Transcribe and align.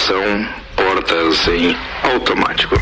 Atenção, 0.00 0.48
portas 0.76 1.46
em 1.48 1.76
automático. 2.02 2.74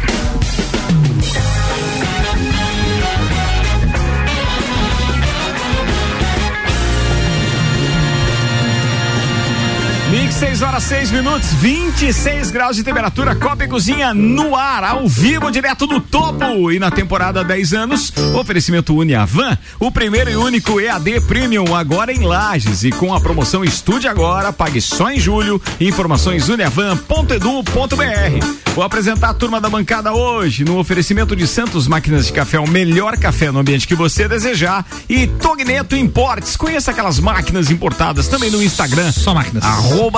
Mix 10.29 10.35
6 10.35 10.63
horas 10.63 10.83
6 10.85 11.11
minutos, 11.11 11.53
26 11.55 12.51
graus 12.51 12.77
de 12.77 12.85
temperatura, 12.85 13.35
Copa 13.35 13.65
e 13.65 13.69
Cozinha 13.69 14.13
no 14.13 14.55
ar, 14.55 14.85
ao 14.85 15.09
vivo, 15.09 15.51
direto 15.51 15.87
do 15.87 16.01
topo. 16.01 16.71
E 16.71 16.79
na 16.79 16.91
temporada 16.91 17.43
10 17.43 17.73
anos, 17.73 18.13
oferecimento 18.35 18.95
Uniavan, 18.95 19.57
o 19.81 19.91
primeiro 19.91 20.31
e 20.31 20.37
único 20.37 20.79
EAD 20.79 21.23
Premium 21.23 21.75
agora 21.75 22.13
em 22.13 22.27
Lages. 22.27 22.85
E 22.85 22.91
com 22.91 23.15
a 23.15 23.21
promoção 23.21 23.65
Estude 23.65 24.07
Agora, 24.07 24.53
pague 24.53 24.83
só 24.83 25.11
em 25.11 25.19
julho. 25.19 25.61
Informações 25.81 26.49
uniavan.edu.br. 26.49 28.69
Vou 28.75 28.85
apresentar 28.85 29.31
a 29.31 29.35
turma 29.35 29.61
da 29.61 29.69
bancada 29.69 30.13
hoje 30.13 30.65
no 30.65 30.79
oferecimento 30.79 31.35
de 31.35 31.49
Santos 31.49 31.89
Máquinas 31.89 32.27
de 32.27 32.33
Café, 32.33 32.61
o 32.61 32.69
melhor 32.69 33.17
café 33.17 33.51
no 33.51 33.59
ambiente 33.59 33.89
que 33.89 33.95
você 33.95 34.29
desejar. 34.29 34.87
E 35.09 35.27
Togneto 35.27 35.97
Importes, 35.97 36.55
conheça 36.55 36.91
aquelas 36.91 37.19
máquinas 37.19 37.71
importadas 37.71 38.29
também 38.29 38.51
no 38.51 38.63
Instagram. 38.63 39.11
Só 39.11 39.35
máquinas. 39.35 39.65
Arroba 39.65 40.18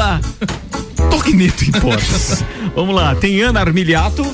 Togneto 1.11 1.65
Importes. 1.65 2.45
Vamos 2.75 2.95
lá, 2.95 3.15
tem 3.15 3.41
Ana 3.43 3.61
Armiliato. 3.61 4.23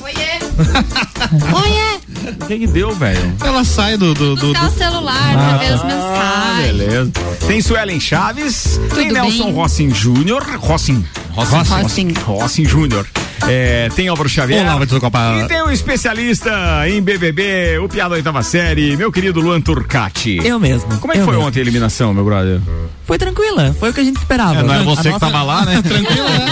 Oiê! 1.53 1.97
O 2.41 2.45
que, 2.47 2.59
que 2.59 2.67
deu, 2.67 2.93
velho? 2.95 3.33
Ela 3.43 3.63
sai 3.63 3.97
do. 3.97 4.13
do, 4.13 4.35
do, 4.35 4.53
do- 4.53 4.59
o 4.65 4.69
celular 4.71 5.33
pra 5.33 5.57
ver 5.57 5.73
as 5.73 5.83
mensagens. 5.83 6.77
beleza. 6.77 7.11
Tem 7.47 7.61
Suelen 7.61 7.99
Chaves, 7.99 8.79
tem 8.95 9.07
Tudo 9.09 9.13
Nelson 9.13 9.43
bem? 9.45 9.53
Rossin 9.53 9.93
Júnior. 9.93 10.43
Rossin. 10.59 11.05
Rossin. 11.33 11.81
Rossin. 11.81 12.13
Rossin 12.25 12.65
Júnior. 12.65 13.07
É, 13.47 13.89
tem 13.95 14.07
Álvaro 14.07 14.27
Xavier. 14.27 14.61
Olá. 14.65 15.43
E 15.43 15.47
tem 15.47 15.61
um 15.63 15.69
especialista 15.71 16.51
em 16.89 17.01
BBB, 17.01 17.77
o 17.79 17.87
piada 17.87 18.09
da 18.11 18.15
oitava 18.15 18.41
série, 18.41 18.95
meu 18.97 19.11
querido 19.11 19.39
Luan 19.39 19.61
Turcati. 19.61 20.39
Eu 20.43 20.59
mesmo. 20.59 20.97
Como 20.99 21.13
é 21.13 21.15
que 21.15 21.21
eu 21.21 21.25
foi 21.25 21.33
mesmo. 21.35 21.47
ontem 21.47 21.59
a 21.59 21.61
eliminação, 21.61 22.13
meu 22.13 22.23
brother? 22.25 22.59
Foi 23.05 23.17
tranquila, 23.17 23.73
foi 23.79 23.91
o 23.91 23.93
que 23.93 24.01
a 24.01 24.03
gente 24.03 24.17
esperava. 24.17 24.59
É, 24.59 24.63
não 24.63 24.73
é 24.73 24.79
A 24.79 24.83
você 24.83 25.03
que 25.03 25.09
nossa- 25.09 25.19
tava 25.27 25.41
lá, 25.43 25.63
né? 25.65 25.79
Tranquilo, 25.83 26.23
né? 26.29 26.47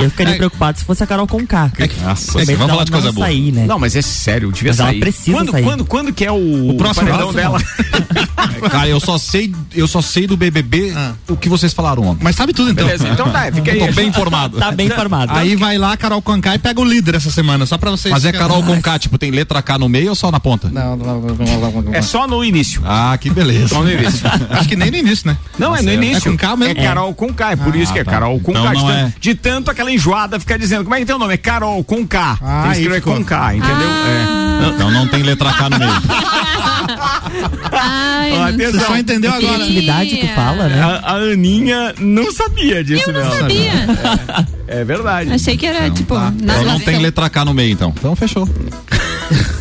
Eu 0.02 0.10
ficaria 0.10 0.36
preocupado 0.36 0.78
se 0.78 0.84
fosse 0.84 1.02
a 1.02 1.06
Carol 1.06 1.26
Conká. 1.26 1.70
É 1.78 1.86
que- 1.88 2.00
Nossa, 2.00 2.40
é 2.40 2.46
que 2.46 2.54
vamos 2.54 2.70
falar 2.72 2.84
de 2.84 2.92
coisa 2.92 3.12
boa. 3.12 3.26
Sair, 3.26 3.52
né? 3.52 3.66
Não, 3.66 3.78
mas 3.78 3.94
é 3.96 4.00
sério, 4.02 4.50
devia 4.50 4.70
Mas 4.70 4.80
ela 4.80 4.88
sair. 4.90 5.00
precisa 5.00 5.36
quando, 5.36 5.50
sair. 5.50 5.62
Quando, 5.62 5.84
quando 5.84 6.12
que 6.12 6.24
é 6.24 6.32
o, 6.32 6.70
O 6.70 6.74
próximo 6.76 7.06
paredão 7.06 7.32
próximo. 7.34 7.58
dela? 7.58 8.70
Cara, 8.70 8.88
eu 8.88 8.98
só 9.00 9.18
sei, 9.18 9.54
eu 9.74 9.86
só 9.86 10.00
sei 10.00 10.26
do 10.26 10.36
BBB 10.38 10.92
Ah. 10.96 11.12
o 11.28 11.36
que 11.36 11.48
vocês 11.50 11.74
falaram 11.74 12.02
ontem. 12.04 12.24
Mas 12.24 12.34
sabe 12.36 12.54
tudo 12.54 12.70
então. 12.70 12.86
Beleza, 12.86 13.08
então 13.08 13.30
tá, 13.30 13.50
fica 13.52 13.72
aí. 13.72 13.78
Tô 13.78 13.92
bem 13.92 14.08
informado. 14.08 14.58
Tá 14.58 14.70
bem 14.72 14.86
informado. 14.86 15.32
Aí 15.40 15.56
vai 15.56 15.78
lá, 15.78 15.96
Carol 15.96 16.20
Conká 16.22 16.54
e 16.54 16.58
pega 16.58 16.80
o 16.80 16.84
líder 16.84 17.14
essa 17.14 17.30
semana, 17.30 17.66
só 17.66 17.78
pra 17.78 17.90
vocês. 17.90 18.12
Mas 18.12 18.24
é 18.24 18.32
Carol 18.32 18.62
com 18.62 18.80
K, 18.80 18.98
tipo, 18.98 19.18
tem 19.18 19.30
letra 19.30 19.62
K 19.62 19.78
no 19.78 19.88
meio 19.88 20.10
ou 20.10 20.14
só 20.14 20.30
na 20.30 20.40
ponta? 20.40 20.68
Não, 20.70 20.96
não, 20.96 21.20
não, 21.20 21.34
não, 21.34 21.60
não, 21.60 21.82
não. 21.82 21.94
É 21.94 22.02
só 22.02 22.26
no 22.26 22.44
início. 22.44 22.82
Ah, 22.84 23.16
que 23.18 23.30
beleza. 23.30 23.68
Só 23.68 23.82
no 23.82 23.90
início. 23.90 24.20
Acho 24.50 24.68
que 24.68 24.76
nem 24.76 24.90
no 24.90 24.96
início, 24.96 25.26
né? 25.26 25.36
Não, 25.58 25.74
é 25.74 25.82
no 25.82 25.92
início. 25.92 26.28
É 26.28 26.32
com 26.32 26.36
K 26.36 26.56
mesmo? 26.56 26.78
É 26.78 26.84
Carol 26.84 27.14
com 27.14 27.32
K, 27.32 27.52
é 27.52 27.56
por 27.56 27.74
isso 27.74 27.92
que 27.92 27.98
é 27.98 28.04
tá. 28.04 28.10
Carol 28.10 28.40
com 28.40 28.50
Então 28.50 28.64
K. 28.64 28.70
De 28.70 28.76
não 28.76 28.86
tanto, 28.86 28.98
é. 28.98 29.12
de 29.20 29.34
tanto 29.34 29.70
aquela 29.70 29.92
enjoada 29.92 30.40
ficar 30.40 30.58
dizendo, 30.58 30.84
como 30.84 30.94
é 30.94 31.00
que 31.00 31.06
tem 31.06 31.14
o 31.14 31.18
nome? 31.18 31.34
É 31.34 31.36
Carol 31.36 31.82
com 31.84 32.06
K. 32.06 32.38
Ah, 32.42 32.62
tem 32.62 32.72
que 32.72 32.78
escrever 32.78 33.00
com 33.02 33.24
K, 33.24 33.54
entendeu? 33.56 33.74
É. 33.76 34.70
Então 34.74 34.90
não 34.90 35.06
tem 35.06 35.22
letra 35.22 35.52
K 35.52 35.70
no 35.70 35.78
meio. 35.78 35.90
Ai, 37.72 38.32
Ó, 38.32 38.42
atenção. 38.44 38.80
Você 38.80 38.86
só 38.86 38.96
entendeu 38.96 39.32
agora. 39.32 39.54
Criatividade 39.54 40.16
que 40.16 40.28
fala, 40.28 40.68
né? 40.68 40.80
A, 40.82 41.12
a 41.12 41.14
Aninha 41.16 41.94
não 41.98 42.32
sabia 42.32 42.82
disso, 42.84 43.10
Eu 43.10 43.14
não 43.14 43.24
não. 43.24 43.38
sabia. 43.38 43.72
É 44.66 44.84
verdade. 44.84 45.32
Achei 45.32 45.56
que 45.56 45.66
era, 45.66 45.90
tipo, 45.90 46.14
Então 46.14 46.64
não 46.64 46.80
tem 46.80 46.98
letra 46.98 47.28
K 47.28 47.44
no 47.44 47.52
meio, 47.54 47.72
então. 47.72 47.92
Então 47.96 48.14
fechou. 48.16 48.48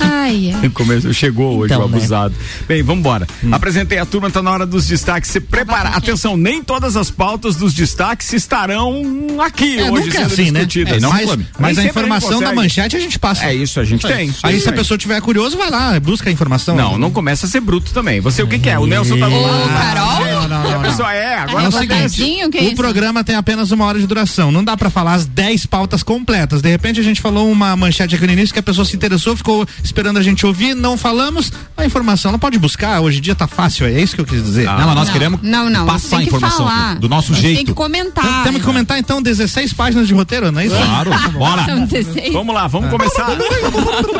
Ai, 0.00 0.54
ai. 0.62 0.68
Começou, 0.70 1.12
chegou 1.12 1.58
hoje 1.58 1.72
Então, 1.74 1.84
o 1.86 1.88
né? 1.88 1.96
abusado. 1.96 2.34
Bem, 2.66 2.82
vamos 2.82 3.00
embora. 3.00 3.26
Apresentei 3.50 3.98
a 3.98 4.06
turma, 4.06 4.30
tá 4.30 4.42
na 4.42 4.50
hora 4.50 4.66
dos 4.66 4.86
destaques. 4.86 5.30
Se 5.30 5.40
prepara. 5.40 5.90
Atenção, 5.90 6.36
nem 6.36 6.62
todas 6.62 6.96
as 6.96 7.10
pautas 7.10 7.56
dos 7.56 7.74
destaques 7.74 8.32
estarão 8.32 9.02
aqui 9.44 9.78
É, 9.78 9.90
hoje 9.90 10.06
nunca 10.06 10.18
é 10.18 10.20
sendo 10.28 10.32
assim, 10.32 10.50
né? 10.50 10.64
discutidas. 10.64 10.96
É, 10.96 11.00
não 11.00 11.10
mas 11.10 11.38
mas 11.58 11.78
a 11.78 11.84
informação 11.84 12.40
da 12.40 12.54
manchete 12.54 12.96
a 12.96 13.00
gente 13.00 13.18
passa. 13.18 13.46
É 13.46 13.54
isso, 13.54 13.80
a 13.80 13.84
gente 13.84 14.06
tem. 14.06 14.32
Aí 14.42 14.60
se 14.60 14.68
a 14.68 14.72
pessoa 14.72 14.96
tiver 14.98 15.20
curioso, 15.20 15.56
vai 15.56 15.70
lá, 15.70 15.98
busca 16.00 16.28
a 16.28 16.32
informação. 16.32 16.74
Não, 16.76 16.98
não 16.98 17.10
começa 17.10 17.46
a 17.46 17.48
ser 17.48 17.60
bruto 17.60 17.92
também. 17.92 18.20
Você 18.20 18.42
o 18.42 18.46
que, 18.46 18.58
que 18.58 18.68
é? 18.68 18.78
O 18.78 18.86
Nelson 18.86 19.18
tá 19.18 19.28
Ô, 19.28 19.40
lado. 19.42 19.68
Carol? 19.68 20.24
Não, 20.26 20.48
não, 20.48 20.66
a 20.66 20.70
não, 20.74 20.82
pessoa 20.82 21.12
é, 21.12 21.34
agora 21.36 21.64
É 21.64 21.68
o 21.68 21.72
seguinte, 21.72 22.40
é 22.56 22.60
o 22.60 22.64
isso? 22.66 22.76
programa 22.76 23.22
tem 23.24 23.34
apenas 23.36 23.70
uma 23.70 23.84
hora 23.84 23.98
de 23.98 24.06
duração. 24.06 24.50
Não 24.50 24.62
dá 24.64 24.76
pra 24.76 24.90
falar 24.90 25.14
as 25.14 25.26
10 25.26 25.66
pautas 25.66 26.02
completas. 26.02 26.62
De 26.62 26.68
repente 26.68 27.00
a 27.00 27.02
gente 27.02 27.20
falou 27.20 27.50
uma 27.50 27.76
manchete 27.76 28.14
aqui 28.14 28.26
no 28.26 28.32
início 28.32 28.52
que 28.52 28.58
a 28.60 28.62
pessoa 28.62 28.84
se 28.84 28.94
interessou, 28.96 29.36
ficou 29.36 29.66
esperando 29.82 30.18
a 30.18 30.22
gente 30.22 30.44
ouvir, 30.46 30.74
não 30.74 30.96
falamos. 30.96 31.52
A 31.76 31.84
informação 31.84 32.30
ela 32.30 32.38
pode 32.38 32.58
buscar, 32.58 33.00
hoje 33.00 33.18
em 33.18 33.20
dia 33.22 33.34
tá 33.34 33.46
fácil, 33.46 33.86
é 33.86 34.00
isso 34.00 34.14
que 34.14 34.20
eu 34.20 34.26
quis 34.26 34.42
dizer. 34.42 34.66
Não, 34.66 34.74
mas 34.86 34.94
nós 34.94 35.06
Não, 35.08 35.12
queremos 35.12 35.40
não, 35.42 35.70
não. 35.70 35.86
passar 35.86 36.18
a 36.18 36.22
informação 36.22 36.66
falar. 36.66 36.94
do 36.98 37.08
nosso 37.08 37.32
A 37.32 37.34
gente 37.34 37.44
Tem 37.44 37.54
jeito. 37.56 37.66
que 37.68 37.74
comentar. 37.74 38.42
Temos 38.44 38.60
que 38.60 38.66
comentar 38.66 38.98
então 38.98 39.20
16 39.22 39.72
páginas 39.72 40.06
de 40.08 40.14
roteiro, 40.14 40.50
não 40.52 40.60
é 40.60 40.66
isso? 40.66 40.76
Claro, 40.76 41.10
bora. 41.38 41.64
São 41.64 41.84
16. 41.86 42.32
Vamos 42.32 42.54
lá, 42.54 42.66
vamos 42.66 42.90
começar. 42.90 43.26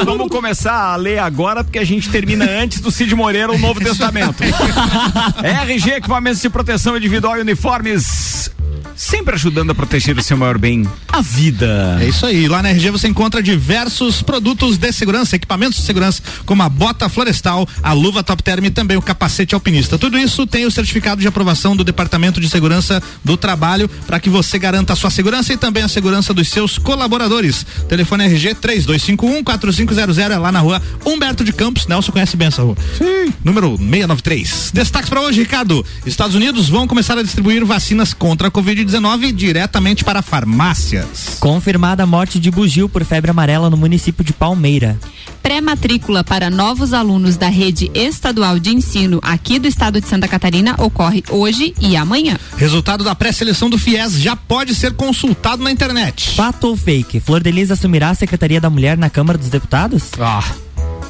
vamos 0.04 0.28
começar 0.28 0.72
a 0.92 0.96
ler 0.96 1.18
agora, 1.18 1.62
porque 1.64 1.78
a 1.78 1.84
gente 1.84 2.08
termina 2.10 2.44
antes 2.44 2.80
do 2.80 2.90
Cid 2.90 3.14
Moreira 3.14 3.52
o 3.52 3.58
Novo 3.58 3.78
Testamento. 3.84 4.42
RG, 5.42 5.90
equipamentos 5.92 6.40
de 6.40 6.48
proteção 6.50 6.96
individual 6.96 7.36
e 7.38 7.40
uniformes. 7.40 8.50
Sempre 8.96 9.34
ajudando 9.34 9.70
a 9.70 9.74
proteger 9.74 10.16
o 10.16 10.22
seu 10.22 10.36
maior 10.36 10.58
bem, 10.58 10.86
a 11.08 11.20
vida. 11.20 11.98
É 12.00 12.08
isso 12.08 12.26
aí. 12.26 12.48
Lá 12.48 12.62
na 12.62 12.70
RG 12.70 12.90
você 12.90 13.08
encontra 13.08 13.42
diversos 13.42 14.22
produtos 14.22 14.78
de 14.78 14.92
segurança, 14.92 15.36
equipamentos 15.36 15.78
de 15.78 15.84
segurança, 15.84 16.22
como 16.44 16.62
a 16.62 16.68
bota 16.68 17.08
florestal, 17.08 17.66
a 17.82 17.92
luva 17.92 18.22
top 18.22 18.42
term 18.42 18.64
e 18.64 18.70
também 18.70 18.96
o 18.96 19.02
capacete 19.02 19.54
alpinista. 19.54 19.98
Tudo 19.98 20.18
isso 20.18 20.46
tem 20.46 20.66
o 20.66 20.70
certificado 20.70 21.20
de 21.20 21.28
aprovação 21.28 21.76
do 21.76 21.84
Departamento 21.84 22.40
de 22.40 22.48
Segurança 22.48 23.02
do 23.24 23.36
Trabalho 23.36 23.88
para 24.06 24.20
que 24.20 24.30
você 24.30 24.58
garanta 24.58 24.92
a 24.92 24.96
sua 24.96 25.10
segurança 25.10 25.52
e 25.52 25.56
também 25.56 25.82
a 25.82 25.88
segurança 25.88 26.32
dos 26.34 26.48
seus 26.48 26.78
colaboradores. 26.78 27.66
Telefone 27.88 28.24
RG 28.24 28.54
3251 28.54 29.42
4500 29.44 30.18
é 30.18 30.38
lá 30.38 30.52
na 30.52 30.60
rua 30.60 30.80
Humberto 31.04 31.44
de 31.44 31.52
Campos. 31.52 31.86
Nelson 31.86 32.12
conhece 32.12 32.36
bem 32.36 32.48
essa 32.48 32.62
rua. 32.62 32.76
Sim. 32.96 33.32
Número 33.44 33.76
693. 33.76 34.70
Destaques 34.72 35.08
para 35.08 35.20
hoje, 35.20 35.40
Ricardo. 35.40 35.84
Estados 36.06 36.34
Unidos 36.34 36.68
vão 36.68 36.86
começar 36.86 37.18
a 37.18 37.22
distribuir 37.22 37.64
vacinas 37.64 38.12
contra 38.14 38.48
a 38.48 38.50
Covid-19 38.72 39.32
diretamente 39.32 40.02
para 40.02 40.22
farmácias. 40.22 41.36
Confirmada 41.38 42.04
a 42.04 42.06
morte 42.06 42.40
de 42.40 42.50
bugio 42.50 42.88
por 42.88 43.04
febre 43.04 43.30
amarela 43.30 43.68
no 43.68 43.76
município 43.76 44.24
de 44.24 44.32
Palmeira. 44.32 44.98
Pré-matrícula 45.42 46.24
para 46.24 46.48
novos 46.48 46.94
alunos 46.94 47.36
da 47.36 47.48
rede 47.48 47.90
estadual 47.92 48.58
de 48.58 48.70
ensino 48.70 49.20
aqui 49.22 49.58
do 49.58 49.68
estado 49.68 50.00
de 50.00 50.08
Santa 50.08 50.26
Catarina 50.26 50.74
ocorre 50.78 51.22
hoje 51.28 51.74
e 51.80 51.96
amanhã. 51.96 52.38
Resultado 52.56 53.04
da 53.04 53.14
pré-seleção 53.14 53.68
do 53.68 53.76
FIES 53.76 54.18
já 54.18 54.34
pode 54.34 54.74
ser 54.74 54.94
consultado 54.94 55.62
na 55.62 55.70
internet. 55.70 56.30
Fato 56.30 56.68
ou 56.68 56.76
fake? 56.76 57.20
Flor 57.20 57.42
de 57.42 57.50
Lis 57.50 57.70
assumirá 57.70 58.08
a 58.08 58.14
Secretaria 58.14 58.60
da 58.60 58.70
Mulher 58.70 58.96
na 58.96 59.10
Câmara 59.10 59.38
dos 59.38 59.50
Deputados? 59.50 60.04
Ah, 60.18 60.44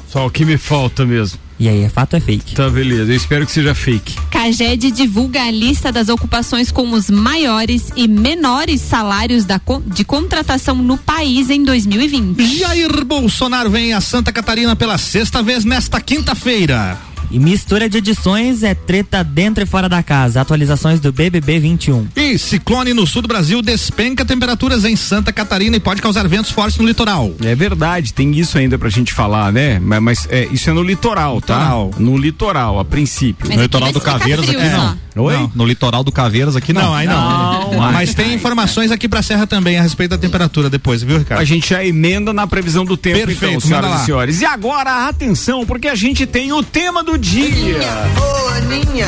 só 0.08 0.26
o 0.26 0.30
que 0.30 0.44
me 0.44 0.58
falta 0.58 1.06
mesmo. 1.06 1.38
E 1.58 1.68
aí, 1.68 1.82
é 1.82 1.88
fato 1.88 2.14
ou 2.14 2.18
é 2.18 2.20
fake? 2.20 2.54
Tá, 2.54 2.68
beleza. 2.68 3.12
Eu 3.12 3.16
espero 3.16 3.46
que 3.46 3.52
seja 3.52 3.74
fake. 3.74 4.14
Caged 4.30 4.90
divulga 4.90 5.42
a 5.42 5.50
lista 5.50 5.92
das 5.92 6.08
ocupações 6.08 6.72
com 6.72 6.90
os 6.92 7.08
maiores 7.08 7.90
e 7.94 8.08
menores 8.08 8.80
salários 8.80 9.44
da 9.44 9.60
de 9.86 10.04
contratação 10.04 10.74
no 10.74 10.98
país 10.98 11.50
em 11.50 11.62
2020. 11.62 12.58
Jair 12.58 13.04
Bolsonaro 13.04 13.70
vem 13.70 13.92
a 13.92 14.00
Santa 14.00 14.32
Catarina 14.32 14.74
pela 14.74 14.98
sexta 14.98 15.42
vez 15.42 15.64
nesta 15.64 16.00
quinta-feira. 16.00 17.11
E 17.32 17.38
mistura 17.38 17.88
de 17.88 17.96
edições 17.98 18.62
é 18.62 18.74
treta 18.74 19.24
dentro 19.24 19.64
e 19.64 19.66
fora 19.66 19.88
da 19.88 20.02
casa. 20.02 20.40
Atualizações 20.42 21.00
do 21.00 21.10
BBB 21.10 21.58
21. 21.58 22.06
E 22.14 22.36
ciclone 22.38 22.92
no 22.92 23.06
sul 23.06 23.22
do 23.22 23.28
Brasil 23.28 23.62
despenca 23.62 24.22
temperaturas 24.22 24.84
em 24.84 24.94
Santa 24.96 25.32
Catarina 25.32 25.76
e 25.76 25.80
pode 25.80 26.02
causar 26.02 26.28
ventos 26.28 26.50
fortes 26.50 26.76
no 26.78 26.86
litoral. 26.86 27.32
É 27.42 27.54
verdade, 27.54 28.12
tem 28.12 28.32
isso 28.38 28.58
ainda 28.58 28.78
pra 28.78 28.90
gente 28.90 29.14
falar, 29.14 29.50
né? 29.50 29.78
Mas, 29.80 30.02
mas, 30.02 30.28
é, 30.30 30.46
isso 30.52 30.68
é 30.68 30.74
no 30.74 30.82
litoral, 30.82 31.36
Litoral. 31.36 31.88
tá? 31.90 31.98
No 31.98 32.18
litoral, 32.18 32.78
a 32.78 32.84
princípio. 32.84 33.46
Mas 33.48 33.56
No 33.56 33.62
litoral 33.62 33.92
do 33.92 34.00
Caveiras 34.00 34.46
aqui 34.48 34.70
só. 34.70 34.76
não. 34.76 34.98
Oi? 35.24 35.34
Não, 35.34 35.52
No 35.54 35.66
litoral 35.66 36.02
do 36.02 36.10
Caveiras 36.12 36.56
aqui 36.56 36.72
não. 36.72 36.82
Não, 36.82 36.94
aí 36.94 37.06
não. 37.06 37.70
Não, 37.72 37.92
Mas 37.92 38.14
tem 38.14 38.32
informações 38.34 38.90
aqui 38.90 39.08
pra 39.08 39.22
Serra 39.22 39.46
também 39.46 39.78
a 39.78 39.82
respeito 39.82 40.10
da 40.10 40.18
temperatura 40.18 40.68
depois, 40.70 41.02
viu, 41.02 41.18
Ricardo? 41.18 41.40
A 41.40 41.44
gente 41.44 41.68
já 41.70 41.84
emenda 41.84 42.32
na 42.32 42.46
previsão 42.46 42.84
do 42.84 42.96
tempo, 42.96 43.18
Perfeito, 43.26 43.44
então, 43.56 43.60
senhoras 43.60 44.02
e 44.02 44.04
senhores. 44.06 44.40
E 44.40 44.44
agora, 44.46 45.06
atenção, 45.08 45.64
porque 45.66 45.88
a 45.88 45.94
gente 45.94 46.24
tem 46.26 46.52
o 46.52 46.62
tema 46.62 47.02
do 47.02 47.18
dia. 47.22 47.78
Ô, 48.20 48.48
Aninha, 48.48 49.06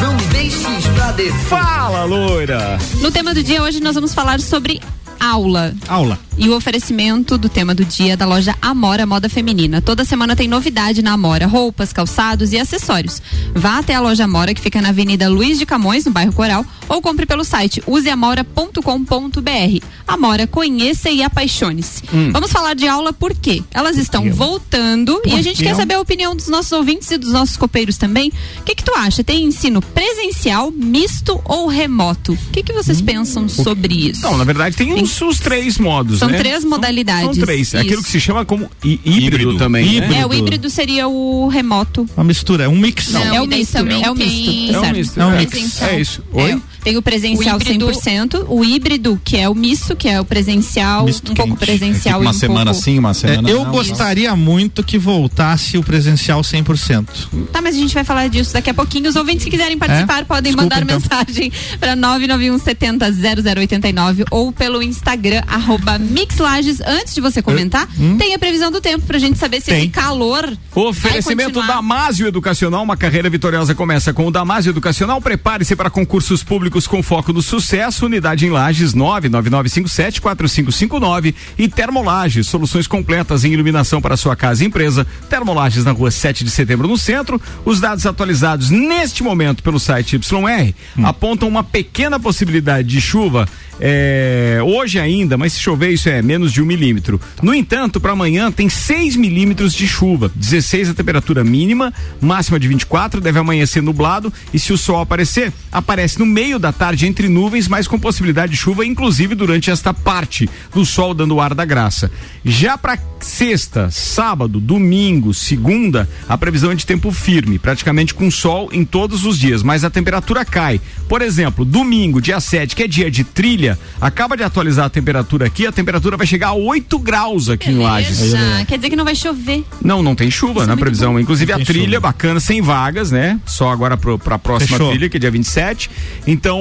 não 0.00 0.16
deixes 0.30 0.86
pra 0.94 1.10
depois. 1.12 1.42
Fala, 1.42 2.04
loira. 2.04 2.78
No 3.00 3.10
tema 3.10 3.34
do 3.34 3.42
dia 3.42 3.60
hoje 3.62 3.80
nós 3.80 3.94
vamos 3.96 4.14
falar 4.14 4.40
sobre 4.40 4.80
aula. 5.20 5.74
Aula. 5.88 6.18
E 6.36 6.48
o 6.48 6.56
oferecimento 6.56 7.36
do 7.36 7.48
tema 7.48 7.74
do 7.74 7.84
dia 7.84 8.16
da 8.16 8.26
loja 8.26 8.54
Amora 8.60 9.04
Moda 9.06 9.28
Feminina. 9.28 9.82
Toda 9.82 10.04
semana 10.04 10.34
tem 10.34 10.48
novidade 10.48 11.02
na 11.02 11.12
Amora, 11.12 11.46
roupas, 11.46 11.92
calçados 11.92 12.52
e 12.52 12.58
acessórios. 12.58 13.20
Vá 13.54 13.78
até 13.78 13.94
a 13.94 14.00
loja 14.00 14.24
Amora, 14.24 14.54
que 14.54 14.60
fica 14.60 14.80
na 14.80 14.88
Avenida 14.88 15.28
Luiz 15.28 15.58
de 15.58 15.66
Camões, 15.66 16.04
no 16.04 16.10
bairro 16.10 16.32
Coral, 16.32 16.64
ou 16.88 17.02
compre 17.02 17.26
pelo 17.26 17.44
site 17.44 17.82
useamora.com.br. 17.86 19.84
Amora, 20.06 20.46
conheça 20.46 21.10
e 21.10 21.22
apaixone-se. 21.22 22.02
Vamos 22.32 22.50
falar 22.50 22.74
de 22.74 22.86
aula 22.88 23.12
por 23.12 23.34
quê? 23.34 23.62
Elas 23.70 23.96
estão 23.96 24.30
voltando 24.32 25.20
e 25.24 25.34
a 25.34 25.42
gente 25.42 25.62
quer 25.62 25.74
saber 25.74 25.94
a 25.94 26.00
opinião 26.00 26.34
dos 26.34 26.48
nossos 26.48 26.72
ouvintes 26.72 27.10
e 27.10 27.18
dos 27.18 27.30
nossos 27.32 27.56
copeiros 27.56 27.96
também. 27.96 28.32
O 28.58 28.62
que 28.62 28.74
que 28.74 28.82
tu 28.84 28.92
acha? 28.94 29.22
Tem 29.22 29.44
ensino 29.44 29.80
presencial, 29.80 30.70
misto 30.70 31.40
ou 31.44 31.66
remoto? 31.66 32.32
O 32.32 32.50
que 32.52 32.62
que 32.62 32.72
vocês 32.72 33.00
pensam 33.00 33.48
sobre 33.48 34.10
isso? 34.10 34.22
Não, 34.22 34.36
na 34.36 34.44
verdade 34.44 34.76
tem 34.76 34.92
os, 34.94 35.20
os 35.20 35.38
três 35.38 35.78
modos, 35.78 36.21
São 36.22 36.30
né? 36.30 36.38
três 36.38 36.64
modalidades. 36.64 37.36
São 37.36 37.44
três. 37.44 37.58
É 37.58 37.62
Isso. 37.62 37.76
Aquilo 37.78 38.02
que 38.02 38.08
se 38.08 38.20
chama 38.20 38.44
como 38.44 38.70
hí- 38.84 39.00
híbrido, 39.04 39.24
Híbrido. 39.42 39.58
também, 39.58 39.84
né? 39.84 39.96
Híbrido. 39.96 40.14
É, 40.14 40.26
o 40.26 40.34
híbrido 40.34 40.70
seria 40.70 41.08
o 41.08 41.48
remoto. 41.48 42.08
Uma 42.16 42.24
mistura, 42.24 42.64
é 42.64 42.68
um 42.68 42.76
mix. 42.76 43.10
Não, 43.12 43.22
é 43.34 43.40
o 43.40 43.46
daí 43.46 43.58
misto. 43.60 43.72
também 43.72 44.02
É 44.04 44.10
o 44.10 44.14
misto. 44.14 44.50
É 44.50 44.72
certo. 44.80 44.96
misto. 44.96 45.20
É 45.20 45.26
um 45.26 45.32
é. 45.32 45.38
mix. 45.38 45.82
É 45.82 46.00
isso. 46.00 46.22
Oi? 46.32 46.62
É, 46.82 46.84
tem 46.84 46.96
o 46.96 47.02
presencial 47.02 47.56
O 47.58 47.60
híbrido- 47.62 47.86
100%, 47.86 48.46
o 48.48 48.64
híbrido, 48.64 49.20
que 49.24 49.36
é 49.36 49.48
o 49.48 49.54
misto, 49.54 49.94
que 49.96 50.08
é 50.08 50.20
o 50.20 50.24
presencial, 50.24 51.04
Misto 51.04 51.32
um 51.32 51.34
pouco 51.34 51.56
quente. 51.56 51.64
presencial 51.66 52.18
Fica 52.20 52.28
uma 52.28 52.32
e 52.32 52.36
um 52.36 52.38
semana 52.38 52.70
pouco... 52.72 52.84
sim, 52.84 52.98
uma 52.98 53.10
É, 53.10 53.14
semana 53.14 53.48
eu 53.50 53.64
não. 53.64 53.70
gostaria 53.72 54.34
muito 54.36 54.82
que 54.82 54.98
voltasse 54.98 55.78
o 55.78 55.82
presencial 55.82 56.40
100%. 56.42 57.06
Tá, 57.52 57.60
mas 57.62 57.74
a 57.74 57.78
gente 57.78 57.94
vai 57.94 58.04
falar 58.04 58.28
disso 58.28 58.52
daqui 58.52 58.70
a 58.70 58.74
pouquinho. 58.74 59.08
Os 59.08 59.16
ouvintes 59.16 59.44
que 59.44 59.50
quiserem 59.50 59.78
participar 59.78 60.24
podem 60.24 60.52
Desculpa, 60.52 60.76
mandar 60.76 60.82
então. 60.82 61.00
mensagem 61.00 61.52
para 61.78 61.94
991 61.96 62.58
70 62.58 63.06
0089 63.12 64.24
ou 64.30 64.52
pelo 64.52 64.82
Instagram, 64.82 65.42
arroba 65.46 65.98
Mixlages. 65.98 66.80
Antes 66.80 67.14
de 67.14 67.20
você 67.20 67.40
comentar, 67.42 67.88
tem 68.18 68.34
a 68.34 68.38
previsão 68.38 68.70
do 68.70 68.80
tempo 68.80 69.06
pra 69.06 69.18
gente 69.18 69.38
saber 69.38 69.60
se 69.60 69.66
Tem. 69.70 69.80
esse 69.84 69.88
calor. 69.88 70.56
Oferecimento 70.74 71.36
vai 71.36 71.62
continuar. 71.62 71.66
Damásio 71.76 72.26
Educacional, 72.26 72.82
uma 72.82 72.96
carreira 72.96 73.28
vitoriosa 73.30 73.74
começa 73.74 74.12
com 74.12 74.26
o 74.26 74.30
Damásio 74.30 74.70
Educacional. 74.70 75.20
Prepare-se 75.20 75.76
para 75.76 75.88
concursos 75.90 76.42
públicos 76.42 76.71
com 76.80 77.02
foco 77.02 77.30
no 77.32 77.42
sucesso. 77.42 78.06
Unidade 78.06 78.46
em 78.46 78.50
Lages 78.50 78.94
999574559 78.94 81.34
e 81.58 81.68
Termolages, 81.68 82.46
soluções 82.46 82.86
completas 82.86 83.44
em 83.44 83.52
iluminação 83.52 84.00
para 84.00 84.16
sua 84.16 84.34
casa 84.34 84.64
e 84.64 84.66
empresa. 84.66 85.06
Termolages 85.28 85.84
na 85.84 85.92
rua 85.92 86.10
7 86.10 86.42
de 86.44 86.50
setembro 86.50 86.88
no 86.88 86.96
centro. 86.96 87.38
Os 87.64 87.80
dados 87.80 88.06
atualizados 88.06 88.70
neste 88.70 89.22
momento 89.22 89.62
pelo 89.62 89.78
site 89.78 90.16
YR 90.16 90.74
apontam 91.04 91.48
uma 91.48 91.62
pequena 91.62 92.18
possibilidade 92.18 92.88
de 92.88 93.00
chuva 93.00 93.46
é, 93.84 94.60
hoje 94.62 95.00
ainda, 95.00 95.36
mas 95.36 95.54
se 95.54 95.60
chover 95.60 95.90
isso 95.90 96.08
é 96.08 96.22
menos 96.22 96.52
de 96.52 96.62
um 96.62 96.64
milímetro. 96.64 97.20
No 97.42 97.52
entanto, 97.52 98.00
para 98.00 98.12
amanhã 98.12 98.52
tem 98.52 98.68
6 98.68 99.16
milímetros 99.16 99.74
de 99.74 99.88
chuva, 99.88 100.30
16 100.36 100.90
a 100.90 100.94
temperatura 100.94 101.42
mínima, 101.42 101.92
máxima 102.20 102.60
de 102.60 102.68
24, 102.68 103.20
deve 103.20 103.40
amanhecer 103.40 103.82
nublado 103.82 104.32
e 104.54 104.58
se 104.58 104.72
o 104.72 104.78
sol 104.78 105.00
aparecer, 105.00 105.52
aparece 105.72 106.18
no 106.18 106.26
meio 106.26 106.58
da 106.62 106.72
tarde 106.72 107.06
entre 107.06 107.28
nuvens, 107.28 107.68
mas 107.68 107.86
com 107.86 107.98
possibilidade 107.98 108.52
de 108.52 108.58
chuva, 108.58 108.86
inclusive 108.86 109.34
durante 109.34 109.70
esta 109.70 109.92
parte 109.92 110.48
do 110.72 110.86
sol 110.86 111.12
dando 111.12 111.34
o 111.34 111.40
ar 111.40 111.52
da 111.52 111.64
graça. 111.64 112.10
Já 112.44 112.78
para 112.78 112.98
sexta, 113.20 113.88
sábado, 113.90 114.58
domingo, 114.58 115.32
segunda, 115.32 116.08
a 116.28 116.36
previsão 116.36 116.72
é 116.72 116.74
de 116.74 116.86
tempo 116.86 117.12
firme, 117.12 117.58
praticamente 117.58 118.14
com 118.14 118.30
sol 118.30 118.68
em 118.72 118.84
todos 118.84 119.24
os 119.24 119.38
dias, 119.38 119.62
mas 119.62 119.84
a 119.84 119.90
temperatura 119.90 120.44
cai. 120.44 120.80
Por 121.08 121.22
exemplo, 121.22 121.64
domingo, 121.64 122.20
dia 122.20 122.40
7, 122.40 122.74
que 122.74 122.82
é 122.82 122.88
dia 122.88 123.10
de 123.10 123.24
trilha, 123.24 123.78
acaba 124.00 124.36
de 124.36 124.42
atualizar 124.42 124.86
a 124.86 124.90
temperatura 124.90 125.46
aqui, 125.46 125.66
a 125.66 125.72
temperatura 125.72 126.16
vai 126.16 126.26
chegar 126.26 126.48
a 126.48 126.54
8 126.54 126.98
graus 126.98 127.48
aqui 127.48 127.70
em 127.70 127.78
Lages. 127.78 128.18
Beleza. 128.18 128.64
Quer 128.66 128.76
dizer 128.76 128.90
que 128.90 128.96
não 128.96 129.04
vai 129.04 129.14
chover. 129.14 129.64
Não, 129.82 130.02
não 130.02 130.14
tem 130.14 130.30
chuva 130.30 130.66
na 130.66 130.76
previsão. 130.76 131.18
Inclusive 131.18 131.52
a 131.52 131.58
trilha 131.58 131.96
chuva. 131.96 132.00
bacana, 132.00 132.40
sem 132.40 132.60
vagas, 132.60 133.10
né? 133.10 133.40
Só 133.46 133.70
agora 133.70 133.96
pro, 133.96 134.18
pra 134.18 134.38
próxima 134.38 134.78
Fechou. 134.78 134.90
trilha, 134.90 135.08
que 135.08 135.16
é 135.16 135.20
dia 135.20 135.30
27. 135.30 135.90
Então, 136.26 136.51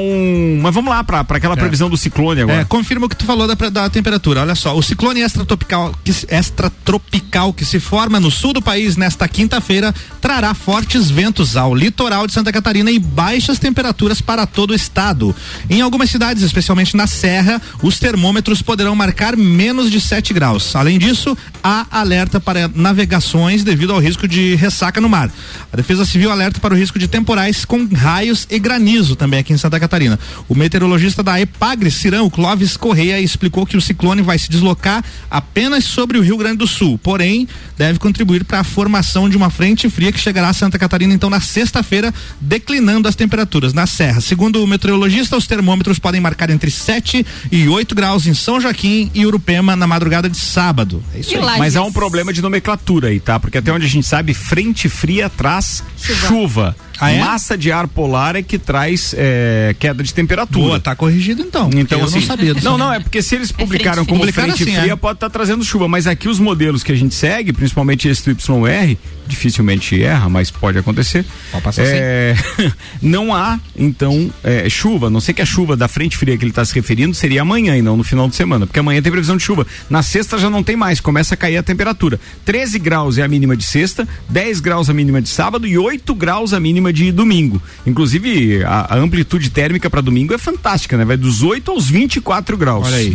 mas 0.61 0.73
vamos 0.73 0.89
lá 0.89 1.03
pra 1.03 1.21
aquela 1.21 1.55
previsão 1.55 1.89
do 1.89 1.97
ciclone 1.97 2.41
agora. 2.41 2.61
É, 2.61 2.65
confirma 2.65 3.05
o 3.05 3.09
que 3.09 3.15
tu 3.15 3.25
falou 3.25 3.47
da, 3.47 3.69
da 3.69 3.89
temperatura. 3.89 4.41
Olha 4.41 4.55
só, 4.55 4.75
o 4.77 4.81
ciclone 4.83 5.21
extratropical 5.21 5.93
que, 6.03 6.13
se- 6.13 6.27
extratropical 6.29 7.53
que 7.53 7.65
se 7.65 7.79
forma 7.79 8.19
no 8.19 8.31
sul 8.31 8.53
do 8.53 8.61
país 8.61 8.97
nesta 8.97 9.27
quinta-feira 9.27 9.93
trará 10.19 10.53
fortes 10.53 11.09
ventos 11.09 11.55
ao 11.57 11.73
litoral 11.75 12.27
de 12.27 12.33
Santa 12.33 12.51
Catarina 12.51 12.91
e 12.91 12.99
baixas 12.99 13.59
temperaturas 13.59 14.21
para 14.21 14.45
todo 14.45 14.71
o 14.71 14.75
estado. 14.75 15.35
Em 15.69 15.81
algumas 15.81 16.09
cidades, 16.09 16.43
especialmente 16.43 16.95
na 16.95 17.07
Serra, 17.07 17.61
os 17.81 17.99
termômetros 17.99 18.61
poderão 18.61 18.95
marcar 18.95 19.35
menos 19.35 19.89
de 19.89 19.99
7 19.99 20.33
graus. 20.33 20.75
Além 20.75 20.97
disso, 20.99 21.37
há 21.63 21.85
alerta 21.91 22.39
para 22.39 22.69
navegações 22.73 23.63
devido 23.63 23.93
ao 23.93 23.99
risco 23.99 24.27
de 24.27 24.55
ressaca 24.55 24.99
no 25.01 25.09
mar. 25.09 25.31
A 25.71 25.75
Defesa 25.77 26.05
Civil 26.05 26.31
alerta 26.31 26.59
para 26.59 26.73
o 26.73 26.77
risco 26.77 26.99
de 26.99 27.07
temporais 27.07 27.65
com 27.65 27.87
raios 27.93 28.47
e 28.49 28.59
granizo 28.59 29.15
também 29.15 29.39
aqui 29.39 29.53
em 29.53 29.57
Santa 29.57 29.79
Catarina. 29.81 30.17
O 30.47 30.55
meteorologista 30.55 31.21
da 31.21 31.39
Epagre, 31.41 31.91
Cirão 31.91 32.29
Clóvis 32.29 32.77
Correia, 32.77 33.19
explicou 33.19 33.65
que 33.65 33.75
o 33.75 33.81
ciclone 33.81 34.21
vai 34.21 34.39
se 34.39 34.49
deslocar 34.49 35.03
apenas 35.29 35.83
sobre 35.83 36.17
o 36.17 36.21
Rio 36.21 36.37
Grande 36.37 36.57
do 36.57 36.67
Sul, 36.67 36.97
porém 36.97 37.47
deve 37.77 37.99
contribuir 37.99 38.45
para 38.45 38.59
a 38.59 38.63
formação 38.63 39.29
de 39.29 39.35
uma 39.35 39.49
frente 39.49 39.89
fria 39.89 40.11
que 40.11 40.19
chegará 40.19 40.49
a 40.49 40.53
Santa 40.53 40.79
Catarina 40.79 41.13
então 41.13 41.29
na 41.29 41.41
sexta-feira, 41.41 42.13
declinando 42.39 43.07
as 43.07 43.15
temperaturas 43.15 43.73
na 43.73 43.85
Serra. 43.85 44.21
Segundo 44.21 44.63
o 44.63 44.67
meteorologista, 44.67 45.35
os 45.35 45.47
termômetros 45.47 45.99
podem 45.99 46.21
marcar 46.21 46.49
entre 46.49 46.71
7 46.71 47.25
e 47.51 47.67
8 47.67 47.95
graus 47.95 48.27
em 48.27 48.33
São 48.33 48.61
Joaquim 48.61 49.09
e 49.13 49.25
Urupema 49.25 49.75
na 49.75 49.87
madrugada 49.87 50.29
de 50.29 50.37
sábado. 50.37 51.03
É 51.13 51.19
isso 51.19 51.35
aí. 51.35 51.59
Mas 51.59 51.75
há 51.75 51.83
um 51.83 51.91
problema 51.91 52.31
de 52.31 52.41
nomenclatura 52.41 53.09
aí, 53.09 53.19
tá? 53.19 53.39
Porque 53.39 53.57
até 53.57 53.71
onde 53.71 53.85
a 53.85 53.89
gente 53.89 54.05
sabe, 54.05 54.33
frente 54.33 54.87
fria 54.87 55.29
traz 55.29 55.83
chuva. 55.97 56.75
Ah, 57.01 57.11
é? 57.11 57.19
Massa 57.19 57.57
de 57.57 57.71
ar 57.71 57.87
polar 57.87 58.35
é 58.35 58.43
que 58.43 58.59
traz 58.59 59.15
é, 59.17 59.75
queda 59.79 60.03
de 60.03 60.13
temperatura. 60.13 60.65
Boa, 60.65 60.79
tá 60.79 60.95
corrigido 60.95 61.41
então. 61.41 61.69
Então, 61.73 61.99
eu 61.99 62.05
assim, 62.05 62.19
não 62.19 62.27
sabia 62.27 62.53
disso. 62.53 62.65
Não, 62.65 62.77
não, 62.77 62.93
é 62.93 62.99
porque 62.99 63.21
se 63.23 63.35
eles 63.35 63.51
publicaram 63.51 64.05
frente 64.05 64.09
como 64.09 64.21
fria. 64.21 64.33
frente 64.33 64.47
Publicaram 64.51 64.71
assim, 64.71 64.81
fria, 64.81 64.93
é. 64.93 64.95
pode 64.95 65.17
estar 65.17 65.29
trazendo 65.31 65.63
chuva. 65.63 65.87
Mas 65.87 66.05
aqui 66.05 66.29
os 66.29 66.39
modelos 66.39 66.83
que 66.83 66.91
a 66.91 66.95
gente 66.95 67.15
segue, 67.15 67.51
principalmente 67.51 68.07
esse 68.07 68.23
do 68.23 68.67
YR, 68.67 68.97
dificilmente 69.31 70.01
erra, 70.01 70.29
mas 70.29 70.51
pode 70.51 70.77
acontecer. 70.77 71.25
Pode 71.51 71.63
passar 71.63 71.83
é, 71.85 72.35
não 73.01 73.33
há, 73.33 73.59
então, 73.75 74.31
é, 74.43 74.69
chuva. 74.69 75.09
Não 75.09 75.19
sei 75.19 75.33
que 75.33 75.41
a 75.41 75.45
chuva 75.45 75.75
da 75.75 75.87
frente 75.87 76.17
fria 76.17 76.37
que 76.37 76.43
ele 76.43 76.51
está 76.51 76.63
se 76.63 76.73
referindo 76.75 77.15
seria 77.15 77.41
amanhã 77.41 77.75
e 77.75 77.81
não 77.81 77.97
no 77.97 78.03
final 78.03 78.27
de 78.27 78.35
semana, 78.35 78.67
porque 78.67 78.79
amanhã 78.79 79.01
tem 79.01 79.11
previsão 79.11 79.37
de 79.37 79.43
chuva. 79.43 79.65
Na 79.89 80.03
sexta 80.03 80.37
já 80.37 80.49
não 80.49 80.63
tem 80.63 80.75
mais, 80.75 80.99
começa 80.99 81.33
a 81.33 81.37
cair 81.37 81.57
a 81.57 81.63
temperatura. 81.63 82.19
13 82.45 82.79
graus 82.79 83.17
é 83.17 83.23
a 83.23 83.27
mínima 83.27 83.55
de 83.55 83.63
sexta, 83.63 84.07
10 84.29 84.59
graus 84.59 84.89
a 84.89 84.93
mínima 84.93 85.21
de 85.21 85.29
sábado 85.29 85.65
e 85.65 85.77
8 85.77 86.13
graus 86.13 86.53
a 86.53 86.59
mínima 86.59 86.91
de 86.91 87.11
domingo. 87.11 87.61
Inclusive, 87.85 88.63
a, 88.63 88.95
a 88.95 88.97
amplitude 88.97 89.49
térmica 89.49 89.89
para 89.89 90.01
domingo 90.01 90.33
é 90.33 90.37
fantástica, 90.37 90.97
né? 90.97 91.05
Vai 91.05 91.17
dos 91.17 91.41
8 91.41 91.71
aos 91.71 91.89
24 91.89 92.57
graus. 92.57 92.85
Olha 92.85 92.97
aí. 92.97 93.11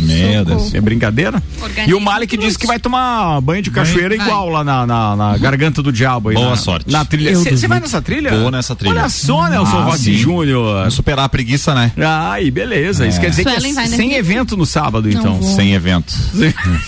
É 0.73 0.81
brincadeira? 0.81 1.41
Organismo 1.61 1.91
E 1.91 1.93
o 1.93 1.99
Malik 1.99 2.35
disse 2.37 2.57
que 2.57 2.67
vai 2.67 2.79
tomar 2.79 3.39
banho 3.41 3.61
de 3.61 3.71
cachoeira 3.71 4.15
Vai. 4.15 4.25
igual 4.25 4.49
lá 4.49 4.63
na, 4.63 4.85
na, 4.85 5.15
na 5.15 5.37
garganta 5.37 5.81
do 5.81 5.91
diabo. 5.91 6.06
Aí 6.07 6.35
Boa 6.35 6.49
na, 6.51 6.55
sorte. 6.55 6.91
Na 6.91 7.05
trilha. 7.05 7.35
Você 7.37 7.67
vai 7.67 7.79
nessa 7.79 8.01
trilha? 8.01 8.35
Vou 8.39 8.49
nessa 8.51 8.75
trilha. 8.75 8.93
Olha 9.01 9.09
só, 9.09 9.47
Nelson 9.47 9.77
Ah, 9.77 9.83
Rossi. 9.83 10.13
Júnior. 10.17 10.89
Superar 10.91 11.25
a 11.25 11.29
preguiça, 11.29 11.73
né? 11.75 11.91
Ai, 11.97 12.49
beleza. 12.49 13.05
Isso 13.07 13.19
quer 13.19 13.29
dizer 13.29 13.43
Suelen 13.43 13.73
que 13.73 13.79
é 13.79 13.87
sem 13.87 14.13
evento 14.13 14.55
no 14.55 14.65
sábado, 14.65 15.09
então. 15.09 15.41
Sem 15.43 15.73
evento. 15.73 16.13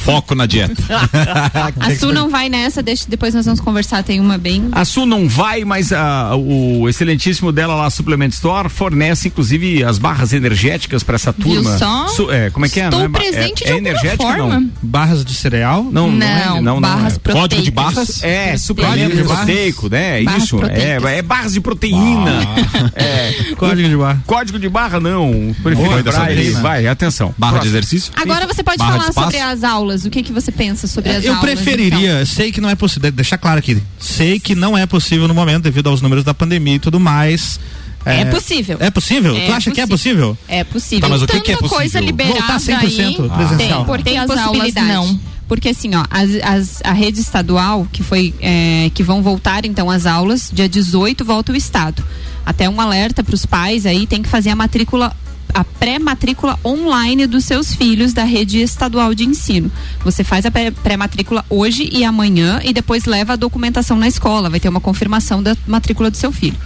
Foco 0.03 0.33
na 0.35 0.45
dieta. 0.45 0.75
A 1.79 1.95
Su 1.95 2.11
não 2.11 2.29
vai 2.29 2.49
nessa, 2.49 2.81
deixa, 2.81 3.05
depois 3.07 3.33
nós 3.33 3.45
vamos 3.45 3.59
conversar, 3.59 4.03
tem 4.03 4.19
uma 4.19 4.37
bem. 4.37 4.67
A 4.71 4.85
Su 4.85 5.05
não 5.05 5.27
vai, 5.27 5.63
mas 5.65 5.91
a- 5.91 6.35
o 6.35 6.87
excelentíssimo 6.87 7.51
dela 7.51 7.75
lá, 7.75 7.89
Supplement 7.89 8.29
Store, 8.33 8.69
fornece 8.69 9.27
inclusive 9.27 9.83
as 9.83 9.97
barras 9.97 10.33
energéticas 10.33 11.03
para 11.03 11.15
essa 11.15 11.31
Viu 11.31 11.55
turma. 11.55 11.77
só? 11.77 12.07
Su- 12.07 12.31
é, 12.31 12.49
como 12.49 12.65
é 12.65 12.69
que 12.69 12.79
é? 12.79 12.85
Estou 12.85 12.99
Não 12.99 13.05
é 13.07 13.09
presente 13.09 13.63
é, 13.63 13.67
de 13.67 13.73
é 13.73 13.77
energético, 13.77 14.23
forma. 14.23 14.59
Não, 14.59 14.69
Barras 14.81 15.23
de 15.25 15.33
cereal? 15.33 15.83
não, 15.91 16.11
não, 16.11 16.25
é, 16.27 16.45
Não, 16.45 16.55
não, 16.55 16.63
não 16.75 16.81
barras 16.81 17.19
é. 17.23 17.31
Código 17.31 17.61
de 17.61 17.71
barras? 17.71 18.23
É, 18.23 18.57
suplemento 18.57 19.08
Código 19.09 19.21
de 19.21 19.23
proteico, 19.35 19.89
né? 19.89 20.23
Barras 20.23 20.43
Isso, 20.43 20.55
é, 20.55 20.59
proteicas. 20.59 21.11
é 21.11 21.21
barras 21.21 21.53
de 21.53 21.61
proteína. 21.61 22.31
É, 22.95 23.33
Código 23.57 23.89
de 23.89 23.95
barra. 23.97 24.23
código 24.25 24.59
de 24.59 24.69
barra 24.69 24.99
não. 24.99 25.55
Prefiro 25.63 25.95
lembrar 25.95 26.27
vez, 26.27 26.55
né? 26.55 26.61
Vai, 26.61 26.87
atenção. 26.87 27.33
Barra 27.37 27.53
de 27.53 27.57
Próximo. 27.59 27.71
exercício? 27.77 28.13
Agora 28.15 28.47
você 28.47 28.63
pode 28.63 28.77
Barra 28.77 28.91
de 28.97 29.13
falar 29.13 29.13
sobre 29.25 29.39
as 29.39 29.63
aulas. 29.63 30.05
O 30.05 30.09
que 30.09 30.23
que 30.23 30.31
você 30.31 30.51
pensa 30.51 30.87
sobre 30.87 31.09
as 31.11 31.23
Eu 31.23 31.35
aulas? 31.35 31.43
preferiria, 31.43 32.25
sei 32.25 32.51
que 32.51 32.61
não 32.61 32.69
é 32.69 32.75
possível, 32.75 33.11
deixar 33.11 33.37
claro 33.37 33.59
aqui, 33.59 33.81
sei 33.99 34.39
que 34.39 34.55
não 34.55 34.77
é 34.77 34.85
possível 34.85 35.27
no 35.27 35.33
momento 35.33 35.63
devido 35.63 35.87
aos 35.89 36.01
números 36.01 36.23
da 36.23 36.33
pandemia 36.33 36.75
e 36.75 36.79
tudo 36.79 36.99
mais. 36.99 37.59
É 38.05 38.23
possível. 38.25 38.77
É 38.79 38.89
possível? 38.89 39.35
É 39.35 39.45
tu 39.45 39.51
acha 39.51 39.71
que 39.71 39.81
é 39.81 39.85
possível? 39.85 40.37
Então? 40.45 40.57
É 40.57 40.63
possível. 40.63 41.01
Tá, 41.01 41.09
mas 41.09 41.21
o 41.21 41.27
que, 41.27 41.33
Tanta 41.33 41.43
que 41.45 41.51
é 41.51 41.55
possível? 41.57 41.77
coisa 41.77 41.99
liberada 41.99 42.39
Voltar 42.39 42.57
100% 42.57 42.79
aí. 42.79 43.29
presencial. 43.29 43.57
Tem, 43.57 43.85
Porque 43.85 44.03
tem 44.03 44.17
as 44.17 44.29
aulas 44.29 44.45
possibilidade. 44.45 44.87
não. 44.87 45.19
Porque 45.49 45.67
assim, 45.69 45.93
ó, 45.95 46.05
as, 46.09 46.29
as- 46.43 46.81
a 46.85 46.93
rede 46.93 47.19
estadual, 47.19 47.85
que 47.91 48.03
foi, 48.03 48.33
é, 48.39 48.89
que 48.93 49.03
vão 49.03 49.21
voltar 49.21 49.65
então 49.65 49.89
as 49.89 50.05
aulas, 50.05 50.49
dia 50.53 50.69
18 50.69 51.25
volta 51.25 51.51
o 51.51 51.55
estado. 51.55 52.01
Até 52.45 52.69
um 52.69 52.79
alerta 52.79 53.21
para 53.23 53.35
os 53.35 53.45
pais 53.45 53.85
aí, 53.85 54.07
tem 54.07 54.21
que 54.21 54.29
fazer 54.29 54.51
a 54.51 54.55
matrícula 54.55 55.13
a 55.53 55.63
pré-matrícula 55.63 56.59
online 56.63 57.27
dos 57.27 57.45
seus 57.45 57.73
filhos 57.73 58.13
da 58.13 58.23
rede 58.23 58.59
estadual 58.59 59.13
de 59.13 59.25
ensino. 59.25 59.71
Você 60.03 60.23
faz 60.23 60.45
a 60.45 60.51
pré- 60.51 60.71
pré-matrícula 60.71 61.43
hoje 61.49 61.89
e 61.91 62.03
amanhã 62.03 62.59
e 62.63 62.73
depois 62.73 63.05
leva 63.05 63.33
a 63.33 63.35
documentação 63.35 63.97
na 63.97 64.07
escola. 64.07 64.49
Vai 64.49 64.59
ter 64.59 64.69
uma 64.69 64.79
confirmação 64.79 65.41
da 65.41 65.55
matrícula 65.67 66.09
do 66.09 66.17
seu 66.17 66.31
filho. 66.31 66.57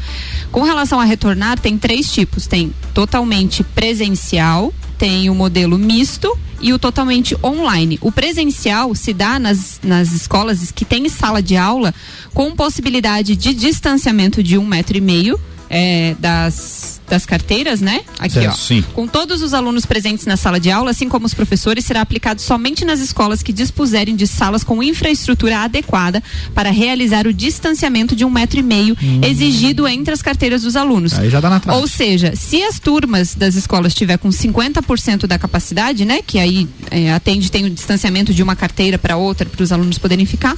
Com 0.51 0.61
relação 0.63 0.99
a 0.99 1.05
retornar, 1.05 1.59
tem 1.59 1.77
três 1.77 2.11
tipos: 2.11 2.47
tem 2.47 2.73
totalmente 2.93 3.63
presencial, 3.63 4.73
tem 4.97 5.29
o 5.29 5.35
modelo 5.35 5.77
misto 5.77 6.37
e 6.61 6.71
o 6.71 6.79
totalmente 6.79 7.35
online. 7.43 7.97
O 8.01 8.11
presencial 8.11 8.95
se 8.95 9.13
dá 9.13 9.37
nas, 9.37 9.79
nas 9.83 10.11
escolas 10.13 10.71
que 10.71 10.85
tem 10.85 11.09
sala 11.09 11.41
de 11.41 11.57
aula 11.57 11.93
com 12.33 12.55
possibilidade 12.55 13.35
de 13.35 13.53
distanciamento 13.53 14.41
de 14.41 14.57
um 14.57 14.65
metro 14.65 14.97
e 14.97 15.01
meio 15.01 15.39
é, 15.75 16.15
das, 16.19 17.01
das 17.09 17.25
carteiras, 17.25 17.81
né? 17.81 18.01
Aqui, 18.19 18.35
Certo, 18.35 18.53
ó. 18.53 18.55
sim. 18.55 18.83
Com 18.93 19.07
todos 19.07 19.41
os 19.41 19.55
alunos 19.55 19.87
presentes 19.87 20.27
na 20.27 20.37
sala 20.37 20.59
de 20.59 20.69
aula, 20.69 20.91
assim 20.91 21.09
como 21.09 21.25
os 21.25 21.33
professores, 21.33 21.83
será 21.83 22.01
aplicado 22.01 22.39
somente 22.39 22.85
nas 22.85 22.99
escolas 22.99 23.41
que 23.41 23.51
dispuserem 23.51 24.15
de 24.15 24.27
salas 24.27 24.63
com 24.63 24.83
infraestrutura 24.83 25.61
adequada 25.61 26.21
para 26.53 26.69
realizar 26.69 27.25
o 27.25 27.33
distanciamento 27.33 28.15
de 28.15 28.23
um 28.23 28.29
metro 28.29 28.59
e 28.59 28.63
meio 28.63 28.95
exigido 29.23 29.87
entre 29.87 30.13
as 30.13 30.21
carteiras 30.21 30.61
dos 30.61 30.75
alunos. 30.75 31.17
Aí 31.17 31.27
já 31.27 31.39
dá 31.39 31.49
na 31.49 31.59
trave. 31.59 31.79
Ou 31.79 31.87
seja, 31.87 32.35
se 32.35 32.61
as 32.61 32.77
turmas 32.77 33.33
das 33.33 33.55
escolas 33.55 33.95
tiver 33.95 34.19
com 34.19 34.29
50% 34.29 35.25
da 35.25 35.39
capacidade, 35.39 36.05
né, 36.05 36.19
que 36.25 36.37
aí 36.37 36.69
é, 36.91 37.11
atende 37.11 37.51
tem 37.51 37.65
o 37.65 37.69
distanciamento 37.71 38.31
de 38.31 38.43
uma 38.43 38.55
carteira 38.55 38.99
para 38.99 39.17
outra 39.17 39.49
para 39.49 39.63
os 39.63 39.71
alunos 39.71 39.97
poderem 39.97 40.27
ficar, 40.27 40.55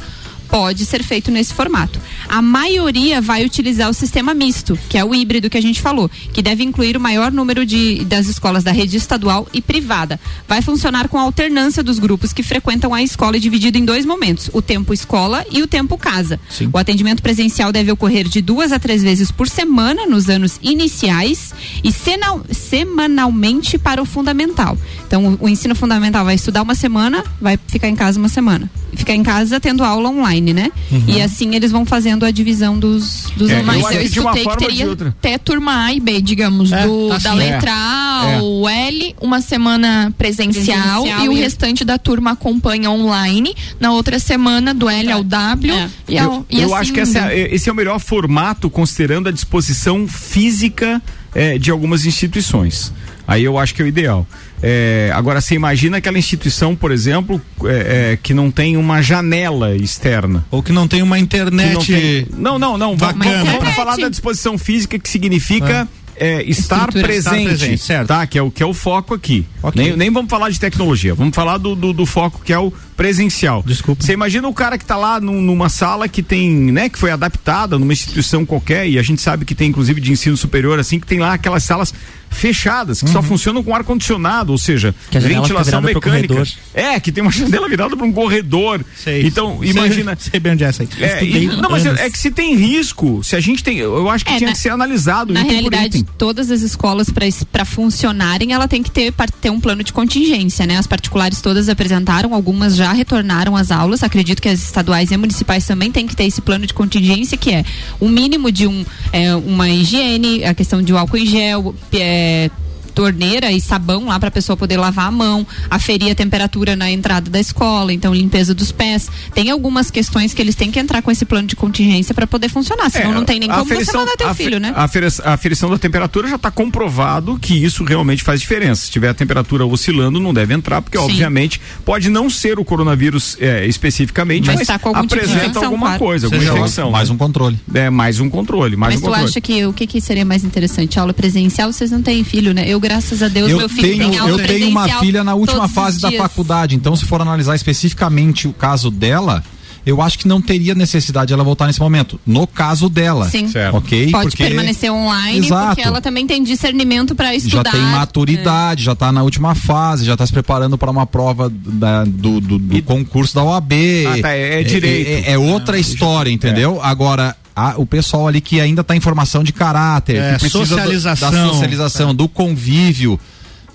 pode 0.49 0.85
ser 0.85 1.03
feito 1.03 1.31
nesse 1.31 1.53
formato. 1.53 1.99
A 2.27 2.41
maioria 2.41 3.21
vai 3.21 3.43
utilizar 3.45 3.89
o 3.89 3.93
sistema 3.93 4.33
misto, 4.33 4.77
que 4.89 4.97
é 4.97 5.03
o 5.03 5.13
híbrido 5.13 5.49
que 5.49 5.57
a 5.57 5.61
gente 5.61 5.81
falou, 5.81 6.09
que 6.33 6.41
deve 6.41 6.63
incluir 6.63 6.95
o 6.97 6.99
maior 6.99 7.31
número 7.31 7.65
de 7.65 8.03
das 8.05 8.27
escolas 8.27 8.63
da 8.63 8.71
rede 8.71 8.97
estadual 8.97 9.47
e 9.53 9.61
privada. 9.61 10.19
Vai 10.47 10.61
funcionar 10.61 11.07
com 11.07 11.17
a 11.17 11.21
alternância 11.21 11.83
dos 11.83 11.99
grupos 11.99 12.33
que 12.33 12.43
frequentam 12.43 12.93
a 12.93 13.01
escola 13.01 13.39
dividido 13.39 13.77
em 13.77 13.85
dois 13.85 14.05
momentos: 14.05 14.49
o 14.53 14.61
tempo 14.61 14.93
escola 14.93 15.45
e 15.51 15.61
o 15.61 15.67
tempo 15.67 15.97
casa. 15.97 16.39
Sim. 16.49 16.69
O 16.71 16.77
atendimento 16.77 17.21
presencial 17.21 17.71
deve 17.71 17.91
ocorrer 17.91 18.27
de 18.27 18.41
duas 18.41 18.71
a 18.71 18.79
três 18.79 19.01
vezes 19.01 19.31
por 19.31 19.47
semana 19.47 20.05
nos 20.05 20.29
anos 20.29 20.59
iniciais 20.61 21.53
e 21.83 21.91
senal- 21.91 22.43
semanalmente 22.51 23.77
para 23.77 24.01
o 24.01 24.05
fundamental. 24.05 24.77
Então, 25.07 25.37
o, 25.39 25.45
o 25.45 25.49
ensino 25.49 25.75
fundamental 25.75 26.25
vai 26.25 26.35
estudar 26.35 26.61
uma 26.61 26.75
semana, 26.75 27.23
vai 27.41 27.57
ficar 27.67 27.87
em 27.87 27.95
casa 27.95 28.19
uma 28.19 28.29
semana. 28.29 28.69
Ficar 28.93 29.13
em 29.13 29.23
casa 29.23 29.59
tendo 29.59 29.83
aula 29.83 30.09
online, 30.09 30.35
né? 30.42 30.72
E 31.08 31.22
assim 31.22 31.56
eles 31.56 31.72
vão 31.72 31.86
fazendo 31.86 32.25
a 32.25 32.32
divisão 32.32 32.77
dos, 32.77 33.32
dos 33.36 33.50
É, 33.50 33.60
eu 33.62 33.65
eu 33.65 33.88
que 34.00 34.04
escutei 34.06 34.44
que 34.44 34.50
ou 34.50 34.56
de 34.56 34.65
teria 34.65 34.92
até 34.92 35.38
turma 35.38 35.86
A 35.86 35.94
e 35.94 36.00
B, 36.00 36.22
digamos, 36.22 36.72
É, 36.72 36.86
do, 36.86 37.10
tá 37.10 37.18
da 37.18 37.32
sim. 37.32 37.38
letra 37.38 37.72
A 37.74 38.32
É. 38.34 38.42
ou 38.42 38.68
L, 38.70 39.15
uma 39.22 39.42
semana 39.42 40.13
presencial, 40.18 41.01
Presencial 41.04 41.25
e 41.25 41.30
o 41.30 41.34
restante 41.34 41.84
da 41.86 41.98
turma 41.98 42.32
acompanha 42.32 42.89
online, 42.92 43.56
na 43.80 43.92
outra 43.92 44.20
semana 44.20 44.74
do 44.74 44.89
L 44.89 45.12
ao 45.12 45.24
W 45.24 45.74
É. 45.74 45.89
e, 46.08 46.18
ao, 46.18 46.34
Eu, 46.34 46.46
e 46.50 46.62
eu 46.62 46.65
assim 46.68 46.75
acho 46.75 46.94
que 46.94 47.00
essa 47.00 47.32
é- 47.32 47.54
esse 47.54 47.70
é 47.70 47.72
o 47.72 47.75
melhor 47.75 48.00
formato, 48.00 48.70
considerando 48.70 49.30
a 49.30 49.32
disposição 49.32 50.08
física 50.08 51.01
eh, 51.34 51.58
de 51.58 51.70
algumas 51.72 52.06
instituições. 52.06 52.94
Aí 53.27 53.44
eu 53.44 53.58
acho 53.58 53.74
que 53.74 53.82
é 53.82 53.86
o 53.86 53.88
ideal. 53.88 54.25
Eh, 54.67 55.12
agora, 55.13 55.39
você 55.39 55.53
imagina 55.53 55.98
aquela 55.98 56.17
instituição, 56.17 56.75
por 56.75 56.91
exemplo, 56.91 57.39
eh, 57.65 58.13
eh, 58.13 58.19
que 58.24 58.34
não 58.34 58.50
tem 58.50 58.77
uma 58.77 59.00
janela 59.00 59.75
externa. 59.75 60.43
Ou 60.50 60.63
que 60.63 60.72
não 60.72 60.88
tem 60.88 61.03
uma 61.03 61.19
internet. 61.19 61.74
não, 61.75 61.86
tem- 61.86 62.27
não, 62.36 62.57
não, 62.60 62.75
não. 62.75 62.98
Vamos, 62.98 63.15
bacana. 63.15 63.51
vamos 63.60 63.75
falar 63.75 63.95
da 63.95 64.10
disposição 64.10 64.57
física, 64.57 64.98
que 64.98 65.07
significa 65.07 65.88
eh, 66.17 66.43
estar, 66.48 66.77
Estrutura. 66.88 67.03
presente, 67.03 67.38
Estar 67.38 67.43
presente, 67.57 67.81
certo. 67.84 68.07
tá? 68.07 68.25
Que 68.25 68.39
é 68.39 68.41
o 68.41 68.50
que 68.50 68.63
é 68.63 68.65
o 68.65 68.74
foco 68.74 69.13
aqui. 69.13 69.45
Ok. 69.62 69.84
Nem, 69.84 69.95
nem 69.95 70.10
vamos 70.12 70.31
falar 70.31 70.50
de 70.50 70.60
tecnologia, 70.60 71.13
vamos 71.13 71.36
falar 71.36 71.57
do, 71.60 71.75
do, 71.75 71.93
do 71.93 72.05
foco 72.05 72.41
que 72.43 72.51
é 72.51 72.57
o 72.57 72.74
presencial. 72.95 73.63
Desculpa. 73.65 74.03
Você 74.03 74.13
imagina 74.13 74.47
o 74.47 74.53
cara 74.53 74.77
que 74.77 74.85
tá 74.85 74.95
lá 74.97 75.19
num- 75.19 75.41
numa 75.41 75.69
sala 75.69 76.07
que 76.07 76.23
tem, 76.23 76.49
né, 76.51 76.89
que 76.89 76.97
foi 76.97 77.11
adaptada 77.11 77.77
numa 77.77 77.93
instituição 77.93 78.45
qualquer, 78.45 78.87
e 78.87 78.97
a 78.97 79.03
gente 79.03 79.21
sabe 79.21 79.45
que 79.45 79.53
tem 79.55 79.69
inclusive 79.69 79.99
de 80.01 80.11
ensino 80.11 80.37
superior, 80.37 80.79
assim, 80.79 80.99
que 80.99 81.05
tem 81.07 81.19
lá 81.19 81.33
aquelas 81.33 81.63
salas 81.63 81.93
fechadas, 82.29 83.01
que 83.01 83.09
só 83.09 83.21
funcionam 83.21 83.63
com 83.63 83.73
ar-condicionado, 83.73 84.51
ou 84.51 84.57
seja, 84.57 84.93
Uhum. 85.13 85.21
Ventilação 85.21 85.81
mecânica. 85.81 86.43
É, 86.73 86.99
que 86.99 87.09
tem 87.11 87.21
uma 87.21 87.31
janela 87.31 87.69
virada 87.69 87.95
para 87.95 88.05
um 88.05 88.11
corredor. 88.11 88.83
Sei. 88.95 89.25
Então, 89.25 89.59
Sei- 89.61 89.69
imagina. 89.69 90.17
Sei 90.19 90.39
bem 90.39 90.51
onde 90.53 90.63
é 90.65 90.67
essa 90.67 90.83
aí. 90.83 90.89
É, 90.99 91.23
e- 91.23 91.47
não, 91.47 91.69
mas 91.69 91.85
é, 91.85 92.07
é 92.07 92.09
que 92.09 92.17
se 92.17 92.31
tem 92.31 92.53
risco, 92.55 93.23
se 93.23 93.35
a 93.37 93.39
gente 93.39 93.63
tem, 93.63 93.77
eu 93.77 94.09
acho 94.09 94.25
que 94.25 94.33
É, 94.33 94.37
tinha 94.37 94.49
na- 94.49 94.53
que 94.53 94.59
ser 94.59 94.69
analisado 94.69 95.33
Na 95.33 95.43
realidade, 95.43 96.03
todas 96.17 96.51
as 96.51 96.61
escolas, 96.61 97.07
para 97.51 97.63
funcionarem, 97.63 98.51
ela 98.51 98.67
tem 98.67 98.83
que 98.83 98.91
ter, 98.91 99.13
ter 99.41 99.49
um 99.49 99.59
plano 99.61 99.81
de 99.83 99.93
contingência, 99.93 100.65
né? 100.65 100.77
As 100.77 100.87
particulares 100.87 101.39
todas 101.39 101.69
apresentaram, 101.69 102.33
algumas 102.33 102.75
já 102.75 102.85
retornaram 102.94 103.56
às 103.56 103.72
aulas. 103.72 104.04
Acredito 104.04 104.42
que 104.42 104.50
as 104.50 104.62
estaduais 104.62 105.12
e 105.12 105.18
municipais 105.18 105.65
também 105.65 105.92
têm 105.92 106.06
que 106.06 106.15
ter 106.15 106.25
esse 106.25 106.42
plano 106.42 106.65
de 106.65 106.74
contingência, 106.74 107.38
que 107.38 107.51
é 107.51 107.63
o 108.00 108.08
mínimo 108.08 108.51
de 108.51 108.68
um, 108.68 108.86
é, 109.12 109.36
uma 109.36 109.70
higiene, 109.70 110.44
a 110.44 110.54
questão 110.54 110.82
de 110.82 110.94
um 110.94 110.98
álcool 110.98 111.18
em 111.18 111.25
gel, 111.25 111.75
é, 111.94 112.50
torneira 112.95 113.51
e 113.51 113.59
sabão 113.61 114.05
lá 114.05 114.17
para 114.19 114.29
a 114.29 114.31
pessoa 114.31 114.55
poder 114.57 114.77
lavar 114.77 115.07
a 115.07 115.11
mão, 115.11 115.45
aferir 115.69 116.11
a 116.11 116.15
temperatura 116.15 116.75
na 116.75 116.89
entrada 116.89 117.29
da 117.29 117.39
escola, 117.39 117.93
então 117.93 118.13
limpeza 118.13 118.53
dos 118.55 118.71
pés. 118.71 119.09
Tem 119.33 119.51
algumas 119.51 119.91
questões 119.91 120.33
que 120.33 120.41
eles 120.41 120.55
têm 120.55 120.71
que 120.71 120.79
entrar 120.79 121.01
com 121.01 121.11
esse 121.11 121.25
plano 121.25 121.47
de 121.47 121.55
contingência 121.55 122.15
para 122.15 122.25
poder 122.25 122.49
funcionar, 122.49 122.89
senão 122.89 123.11
não 123.13 123.25
tem 123.25 123.39
nem 123.39 123.49
É, 123.49 123.51
a 123.51 123.55
como 123.57 123.67
você 123.67 123.73
aferição- 123.73 123.99
mandar 123.99 124.15
teu 124.15 124.29
a 124.29 124.33
filho, 124.33 124.59
né? 124.59 124.73
A 124.75 124.85
aferi- 124.85 125.05
a 125.23 125.33
aferição 125.33 125.69
da 125.69 125.77
temperatura 125.77 126.27
já 126.29 126.37
está 126.37 126.49
comprovado 126.49 127.37
que 127.37 127.53
isso 127.53 127.83
realmente 127.83 128.23
faz 128.23 128.39
diferença. 128.39 128.85
Se 128.85 128.91
tiver 128.91 129.09
a 129.09 129.13
temperatura 129.13 129.65
oscilando, 129.65 130.19
não 130.19 130.33
deve 130.33 130.53
entrar, 130.53 130.81
porque 130.81 130.97
Sim. 130.97 131.03
obviamente 131.03 131.59
pode 131.83 132.09
não 132.09 132.29
ser 132.29 132.57
o 132.59 132.63
coronavírus 132.65 133.35
é, 133.41 133.65
especificamente, 133.67 134.45
Mas 134.47 134.55
mas, 134.59 134.67
tá 134.67 134.79
com 134.79 134.89
algum 134.89 135.01
tipo 135.01 135.15
de 135.15 135.19
apresenta 135.19 135.43
infecção, 135.45 135.63
alguma 135.65 135.87
claro. 135.87 135.99
coisa, 135.99 136.25
alguma 136.27 136.41
Seja 136.41 136.53
infecção. 136.57 136.91
Mais 136.91 137.09
um 137.09 137.17
controle. 137.17 137.59
É, 137.73 137.89
mais 137.89 138.19
um 138.21 138.29
controle, 138.29 138.75
mais 138.77 138.93
Mas 138.93 139.01
um 139.01 139.03
tu 139.03 139.09
controle. 139.09 139.29
acha 139.29 139.41
que 139.41 139.65
o 139.65 139.73
que, 139.73 139.85
que 139.85 139.99
seria 139.99 140.23
mais 140.23 140.43
interessante? 140.45 140.97
Aula 140.99 141.13
presencial? 141.13 141.71
Vocês 141.73 141.91
não 141.91 142.01
têm 142.01 142.23
filho, 142.23 142.53
né? 142.53 142.63
Eu, 142.67 142.79
graças 142.88 143.22
a 143.24 143.27
Deus, 143.27 143.51
Eu 143.51 143.58
meu 143.58 143.70
filho 143.70 143.82
tenho, 143.98 144.10
tem 144.12 144.20
aula 144.20 144.32
eu 144.32 144.48
tenho 144.48 144.70
uma 144.70 144.88
filha 145.00 145.24
na 145.24 145.34
última 145.36 145.68
fase 145.68 146.00
da 146.00 146.12
faculdade, 146.12 146.75
então 146.75 146.96
se 146.96 147.06
for 147.06 147.22
analisar 147.22 147.56
especificamente 147.56 148.48
o 148.48 148.54
caso 148.54 148.89
dela, 148.92 149.44
eu 149.86 150.01
acho 150.01 150.18
que 150.18 150.27
não 150.27 150.42
teria 150.42 150.74
necessidade 150.74 151.27
de 151.27 151.34
ela 151.34 151.44
voltar 151.44 151.68
nesse 151.68 151.80
momento. 151.80 152.20
No 152.25 152.48
caso 152.48 152.89
dela. 152.89 153.30
Sim. 153.30 153.48
Certo. 153.48 153.77
Ok? 153.77 154.10
Pode 154.10 154.30
Porque 154.30 154.44
permanecer 154.44 154.92
online, 154.92 155.46
Exato. 155.46 155.68
porque 155.75 155.82
ela 155.88 156.01
também 156.01 156.25
tem 156.25 156.44
discernimento 156.44 157.13
para 157.13 157.27
já 157.27 157.36
estudar. 157.36 157.72
tem 157.72 157.82
maturidade, 157.82 158.84
já 158.84 158.94
está 158.94 159.12
na 159.12 159.22
última 159.22 159.54
fase, 159.54 160.04
já 160.06 160.13
está 160.13 160.25
se 160.25 160.34
preparando 160.34 160.75
para 160.75 160.89
uma 160.89 161.06
prova 161.06 161.51
da- 161.54 162.04
do, 162.04 162.42
do- 162.42 162.58
do 162.58 162.82
concurso 162.82 163.36
da 163.36 163.44
OAB. 163.44 163.74
Ah, 164.08 164.22
tá, 164.24 164.32
é- 164.34 164.62
é 164.62 164.63
direito. 164.63 165.27
É, 165.27 165.34
é 165.34 165.38
outra 165.38 165.77
história, 165.77 166.32
entendeu? 166.32 166.80
Agora, 166.82 167.36
a- 167.55 167.75
o 167.77 167.85
pessoal 167.85 168.27
ali 168.27 168.41
que 168.41 168.59
ainda 168.59 168.81
está 168.81 168.95
em 168.95 169.00
formação 169.00 169.43
de 169.43 169.53
caráter, 169.53 170.17
É, 170.17 170.33
que 170.33 170.39
precisa 170.41 170.65
socialização. 170.65 171.31
da 171.31 171.47
socialização, 171.50 172.15
do 172.15 172.27
convívio. 172.27 173.19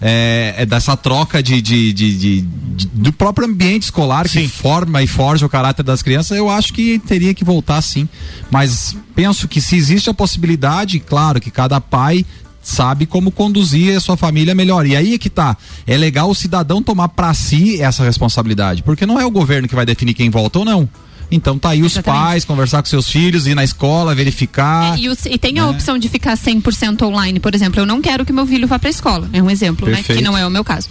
É, 0.03 0.55
é 0.57 0.65
dessa 0.67 0.97
troca 0.97 1.43
de, 1.43 1.61
de- 1.61 1.93
de- 1.93 2.17
de- 2.17 2.87
do 2.87 3.13
próprio 3.13 3.47
ambiente 3.47 3.83
escolar 3.83 4.23
que 4.27 4.41
Sim. 4.41 4.49
forma 4.49 5.03
e 5.03 5.07
forja 5.07 5.45
o 5.45 5.49
caráter 5.49 5.83
das 5.83 6.01
crianças, 6.01 6.39
eu 6.39 6.49
acho 6.49 6.73
que 6.73 6.99
teria 7.01 7.35
que 7.35 7.45
voltar 7.45 7.83
sim. 7.83 8.09
Mas 8.51 8.97
penso 9.15 9.47
que 9.47 9.61
se 9.61 9.77
existe 9.77 10.09
a 10.09 10.15
possibilidade, 10.15 10.99
claro 11.01 11.39
que 11.39 11.51
cada 11.51 11.79
pai 11.83 12.25
sabe 12.63 13.05
como 13.05 13.31
conduzir 13.31 13.95
a 13.95 14.01
sua 14.01 14.17
família 14.17 14.55
melhor. 14.55 14.87
E 14.87 14.97
aí 14.97 15.13
é 15.15 15.19
que 15.19 15.29
tá. 15.29 15.55
É 15.87 15.99
legal 15.99 16.31
o 16.31 16.35
cidadão 16.35 16.83
tomar 16.83 17.09
para 17.09 17.35
si 17.35 17.79
essa 17.83 18.03
responsabilidade, 18.03 18.83
porque 18.83 19.05
não 19.05 19.21
é 19.21 19.27
o 19.27 19.31
governo 19.31 19.69
que 19.69 19.75
vai 19.75 19.85
definir 19.85 20.15
quem 20.15 20.31
volta 20.31 20.61
ou 20.61 20.65
não. 20.65 20.89
Então 21.31 21.59
tá 21.59 21.71
aí 21.71 21.83
os 21.83 21.93
Exatamente. 21.93 22.21
pais, 22.23 22.45
conversar 22.45 22.83
com 22.83 22.89
seus 22.89 23.09
filhos, 23.09 23.47
ir 23.47 23.55
na 23.55 23.63
escola, 23.65 24.15
verificar. 24.15 24.99
É, 24.99 25.03
e, 25.03 25.09
o- 25.09 25.17
e 25.31 25.39
tem 25.39 25.59
a 25.59 25.65
né? 25.65 25.71
opção 25.71 25.97
de 25.99 26.09
ficar 26.09 26.37
100% 26.37 27.03
online, 27.03 27.39
por 27.41 27.55
exemplo. 27.55 27.81
Eu 27.81 27.87
não 27.87 28.01
quero 28.01 28.25
que 28.25 28.33
meu 28.33 28.47
filho 28.47 28.67
vá 28.67 28.79
para 28.79 28.89
a 28.89 28.91
escola. 28.91 29.29
É 29.33 29.43
um 29.43 29.51
exemplo, 29.51 29.89
né? 29.89 30.03
Que 30.03 30.21
não 30.23 30.37
é 30.37 30.47
o 30.47 30.51
meu 30.51 30.65
caso. 30.65 30.89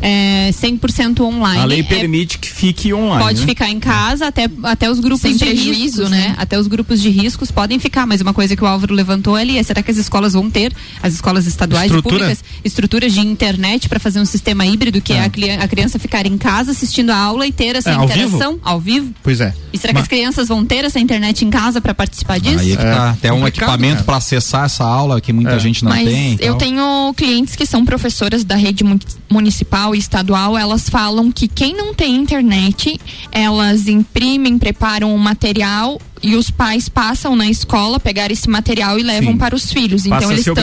É 0.00 0.50
100% 0.52 1.20
online. 1.20 1.60
A 1.60 1.64
lei 1.64 1.80
é- 1.80 1.82
permite 1.82 2.38
que 2.38 2.48
fique 2.50 2.92
online. 2.92 3.22
Pode 3.24 3.40
né? 3.40 3.46
ficar 3.46 3.68
em 3.70 3.78
casa 3.80 4.26
até, 4.28 4.48
até 4.62 4.90
os 4.90 4.98
grupos 5.00 5.20
Sem 5.22 5.32
de 5.36 5.44
prejuízo, 5.44 5.72
riscos, 6.02 6.10
né? 6.10 6.28
né? 6.28 6.34
Até 6.38 6.58
os 6.58 6.66
grupos 6.66 7.00
de 7.00 7.10
riscos 7.10 7.50
podem 7.50 7.78
ficar, 7.78 8.06
mas 8.06 8.20
uma 8.20 8.32
coisa 8.32 8.56
que 8.56 8.62
o 8.62 8.66
Álvaro 8.66 8.94
levantou 8.94 9.36
ali 9.36 9.58
é 9.58 9.62
será 9.62 9.82
que 9.82 9.90
as 9.90 9.96
escolas 9.96 10.32
vão 10.32 10.50
ter, 10.50 10.72
as 11.02 11.14
escolas 11.14 11.46
estaduais 11.46 11.86
Estrutura? 11.86 12.14
e 12.14 12.18
públicas, 12.20 12.44
estruturas 12.64 13.12
de 13.12 13.20
internet 13.20 13.88
para 13.88 14.00
fazer 14.00 14.20
um 14.20 14.24
sistema 14.24 14.64
híbrido 14.66 15.00
que 15.00 15.12
é, 15.12 15.24
a, 15.24 15.28
cli- 15.28 15.50
a 15.50 15.68
criança 15.68 15.98
ficar 15.98 16.26
em 16.26 16.38
casa 16.38 16.70
assistindo 16.72 17.10
a 17.10 17.16
aula 17.16 17.46
e 17.46 17.52
ter 17.52 17.76
essa 17.76 17.90
É, 17.90 17.94
ao 17.94 18.06
vivo? 18.08 18.20
interação 18.28 18.58
ao 18.62 18.80
vivo? 18.80 19.12
Pois 19.22 19.40
é. 19.40 19.54
E 19.72 19.78
será 19.82 19.92
que 19.92 19.98
Mas- 19.98 20.02
as 20.04 20.08
crianças 20.08 20.48
vão 20.48 20.64
ter 20.64 20.84
essa 20.84 20.98
internet 20.98 21.44
em 21.44 21.50
casa 21.50 21.80
para 21.80 21.92
participar 21.94 22.40
disso? 22.40 22.60
Aí 22.60 22.72
é 22.72 22.76
que 22.76 22.82
É, 22.82 22.94
tá. 22.94 23.16
Tem 23.20 23.30
um 23.30 23.46
equipamento 23.46 24.04
para 24.04 24.16
acessar 24.16 24.64
essa 24.64 24.84
aula 24.84 25.20
que 25.20 25.32
muita 25.32 25.50
É. 25.52 25.58
gente 25.58 25.84
não 25.84 25.90
Mas 25.90 26.08
tem. 26.08 26.32
eu 26.40 26.52
tal. 26.54 26.58
tenho 26.58 27.14
clientes 27.14 27.54
que 27.54 27.66
são 27.66 27.84
professoras 27.84 28.44
da 28.44 28.56
rede 28.56 28.82
mu- 28.82 28.98
municipal 29.30 29.94
e 29.94 29.98
estadual, 29.98 30.56
elas 30.56 30.88
falam 30.88 31.30
que 31.30 31.46
quem 31.48 31.76
não 31.76 31.92
tem 31.92 32.16
internet, 32.16 32.98
elas 33.30 33.88
imprimem, 33.88 34.58
preparam 34.58 35.14
um 35.14 35.18
material 35.18 36.00
e 36.22 36.36
os 36.36 36.50
pais 36.50 36.88
passam 36.88 37.34
na 37.34 37.48
escola 37.48 37.98
pegar 37.98 38.30
esse 38.30 38.48
material 38.48 38.98
e 38.98 39.02
levam 39.02 39.32
Sim. 39.32 39.38
para 39.38 39.54
os 39.54 39.72
filhos. 39.72 40.04
Passa 40.06 40.16
Então 40.24 40.30
eles 40.32 40.46
estão 40.46 40.54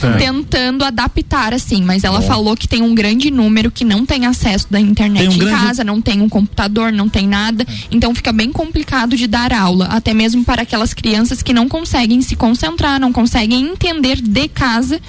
também. 0.00 0.18
tentando 0.18 0.84
adaptar 0.84 1.52
assim, 1.52 1.82
mas 1.82 2.04
ela 2.04 2.22
falou 2.22 2.56
que 2.56 2.66
tem 2.66 2.82
um 2.82 2.94
grande 2.94 3.30
número 3.30 3.70
que 3.70 3.84
não 3.84 4.06
tem 4.06 4.26
acesso 4.26 4.66
da 4.70 4.80
internet 4.80 5.28
um 5.28 5.32
em 5.32 5.38
grande- 5.38 5.56
casa, 5.66 5.84
não 5.84 6.00
tem 6.00 6.20
um 6.20 6.28
computador, 6.28 6.92
não 6.92 7.08
tem 7.08 7.26
nada. 7.28 7.66
Então 7.90 8.14
fica 8.14 8.32
bem 8.32 8.50
complicado 8.52 9.16
de 9.16 9.26
dar 9.26 9.52
aula, 9.52 9.86
até 9.86 10.14
mesmo 10.14 10.44
para 10.44 10.62
aquelas 10.62 10.94
crianças 10.94 11.42
que 11.42 11.52
não 11.52 11.68
conseguem 11.68 12.22
se 12.22 12.34
concentrar, 12.36 12.98
não 12.98 13.12
conseguem 13.12 13.62
entender 13.68 14.20
de 14.20 14.48
casa 14.48 15.00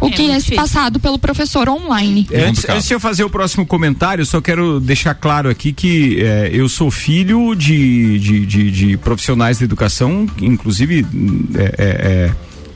o 0.00 0.06
É 0.06 0.10
que 0.10 0.22
é 0.30 0.36
difícil. 0.36 0.56
passado 0.56 1.00
pelo 1.00 1.18
professor 1.18 1.68
online. 1.68 2.28
Antes, 2.34 2.68
antes 2.68 2.86
de 2.86 2.94
eu 2.94 3.00
fazer 3.00 3.24
o 3.24 3.30
próximo 3.30 3.64
comentário, 3.66 4.22
eu 4.22 4.26
só 4.26 4.40
quero 4.40 4.78
deixar 4.80 5.14
claro 5.14 5.48
aqui 5.48 5.72
que 5.72 6.20
eh, 6.22 6.50
eu 6.52 6.68
sou 6.68 6.90
filho 6.90 7.54
de, 7.54 8.18
de, 8.18 8.46
de- 8.46 8.70
de 8.70 8.96
profissionais 8.96 9.58
da 9.58 9.64
educação, 9.64 10.26
inclusive, 10.40 11.04
é, 11.54 11.62
é, 11.62 12.32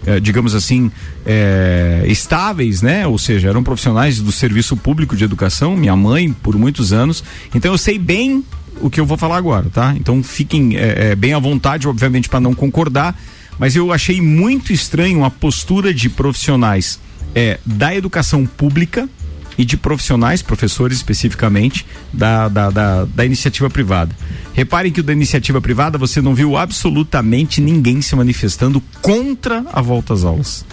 é, 0.06 0.14
é, 0.16 0.20
digamos 0.20 0.54
assim, 0.54 0.90
é, 1.24 2.04
estáveis, 2.08 2.82
né? 2.82 3.06
Ou 3.06 3.18
seja, 3.18 3.48
eram 3.48 3.62
profissionais 3.62 4.20
do 4.20 4.30
serviço 4.32 4.76
público 4.76 5.16
de 5.16 5.24
educação, 5.24 5.76
minha 5.76 5.96
mãe, 5.96 6.32
por 6.42 6.56
muitos 6.56 6.92
anos. 6.92 7.22
Então 7.54 7.72
eu 7.72 7.78
sei 7.78 7.98
bem 7.98 8.44
o 8.80 8.90
que 8.90 9.00
eu 9.00 9.06
vou 9.06 9.16
falar 9.16 9.36
agora, 9.36 9.66
tá? 9.72 9.94
Então 9.96 10.22
fiquem 10.22 10.76
é, 10.76 11.10
é, 11.12 11.14
bem 11.14 11.32
à 11.32 11.38
vontade, 11.38 11.86
obviamente, 11.88 12.28
para 12.28 12.40
não 12.40 12.54
concordar. 12.54 13.18
Mas 13.58 13.76
eu 13.76 13.92
achei 13.92 14.20
muito 14.20 14.72
estranho 14.72 15.24
a 15.24 15.30
postura 15.30 15.94
de 15.94 16.08
profissionais 16.08 16.98
é, 17.34 17.58
da 17.64 17.94
educação 17.94 18.46
pública 18.46 19.08
e 19.56 19.64
de 19.64 19.76
profissionais, 19.76 20.42
professores 20.42 20.96
especificamente, 20.96 21.86
da, 22.12 22.48
da, 22.48 22.70
da, 22.70 23.04
da 23.04 23.24
iniciativa 23.24 23.70
privada. 23.70 24.14
Reparem 24.52 24.92
que 24.92 25.00
o 25.00 25.02
da 25.02 25.12
iniciativa 25.12 25.60
privada 25.60 25.96
você 25.96 26.20
não 26.20 26.34
viu 26.34 26.56
absolutamente 26.56 27.60
ninguém 27.60 28.02
se 28.02 28.14
manifestando 28.16 28.82
contra 29.00 29.64
a 29.72 29.80
volta 29.80 30.14
às 30.14 30.24
aulas. 30.24 30.64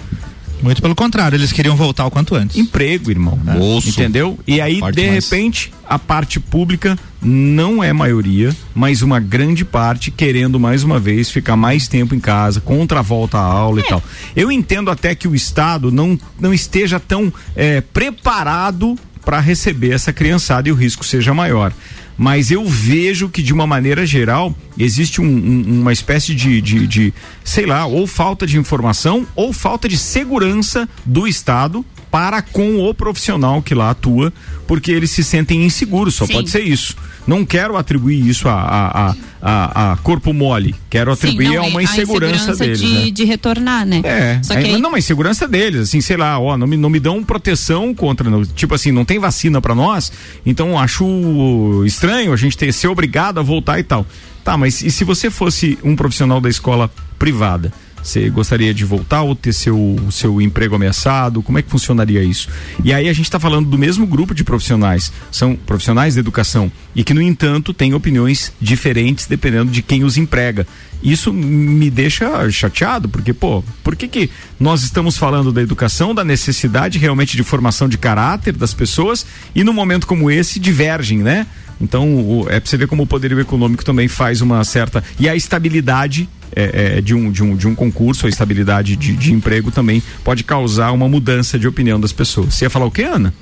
Muito 0.62 0.82
pelo 0.82 0.94
contrário, 0.94 1.36
eles 1.36 1.52
queriam 1.52 1.76
voltar 1.76 2.06
o 2.06 2.12
quanto 2.12 2.36
antes. 2.36 2.56
Emprego, 2.56 3.10
irmão. 3.10 3.40
Moço. 3.44 3.90
Entendeu? 3.90 4.38
E 4.46 4.62
aí, 4.62 4.76
de 4.76 4.82
mais. 4.82 4.96
repente, 4.96 5.74
a 5.88 5.98
parte 5.98 6.40
pública 6.40 6.98
não 7.22 7.84
é 7.84 7.94
maioria, 7.94 8.56
mas 8.74 9.02
uma 9.02 9.20
grande 9.20 9.64
parte 9.64 10.10
querendo 10.10 10.60
mais 10.60 10.84
uma 10.84 11.00
vez 11.00 11.30
ficar 11.30 11.56
mais 11.56 11.88
tempo 11.88 12.16
em 12.16 12.20
casa, 12.20 12.60
contra 12.60 13.00
a 13.00 13.04
volta 13.04 13.38
à 13.38 13.42
aula 13.44 13.80
e 13.80 13.84
tal. 13.84 14.04
Eu 14.36 14.52
entendo 14.52 14.90
até 14.90 15.14
que 15.14 15.28
o 15.28 15.36
Estado 15.36 15.92
não, 15.92 16.18
não 16.40 16.54
esteja 16.54 17.00
tão 17.00 17.32
eh, 17.56 17.82
preparado 17.94 18.98
para 19.24 19.40
receber 19.40 19.92
essa 19.92 20.12
criançada 20.12 20.68
e 20.68 20.72
o 20.72 20.76
risco 20.76 21.06
seja 21.06 21.34
maior. 21.34 21.72
Mas 22.18 22.52
eu 22.52 22.66
vejo 22.68 23.30
que, 23.30 23.42
de 23.42 23.54
uma 23.54 23.66
maneira 23.66 24.06
geral, 24.06 24.56
existe 24.78 25.22
um- 25.22 25.26
um- 25.26 25.82
uma 25.82 25.94
espécie 25.94 26.34
de, 26.36 26.60
de, 26.62 26.86
de, 26.88 27.14
sei 27.44 27.66
lá, 27.66 27.86
ou 27.86 28.06
falta 28.08 28.46
de 28.48 28.58
informação 28.58 29.26
ou 29.36 29.54
falta 29.54 29.88
de 29.88 29.98
segurança 29.98 30.88
do 31.06 31.28
Estado 31.28 31.86
para 32.12 32.42
com 32.42 32.78
o 32.88 32.94
profissional 32.94 33.62
que 33.62 33.74
lá 33.74 33.90
atua, 33.92 34.32
porque 34.68 34.92
eles 34.92 35.10
se 35.12 35.24
sentem 35.24 35.64
inseguros, 35.66 36.14
só 36.16 36.26
Sim. 36.28 36.34
pode 36.34 36.50
ser 36.50 36.60
isso. 36.62 36.96
Não 37.26 37.46
quero 37.46 37.78
atribuir 37.78 38.28
isso 38.28 38.50
a, 38.50 38.54
a, 38.54 39.10
a, 39.12 39.16
a- 39.42 39.92
a 39.94 39.98
corpo 39.98 40.34
mole, 40.34 40.76
quero 40.90 41.12
atribuir 41.12 41.48
Sim, 41.50 41.56
não, 41.56 41.64
a 41.64 41.68
uma 41.68 41.80
é 41.80 41.84
insegurança, 41.84 42.56
deles. 42.56 42.80
de, 42.82 42.88
né? 42.88 43.12
de 43.12 43.24
retornar, 43.24 43.86
né? 43.86 44.02
É, 44.04 44.40
Só 44.44 44.56
é, 44.56 44.62
que 44.64 44.70
aí- 44.72 44.82
não, 44.82 44.92
mas 44.92 45.06
segurança 45.06 45.48
deles, 45.48 45.82
assim, 45.82 46.02
sei 46.02 46.18
lá, 46.18 46.38
ó, 46.38 46.58
não 46.58 46.68
me, 46.68 46.76
não 46.76 46.90
me 46.90 47.00
dão 47.00 47.24
proteção 47.24 47.94
contra, 47.94 48.28
tipo 48.56 48.74
assim, 48.76 48.92
não 48.92 49.06
tem 49.06 49.18
vacina 49.20 49.62
pra 49.62 49.74
nós, 49.74 50.12
então 50.46 50.78
acho 50.78 51.84
estranho 51.86 52.34
a 52.34 52.36
gente 52.38 52.58
ter 52.58 52.74
ser 52.74 52.88
obrigado 52.88 53.40
a 53.40 53.44
voltar 53.44 53.80
e 53.80 53.84
tal. 53.84 54.06
Tá, 54.44 54.58
mas 54.58 54.82
e 54.82 54.90
se 54.90 55.04
você 55.04 55.30
fosse 55.30 55.78
um 55.84 55.96
profissional 55.96 56.42
da 56.42 56.50
escola 56.50 56.90
privada? 57.20 57.72
Você 58.04 58.30
gostaria 58.30 58.74
de 58.74 58.84
voltar 58.84 59.22
ou 59.22 59.36
ter 59.36 59.54
seu, 59.54 59.98
seu 60.12 60.42
emprego 60.42 60.76
ameaçado? 60.76 61.42
Como 61.42 61.58
é 61.58 61.62
que 61.62 61.70
funcionaria 61.70 62.24
isso? 62.24 62.50
E 62.84 62.94
aí 62.94 63.08
a 63.08 63.14
gente 63.14 63.26
está 63.26 63.40
falando 63.40 63.70
do 63.70 63.78
mesmo 63.78 64.08
grupo 64.08 64.34
de 64.34 64.44
profissionais, 64.44 65.12
são 65.32 65.56
profissionais 65.56 66.16
da 66.16 66.20
educação 66.20 66.72
e 66.96 67.04
que, 67.04 67.14
no 67.14 67.22
entanto, 67.22 67.74
têm 67.74 67.94
opiniões 67.94 68.52
diferentes 68.60 69.28
dependendo 69.28 69.72
de 69.72 69.82
quem 69.82 70.04
os 70.04 70.18
emprega. 70.18 70.66
Isso 71.04 71.34
me 71.34 71.90
deixa 71.90 72.50
chateado, 72.52 73.10
porque, 73.10 73.34
pô, 73.34 73.64
por 73.84 73.96
que, 73.96 74.08
que 74.08 74.30
nós 74.60 74.84
estamos 74.84 75.18
falando 75.18 75.52
da 75.52 75.62
educação, 75.62 76.14
da 76.14 76.24
necessidade 76.24 77.00
realmente 77.00 77.36
de 77.36 77.44
formação 77.44 77.90
de 77.90 77.98
caráter 77.98 78.54
das 78.54 78.74
pessoas 78.74 79.26
e 79.56 79.64
num 79.64 79.74
momento 79.74 80.06
como 80.06 80.30
esse 80.30 80.60
divergem, 80.60 81.20
né? 81.20 81.48
Então, 81.82 82.08
o- 82.16 82.46
é 82.50 82.60
pra 82.60 82.70
você 82.70 82.78
ver 82.78 82.88
como 82.88 83.04
o 83.04 83.08
poderio 83.08 83.40
econômico 83.40 83.84
também 83.84 84.08
faz 84.08 84.40
uma 84.42 84.64
certa. 84.64 85.04
E 85.20 85.28
a 85.28 85.36
estabilidade 85.36 86.30
é, 86.56 86.98
é, 86.98 87.02
de, 87.02 87.16
um, 87.16 87.32
de, 87.32 87.42
um, 87.44 87.56
de 87.56 87.68
um 87.68 87.74
concurso, 87.74 88.26
a 88.26 88.30
estabilidade 88.30 88.96
de, 88.98 89.14
de 89.16 89.34
emprego 89.34 89.72
também 89.72 90.04
pode 90.24 90.44
causar 90.44 90.92
uma 90.92 91.08
mudança 91.08 91.58
de 91.58 91.68
opinião 91.68 92.00
das 92.00 92.12
pessoas. 92.12 92.54
Você 92.56 92.66
ia 92.66 92.70
falar 92.70 92.86
o 92.86 92.92
que, 92.92 93.04
Ana? 93.04 93.34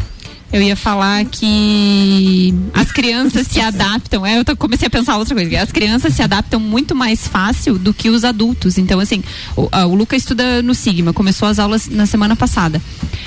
Eu 0.52 0.62
ia 0.64 0.76
falar 0.76 1.24
que 1.26 2.54
as 2.74 2.92
crianças 2.92 3.46
se 3.48 3.60
adaptam. 3.62 4.26
É, 4.26 4.40
eu 4.40 4.44
tô- 4.46 4.56
comecei 4.58 4.88
a 4.88 4.90
pensar 4.90 5.18
outra 5.18 5.36
coisa. 5.36 5.50
que 5.50 5.56
As 5.56 5.72
crianças 5.72 6.14
se 6.14 6.22
adaptam 6.24 6.60
muito 6.60 6.96
mais 6.96 7.28
fácil 7.28 7.78
do 7.78 7.94
que 7.94 8.10
os 8.10 8.24
adultos. 8.24 8.78
Então, 8.78 9.00
assim, 9.00 9.24
o, 9.56 9.70
a- 9.72 9.86
o 9.86 9.94
Luca 9.94 10.16
estuda 10.16 10.62
no 10.64 10.74
Sigma, 10.74 11.14
começou 11.14 11.48
as 11.48 11.60
aulas 11.60 11.88
na 11.88 12.06
semana 12.08 12.36
passada. 12.36 12.82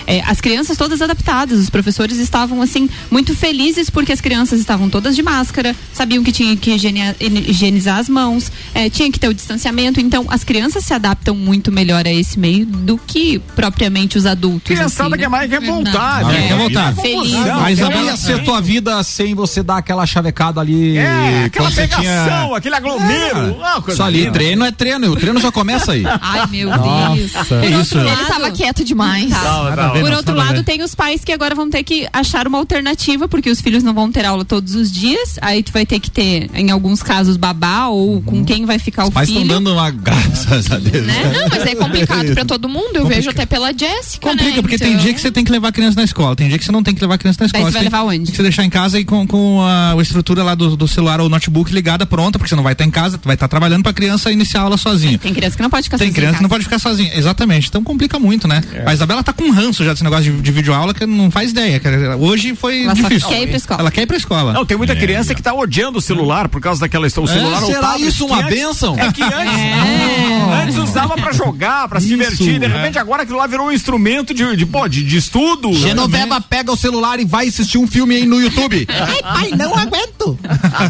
É, 0.05 0.21
as 0.23 0.41
crianças 0.41 0.77
todas 0.77 1.01
adaptadas, 1.01 1.61
os 1.61 1.71
professores 1.71 2.19
estavam, 2.19 2.61
assim, 2.61 2.89
muito 3.09 3.37
felizes 3.37 3.89
porque 3.89 4.13
as 4.13 4.21
crianças 4.21 4.59
estavam 4.59 4.91
todas 4.91 5.15
de 5.15 5.23
máscara, 5.23 5.77
sabiam 5.93 6.25
que 6.25 6.33
tinha 6.33 6.57
que 6.57 6.73
higienizar 6.73 7.99
as 7.99 8.09
mãos, 8.09 8.51
é, 8.75 8.91
tinha 8.91 9.11
que 9.13 9.21
ter 9.21 9.29
o 9.29 9.35
distanciamento. 9.35 10.01
Então, 10.01 10.27
as 10.29 10.43
crianças 10.43 10.85
se 10.85 10.93
adaptam 10.93 11.37
muito 11.37 11.71
melhor 11.71 12.05
a 12.05 12.13
esse 12.13 12.37
meio 12.39 12.67
do 12.67 12.99
que 12.99 13.39
propriamente 13.55 14.19
os 14.19 14.27
adultos. 14.27 14.65
Criançada 14.75 15.09
assim, 15.11 15.17
quer 15.19 15.23
né? 15.23 15.29
mais 15.29 15.49
quer 15.51 15.61
Verdade. 15.61 15.83
voltar, 15.85 16.25
Ah, 16.25 16.29
né? 16.29 16.49
quer 16.49 16.57
voltar. 16.59 16.95
Feliz. 17.21 17.33
Mas 17.61 17.79
Não 17.79 18.05
ia 18.05 18.17
ser 18.17 18.43
tua 18.45 18.61
vida 18.61 19.03
sem 19.03 19.35
você 19.35 19.63
dar 19.63 19.79
aquela 19.79 20.05
chavecada 20.07 20.61
ali. 20.61 20.97
É, 20.99 21.45
aquela 21.47 21.71
pegação, 21.71 22.01
tinha- 22.03 22.57
aquele 22.57 22.75
aglomero. 22.75 23.57
Coisa 23.83 23.97
Só 23.97 24.05
ali, 24.05 24.31
treino 24.31 24.65
é 24.65 24.71
treino, 24.73 25.13
o 25.13 25.17
treino 25.17 25.41
já 25.41 25.51
começa 25.53 25.93
aí. 25.93 26.05
Ai, 26.21 26.47
meu 26.51 26.71
Deus. 26.71 27.33
É 27.63 27.67
isso. 27.81 27.99
Ele 27.99 28.09
estava 28.23 28.51
quieto 28.51 28.85
demais. 28.85 29.29
Não, 29.31 29.67
a 29.67 29.77
não. 29.77 29.93
ver, 29.93 30.01
Por 30.01 30.11
não, 30.11 30.17
outro 30.19 30.35
lado, 30.35 30.63
tem 30.65 30.83
os 30.83 30.95
pais 30.95 31.25
que 31.25 31.33
agora 31.33 31.55
vão 31.55 31.69
ter 31.71 31.83
que 31.83 32.07
achar 32.13 32.47
uma 32.47 32.59
alternativa, 32.59 33.29
porque 33.29 33.51
os 33.51 33.61
filhos 33.61 33.83
não 33.83 33.95
vão 33.95 34.11
ter 34.11 34.25
aula 34.25 34.45
todos 34.45 34.75
os 34.75 34.91
dias. 34.91 35.39
Aí 35.41 35.63
tu 35.63 35.73
vai 35.73 35.85
ter 35.87 35.99
que 36.01 36.11
ter, 36.11 36.51
em 36.55 36.71
alguns 36.71 37.03
casos, 37.03 37.37
babá 37.37 37.87
ou 37.89 38.21
com 38.23 38.45
quem 38.45 38.65
vai 38.65 38.79
ficar 38.79 39.07
o 39.07 39.13
Mas 39.13 39.29
estão 39.29 39.43
filho. 39.43 39.55
dando 39.55 39.73
uma 39.73 39.91
graças 39.91 40.71
a 40.71 40.79
Deus. 40.79 41.07
Né? 41.07 41.33
Não, 41.35 41.49
mas 41.49 41.67
é 41.67 41.75
complicado 41.75 42.33
pra 42.35 42.45
todo 42.45 42.69
mundo. 42.69 42.91
Eu 42.95 43.07
vejo 43.07 43.31
até 43.31 43.45
pela 43.47 43.73
Jéssica, 43.77 44.29
Complica, 44.29 44.57
né? 44.57 44.63
porque 44.63 44.79
tem 44.79 44.91
Então- 44.93 45.03
dia 45.03 45.15
que 45.15 45.21
você 45.21 45.31
tem 45.31 45.45
que 45.45 45.51
levar 45.53 45.69
a 45.69 45.73
criança 45.73 45.97
na 45.97 46.05
escola, 46.05 46.37
tem 46.37 46.49
dia 46.49 46.59
que 46.59 46.65
você 46.65 46.73
não 46.73 46.83
tem 46.83 46.95
que 46.95 47.01
levar 47.03 47.15
a 47.15 47.19
criança 47.19 47.39
na 47.41 47.47
escola. 47.47 47.65
você 47.65 47.73
vai 47.73 47.83
tem, 47.83 47.91
levar 47.91 48.03
onde? 48.05 48.19
Tem 48.19 48.27
que 48.27 48.37
você 48.37 48.43
deixar 48.43 48.65
em 48.65 48.71
casa 48.71 48.99
e 48.99 49.05
com, 49.05 49.27
com 49.27 49.61
a, 49.63 49.93
a 49.93 50.03
estrutura 50.03 50.43
lá 50.43 50.55
do, 50.55 50.77
do 50.77 50.89
celular 50.89 51.21
ou 51.21 51.29
notebook 51.29 51.73
ligada, 51.73 52.07
pronta, 52.07 52.39
porque 52.39 52.49
você 52.49 52.57
não 52.57 52.63
vai 52.63 52.73
estar 52.73 52.85
em 52.85 52.91
casa, 52.91 53.21
vai 53.23 53.35
estar 53.35 53.49
trabalhando 53.49 53.83
pra 53.83 53.93
criança 53.93 54.31
iniciar 54.33 54.61
a 54.61 54.65
aula 54.65 54.77
sozinha. 54.77 55.19
Tem 55.19 55.33
criança 55.35 55.57
que 55.57 55.63
não 55.63 55.71
pode 55.71 55.85
ficar 55.85 55.99
Tem 55.99 56.07
sozinha 56.09 56.11
em 56.13 56.15
criança 56.23 56.37
que 56.39 56.43
não 56.43 56.51
pode 56.51 56.65
ficar 56.65 56.79
sozinha. 56.79 57.13
Exatamente. 57.15 57.69
Então 57.69 57.83
complica 57.83 58.19
muito, 58.19 58.49
né? 58.49 58.63
É. 58.73 58.89
A 58.89 58.95
Isabela 58.95 59.23
tá 59.23 59.33
com 59.33 59.45
um 59.45 59.51
ranço 59.51 59.85
já 59.85 59.93
desse 59.93 60.05
negócio 60.05 60.33
de, 60.33 60.41
de 60.41 60.53
videoaula 60.53 60.95
que 60.95 61.05
não 61.07 61.31
faz 61.31 61.51
ideia. 61.51 61.79
que 61.79 61.89
Hoje 62.19 62.55
foi 62.55 62.85
Ela 62.85 62.95
difícil. 62.95 63.29
quer 63.29 63.43
ir 63.43 63.47
pra 63.49 63.57
escola. 63.57 63.81
Ela 63.81 63.91
quer 63.91 64.03
ir 64.03 64.07
pra 64.07 64.17
escola. 64.17 64.53
Não, 64.53 64.65
tem 64.65 64.77
muita 64.77 64.97
criança 64.97 65.35
que 65.35 65.43
tá 65.43 65.53
odiando 65.53 65.99
o 65.99 66.03
celular 66.03 66.49
por 66.49 66.61
causa 66.61 66.81
daquela 66.81 67.07
o 67.07 67.11
celular 67.11 67.63
ou 67.63 67.67
será 67.67 67.81
tablet, 67.81 68.09
isso 68.09 68.25
que 68.27 68.33
uma 68.33 68.41
antes- 68.43 68.55
bênção? 68.55 68.97
É 68.99 69.13
que 69.13 69.23
antes, 69.23 70.63
antes 70.63 70.77
usava 70.79 71.15
pra 71.15 71.33
jogar, 71.33 71.89
pra 71.89 72.01
se 72.01 72.07
divertir, 72.07 72.59
de 72.59 72.65
é. 72.65 72.69
repente 72.69 72.99
agora 72.99 73.23
aquilo 73.23 73.39
lá 73.39 73.47
virou 73.47 73.67
um 73.67 73.73
instrumento 73.73 74.33
de, 74.33 74.57
de, 74.57 74.65
pô, 74.67 74.87
de, 74.89 75.03
de 75.03 75.17
estudo. 75.17 75.73
Genoveva 75.75 76.41
pega 76.41 76.71
o 76.73 76.77
celular 76.77 76.92
e 77.21 77.25
vai 77.25 77.49
assistir 77.49 77.79
um 77.79 77.87
filme 77.87 78.17
aí 78.17 78.27
no 78.27 78.41
YouTube. 78.41 78.87
Ai, 78.91 79.23
pai, 79.23 79.51
não 79.57 79.75
aguento. 79.77 80.39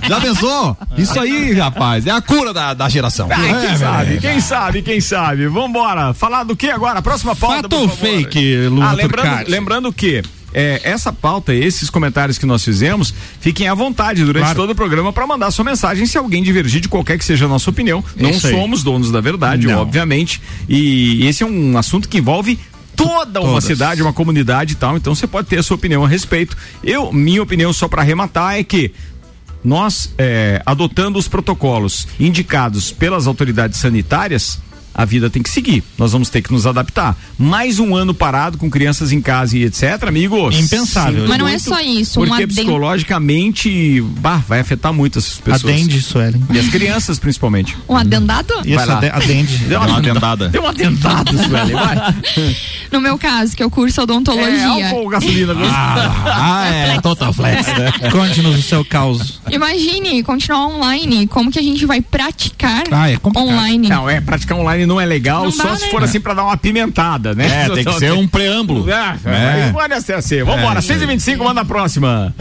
Já 0.08 0.20
pensou? 0.20 0.76
Isso 0.96 1.18
aí, 1.18 1.52
rapaz, 1.52 2.06
é 2.06 2.10
a 2.10 2.20
cura 2.20 2.52
da, 2.52 2.74
da 2.74 2.88
geração. 2.88 3.28
Ai, 3.30 3.60
quem 3.60 3.70
É, 3.70 3.76
sabe, 3.76 4.04
velho. 4.08 4.20
quem 4.20 4.40
sabe, 4.40 4.82
quem 4.82 5.00
sabe. 5.00 5.46
Vambora. 5.48 6.12
Falar 6.14 6.44
do 6.44 6.56
que 6.56 6.68
agora? 6.70 7.00
Próxima 7.02 7.34
pauta. 7.36 7.56
Fato 7.56 7.68
por 7.68 7.78
ou 7.80 7.88
favor. 7.88 8.00
fake, 8.00 8.68
Lula 8.68 8.86
ah, 8.86 8.92
lembrando, 8.92 9.26
Turcati? 9.28 9.50
lembrando 9.50 9.92
que 9.92 10.22
é, 10.54 10.80
essa 10.84 11.10
pauta, 11.12 11.54
esses 11.54 11.88
comentários 11.88 12.36
que 12.36 12.44
nós 12.44 12.62
fizemos, 12.62 13.12
fiquem 13.40 13.68
à 13.68 13.74
vontade 13.74 14.22
durante 14.22 14.42
Claro. 14.44 14.58
todo 14.60 14.70
o 14.70 14.74
programa 14.74 15.10
para 15.12 15.26
mandar 15.26 15.50
sua 15.50 15.64
mensagem 15.64 16.04
se 16.04 16.18
alguém 16.18 16.42
divergir 16.42 16.80
de 16.80 16.88
qualquer 16.88 17.16
que 17.16 17.24
seja 17.24 17.46
a 17.46 17.48
nossa 17.48 17.70
opinião. 17.70 18.04
Não 18.16 18.32
somos 18.34 18.82
donos 18.82 19.10
da 19.10 19.20
verdade, 19.20 19.66
Não. 19.66 19.80
obviamente. 19.80 20.42
E 20.68 21.26
esse 21.26 21.42
é 21.42 21.46
um 21.46 21.78
assunto 21.78 22.06
que 22.08 22.18
envolve 22.18 22.58
toda 23.04 23.40
uma 23.40 23.48
Todas. 23.50 23.64
cidade, 23.64 24.02
uma 24.02 24.12
comunidade 24.12 24.72
e 24.72 24.76
tal, 24.76 24.96
então 24.96 25.14
você 25.14 25.26
pode 25.26 25.48
ter 25.48 25.58
a 25.58 25.62
sua 25.62 25.76
opinião 25.76 26.04
a 26.04 26.08
respeito. 26.08 26.56
Eu, 26.82 27.12
minha 27.12 27.42
opinião 27.42 27.72
só 27.72 27.88
para 27.88 28.02
arrematar 28.02 28.58
é 28.58 28.64
que 28.64 28.92
nós 29.64 30.12
é, 30.18 30.60
adotando 30.66 31.18
os 31.18 31.28
protocolos 31.28 32.06
indicados 32.18 32.90
pelas 32.90 33.26
autoridades 33.26 33.78
sanitárias, 33.78 34.58
a 34.94 35.05
vida 35.05 35.28
tem 35.31 35.42
que 35.42 35.50
seguir. 35.50 35.83
Nós 35.98 36.12
vamos 36.12 36.28
ter 36.28 36.42
que 36.42 36.52
nos 36.52 36.66
adaptar. 36.66 37.16
Mais 37.38 37.78
um 37.78 37.94
ano 37.96 38.12
parado 38.14 38.59
com 38.59 38.70
crianças 38.70 39.12
em 39.12 39.20
casa 39.20 39.57
e 39.57 39.64
etc, 39.64 40.05
amigos. 40.07 40.57
Impensável. 40.59 41.26
Mas 41.28 41.38
não 41.38 41.48
é 41.48 41.59
só 41.59 41.81
isso, 41.81 42.20
um 42.20 42.26
Porque 42.26 42.42
adendo- 42.44 42.55
psicologicamente, 42.55 44.00
bah, 44.20 44.42
vai 44.46 44.61
afetar 44.61 44.92
muito 44.92 45.18
essas 45.18 45.38
pessoas. 45.38 45.64
Adende, 45.72 46.00
Suelen. 46.02 46.42
E 46.50 46.59
as 46.59 46.68
crianças, 46.68 47.18
principalmente. 47.18 47.76
Um 47.88 47.96
adendado? 47.96 48.52
Isso, 48.64 48.76
Vai 48.76 48.87
lá. 48.87 48.98
ade- 48.98 49.11
adende. 49.11 49.57
Deu 49.59 49.81
uma 49.81 50.00
dentada. 50.00 50.48
Deu 50.48 50.62
uma 50.62 50.72
dentada, 50.72 51.31
Sueli, 51.33 51.72
vai. 51.72 52.14
No 52.90 53.00
meu 53.00 53.16
caso, 53.18 53.57
que 53.57 53.62
eu 53.62 53.70
curso 53.70 54.00
É, 54.00 54.05
odontologia. 54.05 54.66
álcool 54.68 55.02
ou 55.05 55.09
gasolina. 55.09 55.55
viu? 55.55 55.64
Ah, 55.66 56.66
é, 56.66 57.00
total 57.00 57.33
flex, 57.33 57.66
né? 57.66 57.92
Conte-nos 58.11 58.59
o 58.59 58.62
seu 58.62 58.85
caos. 58.85 59.40
Imagine 59.50 60.22
continuar 60.22 60.66
online, 60.66 61.26
como 61.26 61.50
que 61.50 61.59
a 61.59 61.62
gente 61.62 61.87
vai 61.87 62.00
praticar 62.00 62.83
Ah, 62.90 63.11
é 63.11 63.18
online? 63.37 63.88
Não, 63.88 64.09
é, 64.09 64.20
praticar 64.20 64.59
online 64.59 64.81
não 64.86 65.00
é 65.00 65.06
legal, 65.06 65.44
Não 65.44 65.52
só 65.52 65.64
dá, 65.64 65.76
se 65.76 65.84
né? 65.84 65.90
for 65.90 66.02
assim 66.02 66.20
pra 66.20 66.34
dar 66.34 66.44
uma 66.44 66.56
pimentada, 66.56 67.34
né? 67.34 67.64
É, 67.66 67.68
tem 67.74 67.84
que 67.84 67.92
ser 67.98 68.12
um 68.12 68.26
preâmbulo. 68.26 68.88
É, 68.90 69.16
É. 69.24 69.68
é. 69.68 69.72
Pode 69.72 70.00
ser 70.02 70.14
assim. 70.14 70.42
Vambora, 70.42 70.80
6h25, 70.80 71.38
manda 71.38 71.60
a 71.60 71.64
próxima. 71.64 72.34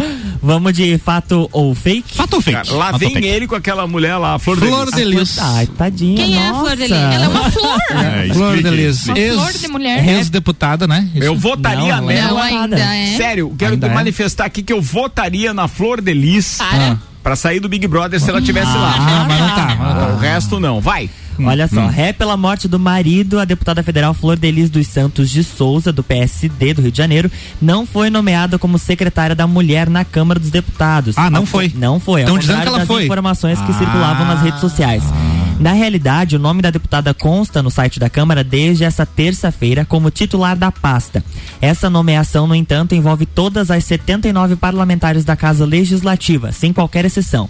Vamos 0.43 0.73
de 0.73 0.97
fato 0.97 1.47
ou 1.51 1.75
fake? 1.75 2.15
Fato 2.15 2.33
ou 2.35 2.41
fake? 2.41 2.57
Cara, 2.65 2.73
lá 2.77 2.85
Fato 2.87 2.99
vem 2.99 3.13
fake? 3.13 3.27
ele 3.27 3.47
com 3.47 3.55
aquela 3.55 3.85
mulher 3.85 4.17
lá, 4.17 4.39
Flor, 4.39 4.57
Flor 4.57 4.89
de 4.89 4.97
de 4.97 5.03
Lis. 5.03 5.37
Ai, 5.39 5.67
tadinha. 5.67 6.15
Quem 6.17 6.35
é 6.37 6.47
a 6.47 6.51
nossa. 6.51 6.61
Flor 6.63 6.75
de 6.77 6.83
Lis? 6.83 6.91
Ela 6.91 7.25
é 7.25 7.27
uma 7.27 7.51
flor. 7.51 7.77
É, 7.91 8.33
Flor 8.33 8.57
de. 8.57 8.69
Lis. 8.69 9.07
Ex- 9.09 9.33
flor 9.35 9.53
de 9.53 9.67
mulher. 9.67 10.07
Ex-deputada, 10.09 10.87
né? 10.87 11.07
Isso. 11.13 11.23
Eu 11.23 11.35
votaria 11.35 11.95
Não, 12.01 12.09
é 12.09 12.21
Não, 12.21 12.27
nela. 12.35 12.43
ainda 12.43 12.77
é. 12.79 13.17
Sério, 13.17 13.53
quero 13.57 13.73
Ainda 13.73 13.87
é? 13.87 13.93
manifestar 13.93 14.45
aqui 14.45 14.63
que 14.63 14.73
eu 14.73 14.81
votaria 14.81 15.53
na 15.53 15.67
Flor 15.67 16.01
de 16.01 16.13
Lis 16.13 16.57
Para. 16.57 16.97
pra 17.21 17.35
sair 17.35 17.59
do 17.59 17.69
Big 17.69 17.85
Brother 17.87 18.19
se 18.19 18.29
ela 18.29 18.41
tivesse 18.41 18.71
Ah, 18.75 18.79
lá. 18.79 19.25
mas 19.27 19.39
não 19.39 19.49
tá. 19.49 19.75
mas 19.77 19.95
não 19.95 20.07
tá. 20.07 20.13
O 20.13 20.17
resto 20.17 20.59
não. 20.59 20.81
Vai. 20.81 21.09
Olha 21.39 21.65
Hum. 21.65 21.69
só, 21.75 21.87
ré 21.87 22.13
pela 22.13 22.35
morte 22.37 22.67
do 22.67 22.77
marido, 22.79 23.39
a 23.39 23.45
deputada 23.45 23.81
federal 23.81 24.13
Flor 24.13 24.37
Delis 24.37 24.69
dos 24.69 24.87
Santos 24.87 25.29
de 25.29 25.43
Souza, 25.43 25.91
do 25.91 26.03
PSD 26.03 26.73
do 26.73 26.81
Rio 26.81 26.91
de 26.91 26.97
Janeiro, 26.97 27.31
não 27.61 27.85
foi 27.85 28.09
nomeada 28.09 28.59
como 28.59 28.77
secretária 28.77 29.35
da 29.35 29.47
mulher 29.47 29.89
na 29.89 30.03
Câmara 30.05 30.39
dos 30.39 30.49
Deputados. 30.51 31.17
Ah, 31.17 31.29
não 31.29 31.45
foi? 31.45 31.71
Não 31.75 31.99
foi. 31.99 32.21
ao 32.21 32.27
Tão 32.27 32.37
dizendo 32.37 32.61
que 32.61 32.67
ela 32.67 32.77
das 32.79 32.87
foi. 32.87 33.05
informações 33.05 33.59
que 33.61 33.73
circulavam 33.73 34.25
nas 34.27 34.41
redes 34.41 34.59
sociais. 34.59 35.03
Na 35.59 35.73
realidade, 35.73 36.35
o 36.35 36.39
nome 36.39 36.61
da 36.61 36.71
deputada 36.71 37.13
consta 37.13 37.61
no 37.61 37.69
site 37.69 37.99
da 37.99 38.09
Câmara 38.09 38.43
desde 38.43 38.83
essa 38.83 39.05
terça-feira 39.05 39.85
como 39.85 40.09
titular 40.09 40.57
da 40.57 40.71
pasta. 40.71 41.23
Essa 41.61 41.87
nomeação, 41.89 42.47
no 42.47 42.55
entanto, 42.55 42.95
envolve 42.95 43.27
todas 43.27 43.69
as 43.69 43.83
79 43.85 44.55
parlamentares 44.55 45.23
da 45.23 45.35
Casa 45.35 45.63
Legislativa, 45.65 46.51
sem 46.51 46.73
qualquer 46.73 47.05
exceção. 47.05 47.47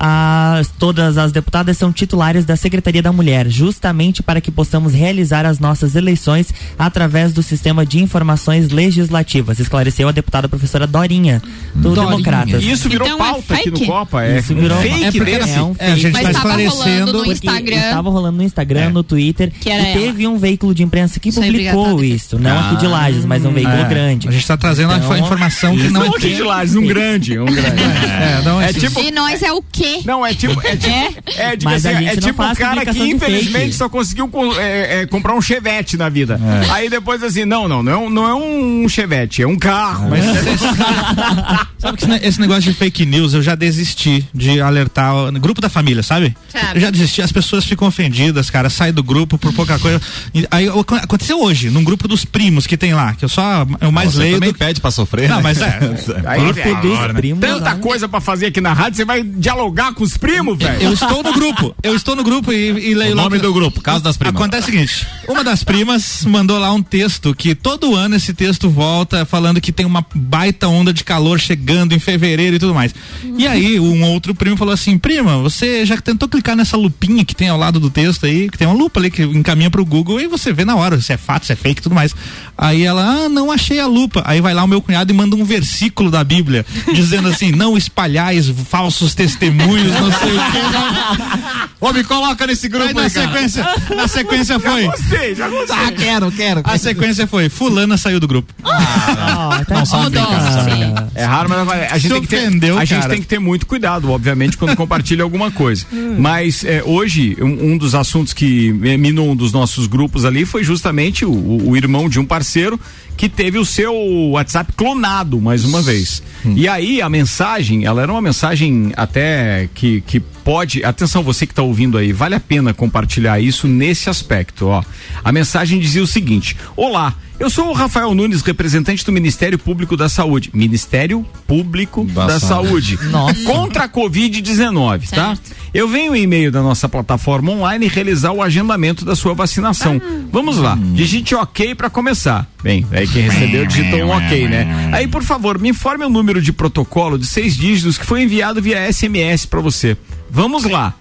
As, 0.00 0.68
todas 0.78 1.18
as 1.18 1.32
deputadas 1.32 1.76
são 1.76 1.92
titulares 1.92 2.44
da 2.44 2.54
Secretaria 2.56 3.02
da 3.02 3.10
Mulher, 3.12 3.48
justamente 3.48 4.22
para 4.22 4.40
que 4.40 4.48
possamos 4.50 4.94
realizar 4.94 5.44
as 5.44 5.58
nossas 5.58 5.96
eleições 5.96 6.54
através 6.78 7.32
do 7.32 7.42
sistema 7.42 7.84
de 7.84 7.98
informações 8.00 8.70
legislativas, 8.70 9.58
esclareceu 9.58 10.08
a 10.08 10.12
deputada 10.12 10.48
professora 10.48 10.86
Dorinha, 10.86 11.42
do 11.74 11.90
Dorinha. 11.94 12.06
Democratas. 12.12 12.62
Isso 12.62 12.88
virou 12.88 13.08
Então 13.08 13.18
é 13.26 13.30
pauta 13.32 13.54
aqui 13.54 13.70
no 13.70 13.76
fake? 13.76 13.90
Copa. 13.90 14.24
É 14.24 14.38
Isso 14.38 14.54
virou- 14.54 14.78
fake 14.78 15.04
É 15.04 15.10
porque 15.10 15.38
desse. 15.38 15.54
é 15.58 15.62
um 15.62 15.74
É, 15.78 15.92
a 15.92 15.96
gente 15.96 16.12
Mas 16.12 16.32
tá 16.36 16.40
rolando 16.42 16.62
esclarecendo. 16.62 17.12
no 17.12 17.26
Instagram. 17.32 17.76
Estava 17.76 18.10
rolando 18.10 18.36
no 18.38 18.42
Instagram, 18.44 18.90
no 18.90 19.02
Twitter. 19.02 19.52
Que 19.60 19.68
era 19.68 19.90
e 19.90 19.92
teve 19.94 20.28
um 20.28 20.38
veículo 20.38 20.72
de 20.74 20.84
imprensa 20.84 21.18
que 21.18 21.30
Isso 21.30 21.40
publicou 21.40 22.04
isso. 22.04 22.38
Não 22.38 22.56
aqui 22.58 22.76
de 22.76 22.86
Lages, 22.86 23.24
mas 23.24 23.44
um 23.44 23.52
veículo 23.52 23.76
É, 23.76 23.84
grande. 23.88 24.28
A 24.28 24.30
gente 24.30 24.46
tá 24.46 24.56
trazendo 24.56 24.92
Então, 24.92 25.10
a 25.12 25.18
informação 25.18 25.76
que 25.76 25.88
não 25.88 26.02
é. 26.02 26.08
Não 26.08 26.14
aqui 26.14 26.34
de 26.36 26.42
Lages, 26.42 26.76
um 26.76 26.86
grande, 26.86 27.38
um 27.38 27.46
grande. 27.46 27.82
É, 28.18 28.42
não 28.44 28.60
É 28.60 28.70
é 28.70 28.72
tipo, 28.72 29.00
E 29.00 29.10
nós 29.10 29.42
é 29.42 29.52
o 29.52 29.62
quê? 29.72 29.87
Não, 30.04 30.24
é 30.24 30.34
tipo. 30.34 30.60
É, 30.64 30.76
tipo, 30.76 30.88
é, 31.36 31.72
a 31.72 31.76
assim, 31.76 32.06
é 32.06 32.16
tipo 32.16 32.42
o 32.42 32.56
cara 32.56 32.84
que 32.86 32.98
infelizmente 33.02 33.74
só 33.74 33.88
conseguiu 33.88 34.28
co- 34.28 34.58
é, 34.58 35.02
é, 35.02 35.06
comprar 35.06 35.34
um 35.34 35.40
chevette 35.42 35.96
na 35.96 36.08
vida. 36.08 36.40
Aí 36.70 36.88
depois 36.88 37.22
assim, 37.22 37.44
não, 37.44 37.68
não, 37.68 37.82
não 37.82 37.92
é 37.92 37.96
um, 37.96 38.10
não 38.10 38.28
é 38.28 38.34
um 38.34 38.88
chevette, 38.88 39.42
é 39.42 39.46
um 39.46 39.56
carro. 39.56 40.08
Mas 40.10 40.24
Sabe 41.78 41.96
que 41.96 42.04
esse 42.04 42.10
ne- 42.12 42.20
esse 42.28 42.40
negócio 42.40 42.62
de 42.62 42.72
fake 42.74 43.06
news 43.06 43.34
eu 43.34 43.42
já 43.42 43.54
desisti 43.54 44.26
de 44.34 44.60
alertar 44.60 45.14
o 45.14 45.32
grupo 45.32 45.60
da 45.60 45.68
família, 45.68 46.02
sabe? 46.02 46.36
Sabe. 46.48 46.66
Eu 46.76 46.80
já 46.80 46.90
desisti, 46.90 47.22
as 47.22 47.30
pessoas 47.32 47.64
ficam 47.64 47.86
ofendidas, 47.86 48.50
cara, 48.50 48.68
sai 48.68 48.90
do 48.92 49.02
grupo 49.02 49.38
por 49.38 49.52
pouca 49.52 49.78
coisa. 49.78 50.00
E 50.34 50.46
Aí 50.50 50.66
aconteceu 51.02 51.40
hoje, 51.40 51.70
num 51.70 51.84
grupo 51.84 52.08
dos 52.08 52.24
primos 52.24 52.66
que 52.66 52.76
tem 52.76 52.94
lá, 52.94 53.14
que 53.14 53.24
eu 53.24 53.28
só 53.28 53.66
eu 53.80 53.92
mais 53.92 54.12
Você 54.12 54.18
leio. 54.20 54.34
também 54.34 54.52
do- 54.52 54.58
pede 54.58 54.80
pra 54.80 54.90
sofrer, 54.90 55.28
Não, 55.28 55.36
né? 55.36 55.42
mas 55.42 55.60
é. 55.60 55.78
Aí, 56.26 56.40
Grupo 56.40 56.54
velho, 56.54 56.76
dos 56.80 56.92
agora, 56.92 57.12
né? 57.12 57.18
primos, 57.20 57.40
Tanta 57.40 57.74
né? 57.74 57.80
coisa 57.80 58.08
pra 58.08 58.20
fazer 58.20 58.46
aqui 58.46 58.60
na 58.60 58.72
rádio, 58.72 58.96
você 58.96 59.04
vai 59.04 59.22
dialogar 59.22 59.77
com 59.94 60.04
os 60.04 60.16
primos, 60.16 60.58
velho. 60.58 60.82
Eu 60.82 60.92
estou 60.92 61.22
no 61.22 61.32
grupo, 61.32 61.74
eu 61.82 61.94
estou 61.94 62.14
no 62.16 62.22
grupo 62.24 62.52
e, 62.52 62.90
e 62.90 62.94
leio 62.94 63.12
O 63.12 63.16
lá. 63.16 63.22
nome 63.24 63.38
do 63.38 63.52
grupo, 63.52 63.80
Casa 63.80 64.02
das 64.02 64.16
Primas. 64.16 64.34
Acontece 64.34 64.68
o 64.68 64.72
seguinte: 64.72 65.06
uma 65.28 65.42
das 65.44 65.62
primas 65.64 66.24
mandou 66.26 66.58
lá 66.58 66.72
um 66.72 66.82
texto 66.82 67.34
que 67.34 67.54
todo 67.54 67.94
ano 67.94 68.16
esse 68.16 68.34
texto 68.34 68.68
volta 68.68 69.24
falando 69.24 69.60
que 69.60 69.72
tem 69.72 69.86
uma 69.86 70.04
baita 70.14 70.68
onda 70.68 70.92
de 70.92 71.04
calor 71.04 71.38
chegando 71.38 71.94
em 71.94 71.98
fevereiro 71.98 72.56
e 72.56 72.58
tudo 72.58 72.74
mais. 72.74 72.94
E 73.36 73.46
aí, 73.46 73.78
um 73.80 74.02
outro 74.04 74.34
primo 74.34 74.56
falou 74.56 74.74
assim: 74.74 74.98
prima, 74.98 75.38
você 75.38 75.86
já 75.86 75.96
tentou 76.00 76.28
clicar 76.28 76.56
nessa 76.56 76.76
lupinha 76.76 77.24
que 77.24 77.34
tem 77.34 77.48
ao 77.48 77.58
lado 77.58 77.78
do 77.80 77.90
texto 77.90 78.26
aí, 78.26 78.48
que 78.50 78.58
tem 78.58 78.66
uma 78.66 78.76
lupa 78.76 78.98
ali 79.00 79.10
que 79.10 79.22
encaminha 79.22 79.70
pro 79.70 79.84
Google 79.84 80.20
e 80.20 80.26
você 80.26 80.52
vê 80.52 80.64
na 80.64 80.76
hora 80.76 81.00
se 81.00 81.12
é 81.12 81.16
fato, 81.16 81.46
se 81.46 81.52
é 81.52 81.56
fake 81.56 81.80
e 81.80 81.82
tudo 81.82 81.94
mais. 81.94 82.14
Aí 82.56 82.82
ela, 82.82 83.04
ah, 83.04 83.28
não 83.28 83.52
achei 83.52 83.78
a 83.78 83.86
lupa. 83.86 84.22
Aí 84.26 84.40
vai 84.40 84.52
lá 84.52 84.64
o 84.64 84.68
meu 84.68 84.82
cunhado 84.82 85.12
e 85.12 85.14
manda 85.14 85.36
um 85.36 85.44
versículo 85.44 86.10
da 86.10 86.24
Bíblia 86.24 86.66
dizendo 86.92 87.28
assim: 87.28 87.52
não 87.52 87.76
espalhais 87.76 88.48
falsos 88.68 89.14
testemunhos, 89.14 89.67
não 89.76 90.12
sei 90.12 90.32
o 90.32 90.40
que. 90.52 91.68
Ô, 91.80 91.92
me 91.92 92.02
coloca 92.04 92.46
nesse 92.46 92.66
Aí 92.66 92.72
grupo 92.72 92.94
na 92.94 93.02
aí, 93.02 93.10
cara. 93.10 93.26
sequência, 93.28 93.66
na 93.94 94.08
sequência 94.08 94.58
foi. 94.60 94.84
Gostei, 94.86 95.34
já 95.34 95.48
gostei. 95.48 95.76
Ah, 95.76 95.92
quero, 95.92 96.32
quero. 96.32 96.60
A 96.64 96.76
sequência 96.78 97.26
foi: 97.26 97.48
Fulana 97.48 97.96
saiu 97.96 98.18
do 98.18 98.26
grupo. 98.26 98.52
Ah, 98.64 99.62
tá 99.66 99.74
Não 99.76 99.86
sabe 99.86 100.06
Ó, 100.06 100.10
brincar, 100.10 100.26
dó. 100.26 100.50
sabe 100.52 100.70
brincar. 100.76 101.08
É 101.14 101.24
raro, 101.24 101.48
mas 101.48 101.68
a 101.92 101.98
gente, 101.98 102.02
Se 102.02 102.08
tem 102.08 102.20
que, 102.22 102.26
ter, 102.28 102.36
ofendeu, 102.48 102.78
a 102.78 102.84
gente 102.84 102.98
cara. 103.00 103.10
tem 103.12 103.20
que 103.20 103.28
ter 103.28 103.38
muito 103.38 103.66
cuidado, 103.66 104.10
obviamente, 104.10 104.56
quando 104.56 104.74
compartilha 104.76 105.22
alguma 105.22 105.50
coisa. 105.50 105.86
Mas 106.18 106.64
é, 106.64 106.82
hoje, 106.84 107.36
um, 107.40 107.72
um 107.72 107.78
dos 107.78 107.94
assuntos 107.94 108.32
que 108.32 108.72
minou 108.72 109.30
um 109.30 109.36
dos 109.36 109.52
nossos 109.52 109.86
grupos 109.86 110.24
ali 110.24 110.44
foi 110.44 110.64
justamente 110.64 111.24
o, 111.24 111.30
o- 111.30 111.70
o 111.70 111.76
irmão 111.76 112.08
de 112.08 112.18
um 112.18 112.24
parceiro 112.24 112.78
que 113.18 113.28
teve 113.28 113.58
o 113.58 113.64
seu 113.64 113.92
WhatsApp 114.30 114.72
clonado 114.74 115.40
mais 115.40 115.64
uma 115.64 115.82
vez. 115.82 116.22
E 116.54 116.68
aí 116.68 117.02
a 117.02 117.08
mensagem, 117.08 117.84
ela 117.84 118.00
era 118.00 118.12
uma 118.12 118.22
mensagem 118.22 118.92
até 118.96 119.68
que, 119.74 120.00
que 120.02 120.20
pode. 120.20 120.84
Atenção, 120.84 121.24
você 121.24 121.44
que 121.44 121.52
está 121.52 121.62
ouvindo 121.62 121.98
aí, 121.98 122.12
vale 122.12 122.36
a 122.36 122.40
pena 122.40 122.72
compartilhar 122.72 123.40
isso 123.40 123.66
nesse 123.66 124.08
aspecto. 124.08 124.68
Ó. 124.68 124.84
A 125.24 125.32
mensagem 125.32 125.80
dizia 125.80 126.02
o 126.02 126.06
seguinte: 126.06 126.56
Olá. 126.76 127.14
Eu 127.40 127.48
sou 127.48 127.68
o 127.68 127.72
Rafael 127.72 128.12
Nunes, 128.16 128.42
representante 128.42 129.04
do 129.04 129.12
Ministério 129.12 129.56
Público 129.56 129.96
da 129.96 130.08
Saúde. 130.08 130.50
Ministério 130.52 131.24
Público 131.46 132.04
da, 132.04 132.26
Da 132.26 132.40
Saúde. 132.40 132.98
Nossa. 133.10 133.44
Contra 133.44 133.84
a 133.84 133.88
Covid-19, 133.88 135.08
tá? 135.10 135.38
Eu 135.72 135.86
venho 135.86 136.16
em 136.16 136.22
e-mail 136.22 136.50
da 136.50 136.60
nossa 136.62 136.88
plataforma 136.88 137.52
online 137.52 137.86
realizar 137.86 138.32
o 138.32 138.42
agendamento 138.42 139.04
da 139.04 139.14
sua 139.14 139.34
vacinação. 139.34 140.00
Vamos 140.32 140.56
lá. 140.58 140.76
Digite 140.94 141.36
OK 141.36 141.76
para 141.76 141.88
começar. 141.88 142.44
Bem, 142.60 142.84
aí 142.90 143.06
quem 143.06 143.22
recebeu 143.22 143.64
digitou 143.66 144.00
um 144.00 144.10
OK, 144.10 144.48
né? 144.48 144.90
Aí, 144.92 145.06
por 145.06 145.22
favor, 145.22 145.60
me 145.60 145.68
informe 145.68 146.04
o 146.04 146.08
número 146.08 146.42
de 146.42 146.52
protocolo 146.52 147.16
de 147.16 147.26
seis 147.26 147.56
dígitos 147.56 147.96
que 147.96 148.04
foi 148.04 148.22
enviado 148.24 148.60
via 148.60 148.92
SMS 148.92 149.46
para 149.46 149.60
você. 149.60 149.96
Vamos 150.28 150.64
lá. 150.64 150.92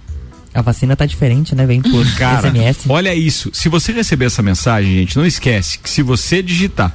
A 0.57 0.61
vacina 0.63 0.95
tá 0.95 1.05
diferente, 1.05 1.53
né? 1.53 1.67
Vem 1.67 1.83
por 1.83 2.03
Cara, 2.17 2.49
SMS. 2.49 2.89
olha 2.89 3.13
isso. 3.13 3.51
Se 3.53 3.69
você 3.69 3.91
receber 3.91 4.25
essa 4.25 4.41
mensagem, 4.41 4.91
gente, 4.91 5.15
não 5.15 5.23
esquece 5.23 5.77
que 5.77 5.87
se 5.87 6.01
você 6.01 6.41
digitar, 6.41 6.91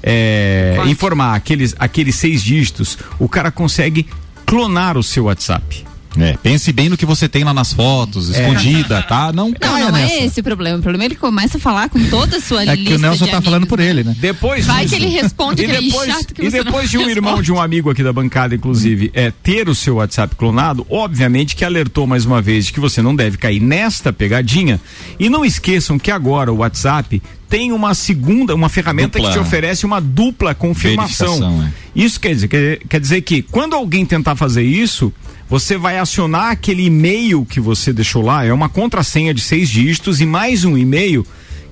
é, 0.00 0.76
informar 0.86 1.34
aqueles, 1.34 1.74
aqueles 1.76 2.14
seis 2.14 2.40
dígitos, 2.40 2.96
o 3.18 3.28
cara 3.28 3.50
consegue 3.50 4.06
clonar 4.46 4.96
o 4.96 5.02
seu 5.02 5.24
WhatsApp. 5.24 5.84
É, 6.18 6.36
pense 6.42 6.72
bem 6.72 6.88
no 6.88 6.96
que 6.96 7.06
você 7.06 7.28
tem 7.28 7.44
lá 7.44 7.54
nas 7.54 7.72
fotos, 7.72 8.30
escondida, 8.30 9.00
tá? 9.02 9.32
Não 9.32 9.48
Não, 9.50 9.54
caia 9.54 9.84
não 9.86 9.92
nessa. 9.92 10.14
é 10.14 10.24
esse 10.24 10.40
o 10.40 10.42
problema. 10.42 10.78
O 10.78 10.82
problema 10.82 11.04
é 11.04 11.06
que 11.06 11.12
ele 11.14 11.20
começa 11.20 11.56
a 11.56 11.60
falar 11.60 11.88
com 11.88 12.02
toda 12.08 12.38
a 12.38 12.40
sua 12.40 12.62
É 12.64 12.74
lista 12.74 12.90
que 12.90 12.94
o 12.94 12.98
Nelson 12.98 13.26
tá 13.28 13.40
falando 13.40 13.62
amigos, 13.62 13.68
por 13.68 13.78
né? 13.78 13.86
ele, 13.90 14.02
né? 14.02 14.16
Depois 14.18 14.66
Vai 14.66 14.84
disso- 14.86 14.96
que 14.96 15.02
ele 15.04 15.14
responde 15.14 15.62
e 15.62 15.66
aquele 15.66 15.86
depois, 15.88 16.10
chato 16.10 16.34
que 16.34 16.42
e 16.46 16.50
depois 16.50 16.90
de 16.90 16.98
um 16.98 17.02
irmão 17.08 17.30
responde. 17.36 17.46
de 17.46 17.52
um 17.52 17.60
amigo 17.62 17.90
aqui 17.90 18.02
da 18.02 18.12
bancada, 18.12 18.54
inclusive, 18.56 19.10
é 19.14 19.30
ter 19.30 19.68
o 19.68 19.74
seu 19.74 19.96
WhatsApp 19.96 20.34
clonado, 20.34 20.84
obviamente 20.90 21.54
que 21.54 21.64
alertou 21.64 22.08
mais 22.08 22.24
uma 22.26 22.42
vez 22.42 22.66
de 22.66 22.72
que 22.72 22.80
você 22.80 23.00
não 23.00 23.14
deve 23.14 23.38
cair 23.38 23.60
nesta 23.60 24.12
pegadinha. 24.12 24.80
E 25.18 25.28
não 25.30 25.44
esqueçam 25.44 25.96
que 25.96 26.10
agora 26.10 26.52
o 26.52 26.56
WhatsApp 26.56 27.22
tem 27.48 27.70
uma 27.72 27.94
segunda, 27.94 28.52
uma 28.54 28.68
ferramenta 28.68 29.18
Dupla. 29.18 29.32
que 29.32 29.38
te 29.38 29.40
oferece 29.40 29.86
uma 29.86 30.00
dupla 30.00 30.54
confirmação. 30.54 31.64
É. 31.64 31.70
Isso 31.94 32.18
quer 32.20 32.34
dizer, 32.34 32.48
quer, 32.48 32.78
quer 32.88 33.00
dizer 33.00 33.20
que 33.22 33.42
quando 33.42 33.74
alguém 33.74 34.04
tentar 34.06 34.36
fazer 34.36 34.62
isso, 34.62 35.12
você 35.50 35.76
vai 35.76 35.98
acionar 35.98 36.52
aquele 36.52 36.84
e-mail 36.84 37.44
que 37.44 37.58
você 37.58 37.92
deixou 37.92 38.22
lá, 38.22 38.44
é 38.44 38.52
uma 38.52 38.68
contrassenha 38.68 39.34
de 39.34 39.40
seis 39.40 39.68
dígitos 39.68 40.20
e 40.20 40.24
mais 40.24 40.64
um 40.64 40.78
e-mail 40.78 41.26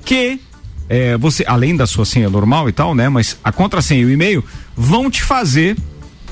que 0.05 0.41
é, 0.89 1.17
você, 1.17 1.45
além 1.47 1.77
da 1.77 1.87
sua 1.87 2.05
senha 2.05 2.29
normal 2.29 2.69
e 2.69 2.73
tal, 2.73 2.93
né? 2.93 3.09
Mas 3.09 3.39
a 3.45 3.53
contrassenha 3.53 4.03
e 4.03 4.05
o 4.05 4.11
e-mail 4.11 4.45
vão 4.77 5.09
te 5.09 5.23
fazer, 5.23 5.77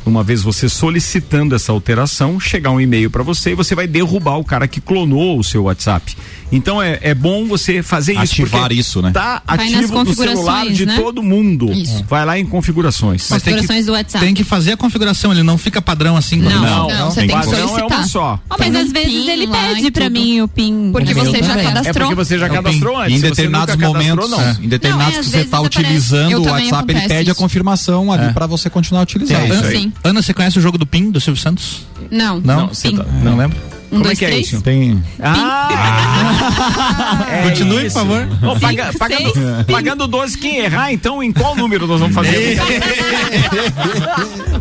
uma 0.05 0.25
vez 0.25 0.43
você 0.43 0.69
solicitando 0.69 1.55
essa 1.55 1.71
alteração, 1.71 2.41
chegar 2.41 2.73
um 2.73 2.81
e-mail 2.81 3.11
para 3.11 3.23
você 3.23 3.51
e 3.53 3.55
você 3.55 3.77
vai 3.77 3.87
derrubar 3.87 4.39
o 4.39 4.45
cara 4.45 4.67
que 4.67 4.81
clonou 4.81 5.39
o 5.39 5.45
seu 5.45 5.65
WhatsApp. 5.65 6.17
Então 6.53 6.81
é, 6.81 6.99
é 7.03 7.15
bom 7.15 7.45
você 7.47 7.83
fazer 7.83 8.13
isso. 8.13 8.43
Ativar 8.43 8.71
isso, 8.73 9.03
né? 9.03 9.11
Tá 9.11 9.43
ativo 9.47 9.81
no 9.81 9.87
celular 9.89 10.05
configurações, 10.05 10.77
de 10.77 10.87
né? 10.87 10.97
todo 10.97 11.23
mundo. 11.23 11.73
Isso. 11.73 12.05
Vai 12.09 12.25
lá 12.25 12.39
em 12.39 12.47
configurações. 12.47 13.27
Mas 13.31 13.43
tem 13.43 13.55
que- 13.55 13.61
Configurações 13.61 13.87
do 13.87 13.93
WhatsApp. 13.93 14.25
Tem 14.25 14.35
que 14.35 14.45
fazer 14.45 14.73
a 14.73 14.77
configuração, 14.77 15.33
ele 15.33 15.43
não 15.43 15.59
fica 15.59 15.83
padrão 15.83 16.17
assim. 16.17 16.41
quando- 16.41 16.55
Não, 16.61 16.89
não, 16.89 17.11
você 17.11 17.21
tem 17.21 17.29
que 17.29 17.35
padrão 17.35 17.53
é 17.53 17.67
solicitar. 17.67 17.99
uma 17.99 18.07
só. 18.07 18.41
Oh, 18.49 18.55
mas 18.59 18.75
às 18.75 18.89
um 18.89 18.93
vezes 18.93 19.29
ele 19.29 19.47
pede 19.49 19.91
pra 19.91 20.09
mim 20.09 20.41
o 20.41 20.49
PIN. 20.49 20.91
Porque 20.93 21.13
você 21.15 21.39
já 21.43 21.49
também. 21.49 21.67
É 21.67 21.69
cadastrou. 21.73 22.09
porque 22.09 22.15
você 22.15 22.39
já 22.39 22.47
É 22.47 22.49
cadastrou 22.49 22.97
antes. 23.01 23.17
em 23.19 23.21
determinados 23.21 23.77
momentos, 23.77 24.31
não. 24.31 24.41
é, 24.41 24.57
em 24.63 24.69
determinados 24.69 25.15
Não, 25.15 25.21
é, 25.21 25.25
que 25.25 25.29
você 25.31 25.39
aparece. 25.41 25.67
utilizando 25.67 26.43
o 26.43 26.49
WhatsApp, 26.49 26.93
ele 26.93 27.09
pede 27.09 27.31
a 27.31 27.35
confirmação 27.35 28.13
ali 28.13 28.27
É. 28.27 28.33
pra 28.33 28.47
você 28.47 28.71
continuar 28.71 29.03
utilizando. 29.03 29.37
É 29.41 29.49
isso 29.49 29.65
aí. 29.65 29.77
Sim. 29.81 29.93
Ana, 30.05 30.23
você 30.23 30.33
conhece 30.33 30.59
o 30.59 30.63
jogo 30.63 30.79
do 30.79 30.87
PIN 30.87 31.11
do 31.11 31.21
Silvio 31.21 31.41
Santos? 31.43 31.87
Não. 32.11 32.41
Não? 32.41 32.57
Não, 32.61 32.69
você 32.69 32.93
tá- 32.93 33.03
não. 33.05 33.21
não. 33.33 33.37
lembro. 33.37 33.57
Um, 33.87 33.99
Como 33.99 34.03
dois, 34.05 34.17
é 34.17 34.19
que 34.19 34.25
é 34.25 34.29
três? 34.29 34.47
isso? 34.49 34.61
Tem. 34.63 35.03
Ah! 35.23 35.69
É 37.31 37.43
Continue, 37.49 37.77
por 37.77 37.85
isso. 37.87 37.99
favor. 37.99 38.29
Ô, 38.43 38.59
paga- 38.61 38.87
Cinco, 38.87 38.99
pagando, 38.99 39.33
seis. 39.33 39.67
pagando 39.71 40.07
12, 40.09 40.39
quem 40.39 40.57
errar, 40.59 40.93
então 40.93 41.23
em 41.23 41.33
qual 41.33 41.55
número 41.55 41.87
nós 41.87 42.01
vamos 42.01 42.15
fazer? 42.15 42.59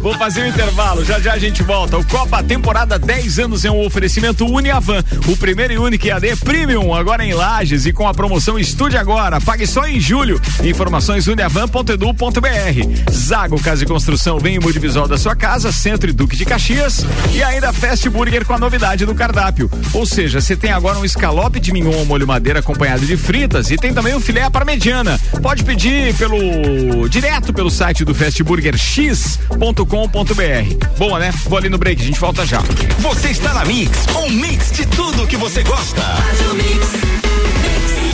Vou 0.01 0.13
fazer 0.15 0.41
o 0.43 0.47
intervalo, 0.47 1.03
já 1.03 1.19
já 1.19 1.33
a 1.33 1.39
gente 1.39 1.63
volta. 1.63 1.97
O 1.97 2.05
Copa 2.05 2.43
temporada 2.43 2.99
10 2.99 3.39
anos 3.39 3.65
é 3.65 3.71
um 3.71 3.83
oferecimento 3.85 4.45
Uniavan, 4.45 5.03
o 5.27 5.35
primeiro 5.37 5.73
e 5.73 5.77
único 5.77 6.05
EAD 6.07 6.35
Premium, 6.37 6.93
agora 6.93 7.25
em 7.25 7.33
Lages 7.33 7.85
e 7.87 7.93
com 7.93 8.07
a 8.07 8.13
promoção 8.13 8.59
Estude 8.59 8.97
Agora. 8.97 9.41
Pague 9.41 9.65
só 9.65 9.87
em 9.87 9.99
julho. 9.99 10.39
Informações 10.63 11.25
uniavan.edu.br. 11.27 13.11
Zago 13.11 13.59
Casa 13.61 13.83
e 13.83 13.87
Construção 13.87 14.37
vem 14.39 14.55
em 14.55 14.59
Multivisual 14.59 15.07
da 15.07 15.17
sua 15.17 15.35
casa, 15.35 15.71
Centro 15.71 16.09
e 16.09 16.13
Duque 16.13 16.35
de 16.37 16.45
Caxias 16.45 17.03
e 17.33 17.41
ainda 17.41 17.73
Fast 17.73 18.07
Burger 18.09 18.45
com 18.45 18.53
a 18.53 18.59
novidade 18.59 19.05
do 19.05 19.15
cardápio. 19.25 19.69
Ou 19.93 20.05
seja, 20.05 20.39
você 20.39 20.55
tem 20.55 20.71
agora 20.71 20.99
um 20.99 21.05
escalope 21.05 21.59
de 21.59 21.71
mignon 21.71 21.97
ao 21.97 22.05
molho 22.05 22.27
madeira 22.27 22.59
acompanhado 22.59 23.05
de 23.05 23.17
fritas 23.17 23.71
e 23.71 23.77
tem 23.77 23.93
também 23.93 24.13
o 24.13 24.19
filé 24.19 24.43
à 24.43 24.51
parmegiana. 24.51 25.19
Pode 25.41 25.63
pedir 25.63 26.13
pelo 26.15 27.09
direto 27.09 27.51
pelo 27.51 27.71
site 27.71 28.05
do 28.05 28.13
fastburgerx.com.br. 28.13 30.97
Boa, 30.97 31.19
né? 31.19 31.33
Vou 31.45 31.57
ali 31.57 31.69
no 31.69 31.77
break, 31.77 32.01
a 32.01 32.05
gente 32.05 32.19
volta 32.19 32.45
já. 32.45 32.61
Você 32.99 33.29
está 33.29 33.53
na 33.53 33.65
Mix, 33.65 34.05
um 34.15 34.29
mix 34.29 34.71
de 34.71 34.85
tudo 34.85 35.25
que 35.25 35.37
você 35.37 35.63
gosta. 35.63 36.03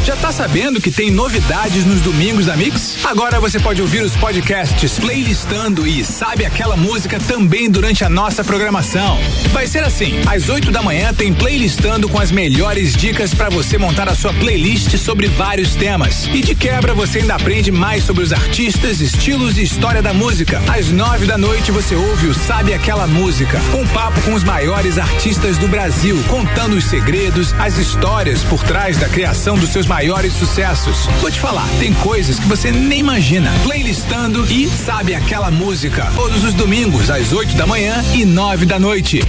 Já 0.03 0.15
tá 0.15 0.31
sabendo 0.31 0.81
que 0.81 0.89
tem 0.89 1.11
novidades 1.11 1.85
nos 1.85 2.01
domingos 2.01 2.47
da 2.47 2.57
Mix? 2.57 2.97
Agora 3.05 3.39
você 3.39 3.59
pode 3.59 3.83
ouvir 3.83 4.01
os 4.01 4.15
podcasts 4.15 4.97
playlistando 4.97 5.85
e 5.85 6.03
sabe 6.03 6.43
aquela 6.43 6.75
música 6.75 7.19
também 7.19 7.69
durante 7.69 8.03
a 8.03 8.09
nossa 8.09 8.43
programação. 8.43 9.19
Vai 9.51 9.67
ser 9.67 9.83
assim: 9.83 10.19
às 10.25 10.49
8 10.49 10.71
da 10.71 10.81
manhã 10.81 11.13
tem 11.13 11.31
playlistando 11.31 12.09
com 12.09 12.19
as 12.19 12.31
melhores 12.31 12.95
dicas 12.95 13.31
para 13.35 13.51
você 13.51 13.77
montar 13.77 14.09
a 14.09 14.15
sua 14.15 14.33
playlist 14.33 14.97
sobre 14.97 15.27
vários 15.27 15.75
temas. 15.75 16.25
E 16.33 16.41
de 16.41 16.55
quebra 16.55 16.95
você 16.95 17.19
ainda 17.19 17.35
aprende 17.35 17.71
mais 17.71 18.03
sobre 18.03 18.23
os 18.23 18.33
artistas, 18.33 19.01
estilos 19.01 19.59
e 19.59 19.61
história 19.61 20.01
da 20.01 20.13
música. 20.13 20.59
Às 20.67 20.89
9 20.89 21.27
da 21.27 21.37
noite 21.37 21.71
você 21.71 21.93
ouve 21.93 22.25
o 22.25 22.33
Sabe 22.33 22.73
Aquela 22.73 23.05
Música, 23.05 23.61
um 23.75 23.85
papo 23.89 24.19
com 24.21 24.33
os 24.33 24.43
maiores 24.43 24.97
artistas 24.97 25.59
do 25.59 25.67
Brasil, 25.67 26.17
contando 26.27 26.75
os 26.75 26.85
segredos, 26.85 27.53
as 27.59 27.77
histórias 27.77 28.43
por 28.43 28.63
trás 28.63 28.97
da 28.97 29.07
criação 29.07 29.55
dos 29.55 29.69
seus 29.69 29.90
maiores 29.91 30.31
sucessos. 30.31 31.05
Vou 31.19 31.29
te 31.29 31.37
falar, 31.37 31.67
tem 31.77 31.93
coisas 31.95 32.39
que 32.39 32.47
você 32.47 32.71
nem 32.71 32.99
imagina. 32.99 33.51
Playlistando 33.61 34.49
e 34.49 34.69
Sabe 34.69 35.13
Aquela 35.13 35.51
Música, 35.51 36.09
todos 36.15 36.45
os 36.45 36.53
domingos 36.53 37.09
às 37.09 37.33
8 37.33 37.55
da 37.57 37.67
manhã 37.67 38.01
e 38.13 38.23
9 38.23 38.65
da 38.65 38.79
noite. 38.79 39.19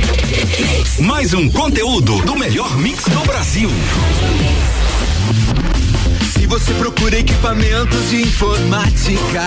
Mais 1.01 1.35
um 1.35 1.51
conteúdo 1.51 2.22
do 2.22 2.37
melhor 2.37 2.79
mix 2.79 3.03
do 3.07 3.18
Brasil. 3.27 3.68
Se 6.33 6.46
você 6.46 6.72
procura 6.75 7.18
equipamentos 7.18 8.11
de 8.11 8.22
informática, 8.22 9.44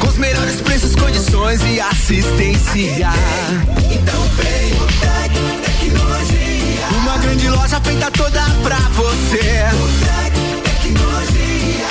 com 0.00 0.08
os 0.08 0.18
melhores 0.18 0.60
preços, 0.60 0.96
condições 0.96 1.60
e 1.72 1.78
assistência, 1.78 3.12
então 3.92 4.22
vem 4.34 4.49
grande 7.20 7.48
loja 7.48 7.80
feita 7.80 8.10
toda 8.10 8.42
pra 8.62 8.78
você. 8.90 9.64
O 9.74 9.88
Tec 10.04 10.34
Tecnologia. 10.82 11.88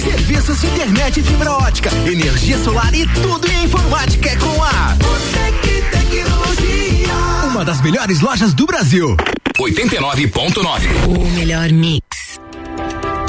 32516112. 0.00 0.02
Serviços 0.02 0.60
de 0.60 0.66
internet 0.66 1.20
e 1.20 1.22
fibra 1.22 1.52
ótica, 1.52 1.90
energia 2.06 2.58
solar 2.58 2.94
e 2.94 3.06
tudo 3.06 3.50
em 3.50 3.64
informática 3.64 4.30
é 4.30 4.36
com 4.36 4.62
a 4.62 4.96
Botec 4.96 5.82
Tecnologia. 5.90 7.14
Uma 7.50 7.64
das 7.64 7.80
melhores 7.80 8.20
lojas 8.20 8.52
do 8.52 8.66
Brasil. 8.66 9.16
89.9. 9.58 11.06
O 11.06 11.30
melhor 11.30 11.70
mix. 11.70 12.09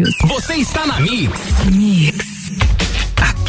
Você 0.00 0.54
está 0.54 0.86
na 0.86 0.98
Mix. 1.00 1.38
Mix. 1.70 2.52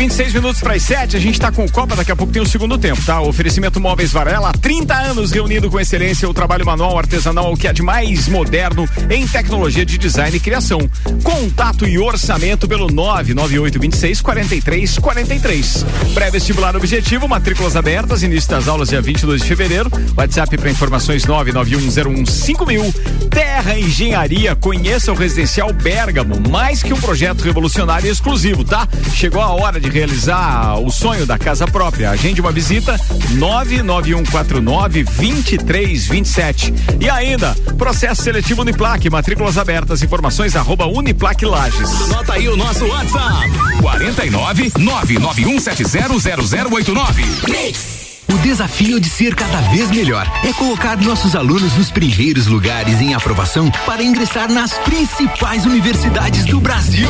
26 0.00 0.32
minutos 0.32 0.62
para 0.62 0.72
as 0.72 0.82
7, 0.82 1.14
a 1.14 1.20
gente 1.20 1.38
tá 1.38 1.52
com 1.52 1.62
o 1.62 1.70
Copa, 1.70 1.94
daqui 1.94 2.10
a 2.10 2.16
pouco 2.16 2.32
tem 2.32 2.40
o 2.40 2.46
segundo 2.46 2.78
tempo, 2.78 3.04
tá? 3.04 3.20
O 3.20 3.28
oferecimento 3.28 3.78
Móveis 3.78 4.10
Varela, 4.10 4.48
há 4.48 4.52
30 4.54 4.94
anos 4.94 5.30
reunido 5.30 5.70
com 5.70 5.78
excelência 5.78 6.26
o 6.26 6.32
trabalho 6.32 6.64
manual 6.64 6.96
artesanal, 6.96 7.52
o 7.52 7.56
que 7.56 7.68
é 7.68 7.72
de 7.72 7.82
mais 7.82 8.26
moderno 8.26 8.88
em 9.10 9.26
tecnologia 9.26 9.84
de 9.84 9.98
design 9.98 10.34
e 10.34 10.40
criação. 10.40 10.78
Contato 11.22 11.86
e 11.86 11.98
orçamento 11.98 12.66
pelo 12.66 12.86
99826 12.86 14.22
43 14.22 14.98
43. 14.98 15.84
Pré-vestibular 16.14 16.74
objetivo, 16.74 17.28
matrículas 17.28 17.76
abertas, 17.76 18.22
início 18.22 18.48
das 18.48 18.68
aulas 18.68 18.88
dia 18.88 19.02
22 19.02 19.42
de 19.42 19.48
fevereiro. 19.48 19.90
WhatsApp 20.16 20.56
para 20.56 20.70
informações 20.70 21.26
991015000. 21.26 22.94
Terra 23.28 23.78
Engenharia, 23.78 24.56
conheça 24.56 25.12
o 25.12 25.14
residencial 25.14 25.72
Bergamo, 25.72 26.40
mais 26.48 26.82
que 26.82 26.92
um 26.92 27.00
projeto 27.00 27.42
revolucionário 27.42 28.06
e 28.06 28.10
exclusivo, 28.10 28.64
tá? 28.64 28.88
Chegou 29.14 29.42
a 29.42 29.50
hora 29.50 29.79
de 29.80 29.88
realizar 29.88 30.78
o 30.78 30.90
sonho 30.90 31.24
da 31.26 31.38
casa 31.38 31.66
própria. 31.66 32.10
Agende 32.10 32.40
uma 32.40 32.52
visita 32.52 33.00
99149 33.30 35.04
2327. 35.04 36.74
E 37.00 37.08
ainda, 37.08 37.54
processo 37.78 38.22
seletivo 38.22 38.60
Uniplaque, 38.62 39.08
matrículas 39.10 39.58
abertas, 39.58 40.02
informações 40.02 40.54
arroba 40.54 40.86
Uniplaque 40.86 41.46
Lages. 41.46 41.90
Anota 42.02 42.34
aí 42.34 42.46
o 42.48 42.56
nosso 42.56 42.86
WhatsApp: 42.86 43.50
49 43.80 44.70
991700089. 44.70 47.48
Mix. 47.48 48.00
O 48.32 48.38
desafio 48.38 49.00
de 49.00 49.08
ser 49.08 49.34
cada 49.34 49.60
vez 49.72 49.90
melhor 49.90 50.24
é 50.44 50.52
colocar 50.52 50.96
nossos 50.98 51.34
alunos 51.34 51.76
nos 51.76 51.90
primeiros 51.90 52.46
lugares 52.46 53.00
em 53.00 53.12
aprovação 53.12 53.68
para 53.84 54.04
ingressar 54.04 54.48
nas 54.48 54.72
principais 54.74 55.66
universidades 55.66 56.44
do 56.44 56.60
Brasil. 56.60 57.08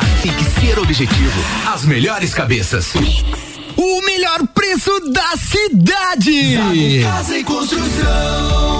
Aprovar, 0.00 0.22
tem 0.22 0.32
que 0.32 0.44
ser 0.44 0.78
objetivo. 0.78 1.40
As 1.66 1.84
melhores 1.84 2.32
cabeças. 2.32 2.92
O 3.76 4.02
melhor 4.02 4.46
preço 4.54 4.90
da 5.10 5.36
cidade. 5.36 6.56
Zago 6.56 7.02
Casa 7.02 7.38
e 7.38 7.44
Construção. 7.44 8.79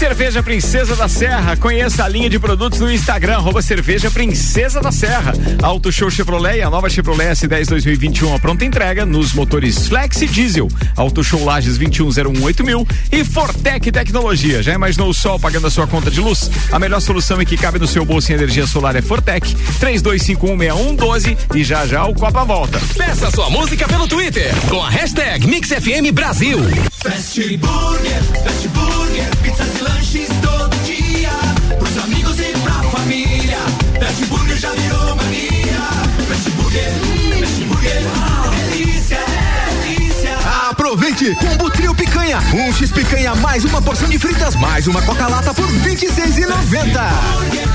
Cerveja 0.00 0.42
Princesa 0.42 0.96
da 0.96 1.08
Serra. 1.08 1.58
Conheça 1.58 2.04
a 2.04 2.08
linha 2.08 2.30
de 2.30 2.38
produtos 2.38 2.80
no 2.80 2.90
Instagram, 2.90 3.34
arroba 3.34 3.60
Cerveja 3.60 4.10
Princesa 4.10 4.80
da 4.80 4.90
Serra. 4.90 5.34
Auto 5.62 5.92
Show 5.92 6.10
Chevrolet 6.10 6.56
e 6.56 6.62
a 6.62 6.70
nova 6.70 6.88
Chevrolet 6.88 7.32
S10 7.32 7.66
2021 7.68 8.34
a 8.34 8.38
pronta 8.38 8.64
entrega 8.64 9.04
nos 9.04 9.34
motores 9.34 9.88
Flex 9.88 10.22
e 10.22 10.26
Diesel. 10.26 10.68
Auto 10.96 11.22
Show 11.22 11.44
Lages 11.44 11.78
21018000 11.78 12.64
mil 12.64 12.88
e 13.12 13.22
Fortec 13.22 13.92
Tecnologia. 13.92 14.62
Já 14.62 14.72
imaginou 14.72 15.10
o 15.10 15.12
sol 15.12 15.38
pagando 15.38 15.66
a 15.66 15.70
sua 15.70 15.86
conta 15.86 16.10
de 16.10 16.18
luz? 16.18 16.50
A 16.72 16.78
melhor 16.78 17.00
solução 17.00 17.42
e 17.42 17.44
que 17.44 17.58
cabe 17.58 17.78
no 17.78 17.86
seu 17.86 18.02
bolso 18.02 18.32
em 18.32 18.36
energia 18.36 18.66
solar 18.66 18.96
é 18.96 19.02
Fortec. 19.02 19.54
32516112 19.82 21.36
e 21.54 21.62
já 21.62 21.86
já 21.86 22.06
o 22.06 22.14
Copa 22.14 22.42
volta. 22.42 22.80
Peça 22.96 23.30
sua 23.30 23.50
música 23.50 23.86
pelo 23.86 24.08
Twitter 24.08 24.50
com 24.70 24.82
a 24.82 24.88
hashtag 24.88 25.46
MixFM 25.46 26.10
Brasil. 26.10 26.58
Fast 27.02 27.38
Burger, 27.58 28.22
Fast 28.42 28.68
Burger, 28.68 29.36
pizzas 29.42 29.76
e 29.76 29.89
lanches 29.92 30.28
todo 30.42 30.76
dia. 30.84 31.30
Pros 31.78 31.96
amigos 32.04 32.38
e 32.38 32.52
pra 32.62 32.82
família. 32.90 33.58
Fast 33.98 34.24
Burger 34.26 34.56
já 34.56 34.72
virou 34.72 35.16
mania. 35.16 35.80
Fast 36.28 36.50
Burger, 36.50 36.92
Fast 37.40 37.64
Burger, 37.64 37.96
é 37.96 38.70
delícia, 38.70 39.16
é 39.16 39.82
delícia. 39.82 40.38
Aproveite! 40.70 41.34
Combo 41.36 41.70
Trio 41.70 41.94
Picanha. 41.94 42.38
Um 42.54 42.72
X 42.72 42.90
Picanha 42.90 43.34
mais 43.36 43.64
uma 43.64 43.80
porção 43.82 44.08
de 44.08 44.18
fritas 44.18 44.54
mais 44.56 44.86
uma 44.86 45.02
Coca-Lata 45.02 45.52
por 45.54 45.66
R$ 45.66 45.90
26,90. 45.90 47.70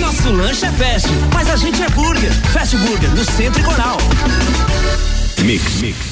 Nosso 0.00 0.30
lanche 0.30 0.66
é 0.66 0.72
fast, 0.72 1.08
mas 1.34 1.48
a 1.50 1.56
gente 1.56 1.82
é 1.82 1.88
burger. 1.90 2.32
Fast 2.52 2.76
Burger, 2.76 3.10
no 3.10 3.24
Centro 3.24 3.60
e 3.60 3.64
Coral. 3.64 3.98
Mix, 5.44 5.80
mix. 5.80 6.11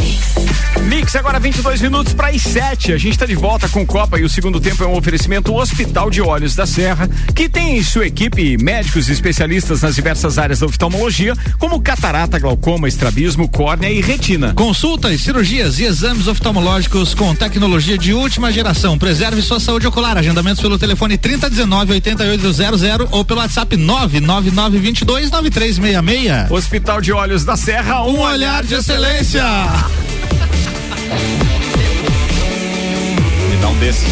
me. 0.00 0.69
Mix 0.88 1.14
agora 1.16 1.38
22 1.38 1.80
minutos 1.82 2.12
para 2.12 2.28
as 2.28 2.42
7. 2.42 2.92
A 2.92 2.98
gente 2.98 3.12
está 3.12 3.26
de 3.26 3.34
volta 3.34 3.68
com 3.68 3.86
Copa 3.86 4.18
e 4.18 4.24
o 4.24 4.28
segundo 4.28 4.60
tempo 4.60 4.82
é 4.82 4.86
um 4.86 4.96
oferecimento 4.96 5.54
Hospital 5.54 6.10
de 6.10 6.22
Olhos 6.22 6.54
da 6.54 6.66
Serra, 6.66 7.08
que 7.34 7.48
tem 7.48 7.78
em 7.78 7.82
sua 7.82 8.06
equipe 8.06 8.56
médicos 8.58 9.08
e 9.08 9.12
especialistas 9.12 9.82
nas 9.82 9.94
diversas 9.94 10.38
áreas 10.38 10.60
da 10.60 10.66
oftalmologia, 10.66 11.34
como 11.58 11.80
catarata, 11.80 12.38
glaucoma, 12.38 12.88
estrabismo, 12.88 13.48
córnea 13.48 13.90
e 13.90 14.00
retina. 14.00 14.54
Consultas, 14.54 15.20
cirurgias 15.20 15.78
e 15.78 15.84
exames 15.84 16.26
oftalmológicos 16.26 17.14
com 17.14 17.34
tecnologia 17.34 17.98
de 17.98 18.12
última 18.12 18.52
geração. 18.52 18.98
Preserve 18.98 19.42
sua 19.42 19.60
saúde 19.60 19.86
ocular. 19.86 20.16
Agendamentos 20.16 20.60
pelo 20.60 20.78
telefone 20.78 21.18
3019 21.18 21.92
8800 21.92 23.08
ou 23.10 23.24
pelo 23.24 23.40
WhatsApp 23.40 23.76
99922 23.76 25.30
9366. 25.30 26.50
Hospital 26.50 27.00
de 27.00 27.12
Olhos 27.12 27.44
da 27.44 27.56
Serra, 27.56 28.02
um, 28.02 28.16
Um 28.16 28.20
olhar 28.20 28.62
de 28.64 28.74
excelência. 28.74 29.44
Me 33.48 33.56
dá 33.60 33.68
um 33.68 33.78
desse. 33.78 34.06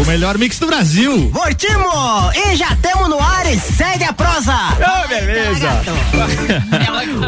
O 0.00 0.06
melhor 0.06 0.38
mix 0.38 0.60
do 0.60 0.66
Brasil. 0.66 1.30
Mortimo! 1.34 1.90
E 2.32 2.54
já 2.54 2.76
temos 2.76 3.08
no 3.08 3.18
ar 3.18 3.52
e 3.52 3.58
segue 3.58 4.04
a 4.04 4.12
prosa! 4.12 4.52
Ah, 4.52 5.06
beleza! 5.08 5.68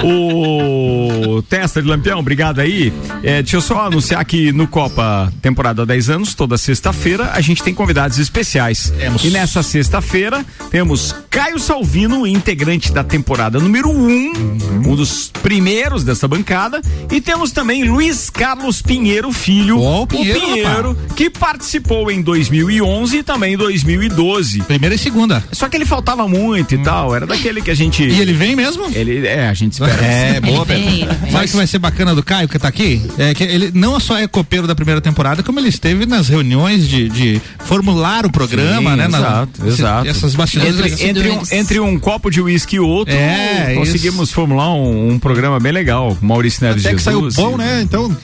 o 0.06 1.42
Testa 1.42 1.82
de 1.82 1.88
Lampião, 1.88 2.20
obrigado 2.20 2.60
aí. 2.60 2.92
É, 3.24 3.42
deixa 3.42 3.56
eu 3.56 3.60
só 3.60 3.86
anunciar 3.86 4.24
que 4.24 4.52
no 4.52 4.68
Copa 4.68 5.32
temporada 5.42 5.84
10 5.84 6.10
anos, 6.10 6.34
toda 6.34 6.56
sexta-feira, 6.56 7.32
a 7.34 7.40
gente 7.40 7.60
tem 7.62 7.74
convidados 7.74 8.18
especiais. 8.18 8.92
Temos. 8.96 9.24
E 9.24 9.30
nessa 9.30 9.64
sexta-feira 9.64 10.44
temos 10.70 11.14
Caio 11.28 11.58
Salvino, 11.58 12.24
integrante 12.24 12.92
da 12.92 13.02
temporada 13.02 13.58
número 13.58 13.90
1, 13.90 13.92
um, 13.92 14.90
um 14.90 14.94
dos 14.94 15.32
primeiros 15.42 16.04
dessa 16.04 16.28
bancada. 16.28 16.80
E 17.10 17.20
temos 17.20 17.50
também 17.50 17.82
Luiz 17.82 18.30
Carlos 18.30 18.80
Pinheiro 18.80 19.32
Filho, 19.32 19.80
Ó, 19.80 20.02
o 20.02 20.06
Pinheiro, 20.06 20.96
que 21.16 21.28
participou 21.28 22.10
em 22.10 22.22
2000 22.22 22.59
2011 22.64 23.16
e 23.18 23.22
também 23.22 23.54
em 23.54 23.56
2012. 23.56 24.60
Primeira 24.62 24.94
e 24.94 24.98
segunda. 24.98 25.42
Só 25.52 25.68
que 25.68 25.76
ele 25.76 25.84
faltava 25.84 26.28
muito 26.28 26.74
e 26.74 26.78
tal, 26.78 27.14
era 27.14 27.26
daquele 27.26 27.60
que 27.62 27.70
a 27.70 27.74
gente... 27.74 28.02
E 28.02 28.20
ele 28.20 28.32
vem 28.32 28.54
mesmo? 28.54 28.86
Ele, 28.92 29.26
é, 29.26 29.48
a 29.48 29.54
gente 29.54 29.72
espera. 29.72 30.04
É, 30.04 30.40
boa, 30.40 30.64
Pedro. 30.66 30.82
ele 30.82 31.06
vem. 31.06 31.30
Sabe 31.30 31.46
o 31.46 31.48
que 31.48 31.56
vai 31.56 31.66
ser 31.66 31.78
bacana 31.78 32.14
do 32.14 32.22
Caio 32.22 32.48
que 32.48 32.58
tá 32.58 32.68
aqui? 32.68 33.02
É 33.18 33.34
que 33.34 33.44
ele 33.44 33.70
não 33.74 33.98
só 33.98 34.16
é 34.18 34.26
copeiro 34.26 34.66
da 34.66 34.74
primeira 34.74 35.00
temporada, 35.00 35.42
como 35.42 35.58
ele 35.58 35.68
esteve 35.68 36.06
nas 36.06 36.28
reuniões 36.28 36.86
de, 36.88 37.08
de 37.08 37.40
formular 37.64 38.26
o 38.26 38.30
programa, 38.30 38.90
Sim, 38.92 38.96
né? 38.96 39.08
Na- 39.08 39.18
Exato, 39.20 39.50
esse- 39.66 39.80
exato. 39.80 40.08
Essas 40.08 40.34
bastidores. 40.34 41.00
Entre, 41.00 41.08
entre 41.08 41.30
um, 41.30 41.42
entre 41.52 41.80
um 41.80 41.98
copo 41.98 42.30
de 42.30 42.40
uísque 42.40 42.76
e 42.76 42.80
outro, 42.80 43.14
É, 43.14 43.74
conseguimos 43.74 44.30
formular 44.30 44.72
um, 44.74 45.10
um 45.10 45.18
programa 45.18 45.58
bem 45.60 45.72
legal. 45.72 46.16
Maurício 46.20 46.64
Neves 46.66 46.84
Até 46.84 46.94
que 46.96 47.02
Jesus. 47.02 47.34
saiu 47.34 47.50
bom, 47.50 47.56
né? 47.56 47.80
Então. 47.82 48.08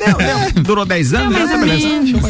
Não, 0.00 0.18
não, 0.56 0.62
durou 0.62 0.84
10 0.84 1.14
anos? 1.14 1.34
Beleza. 1.60 1.88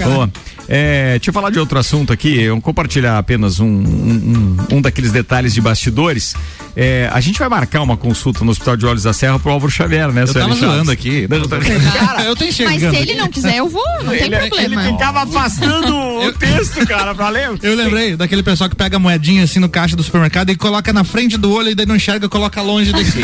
Boa. 0.09 0.31
É, 0.69 1.13
deixa 1.19 1.31
eu 1.31 1.35
falar 1.35 1.50
de 1.51 1.59
outro 1.59 1.79
assunto 1.79 2.13
aqui, 2.13 2.41
eu 2.41 2.55
vou 2.55 2.63
compartilhar 2.63 3.19
apenas 3.19 3.61
um, 3.61 3.67
um, 3.67 4.57
um- 4.71 4.77
um 4.77 4.81
daqueles 4.83 5.11
detalhes 5.13 5.53
de 5.55 5.61
bastidores. 5.61 6.35
É, 6.77 7.11
a 7.13 7.21
gente 7.21 7.39
vai 7.39 7.49
marcar 7.49 7.83
uma 7.83 7.97
consulta 7.97 8.45
no 8.45 8.51
Hospital 8.53 8.77
de 8.77 8.87
Olhos 8.87 9.03
da 9.03 9.13
Serra 9.13 9.39
pro 9.39 9.51
Álvaro 9.51 9.71
Xavier, 9.73 10.09
né, 10.13 10.23
Eu 10.23 10.33
tava 10.33 10.55
zoando 10.55 10.91
aqui. 10.91 11.27
Não, 11.29 11.43
tô- 11.43 11.49
Cara, 11.59 12.23
eu 12.25 12.37
tô 12.37 12.45
Mas 12.45 12.55
enxergando. 12.61 12.97
se 12.97 13.03
ele 13.03 13.15
não 13.17 13.29
quiser, 13.29 13.57
eu 13.57 13.69
vou, 13.69 13.83
não 14.05 14.11
tem 14.13 14.23
Ele, 14.27 14.37
problema. 14.49 14.83
ele 14.85 14.93
ficava 14.93 15.23
afastando 15.23 15.95
o 16.27 16.33
texto, 16.33 16.87
cara, 16.87 17.15
pra 17.15 17.29
ler. 17.29 17.51
Eu 17.63 17.75
lembrei 17.75 18.17
daquele 18.17 18.43
pessoal 18.43 18.71
que 18.71 18.77
pega 18.77 18.97
a 18.97 19.01
moedinha 19.01 19.43
assim 19.45 19.59
no 19.59 19.69
caixa 19.69 19.97
do 19.97 20.03
supermercado 20.03 20.51
e 20.51 20.57
coloca 20.57 20.93
na 20.93 21.03
frente 21.05 21.37
do 21.37 21.53
olho 21.53 21.71
e 21.71 21.75
daí 21.75 21.87
não 21.87 21.97
enxerga, 21.97 22.29
coloca 22.29 22.63
longe 22.63 22.93
daqui. 22.93 23.21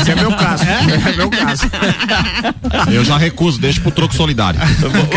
Esse 0.00 0.10
é 0.10 0.14
meu 0.16 0.32
caso. 0.32 0.64
É, 0.70 1.16
meu 1.16 1.30
caso. 1.30 1.62
Eu 2.92 3.04
já 3.04 3.16
recuso, 3.16 3.58
deixa 3.60 3.80
pro 3.80 3.90
troco 3.90 4.14
solidário. 4.14 4.60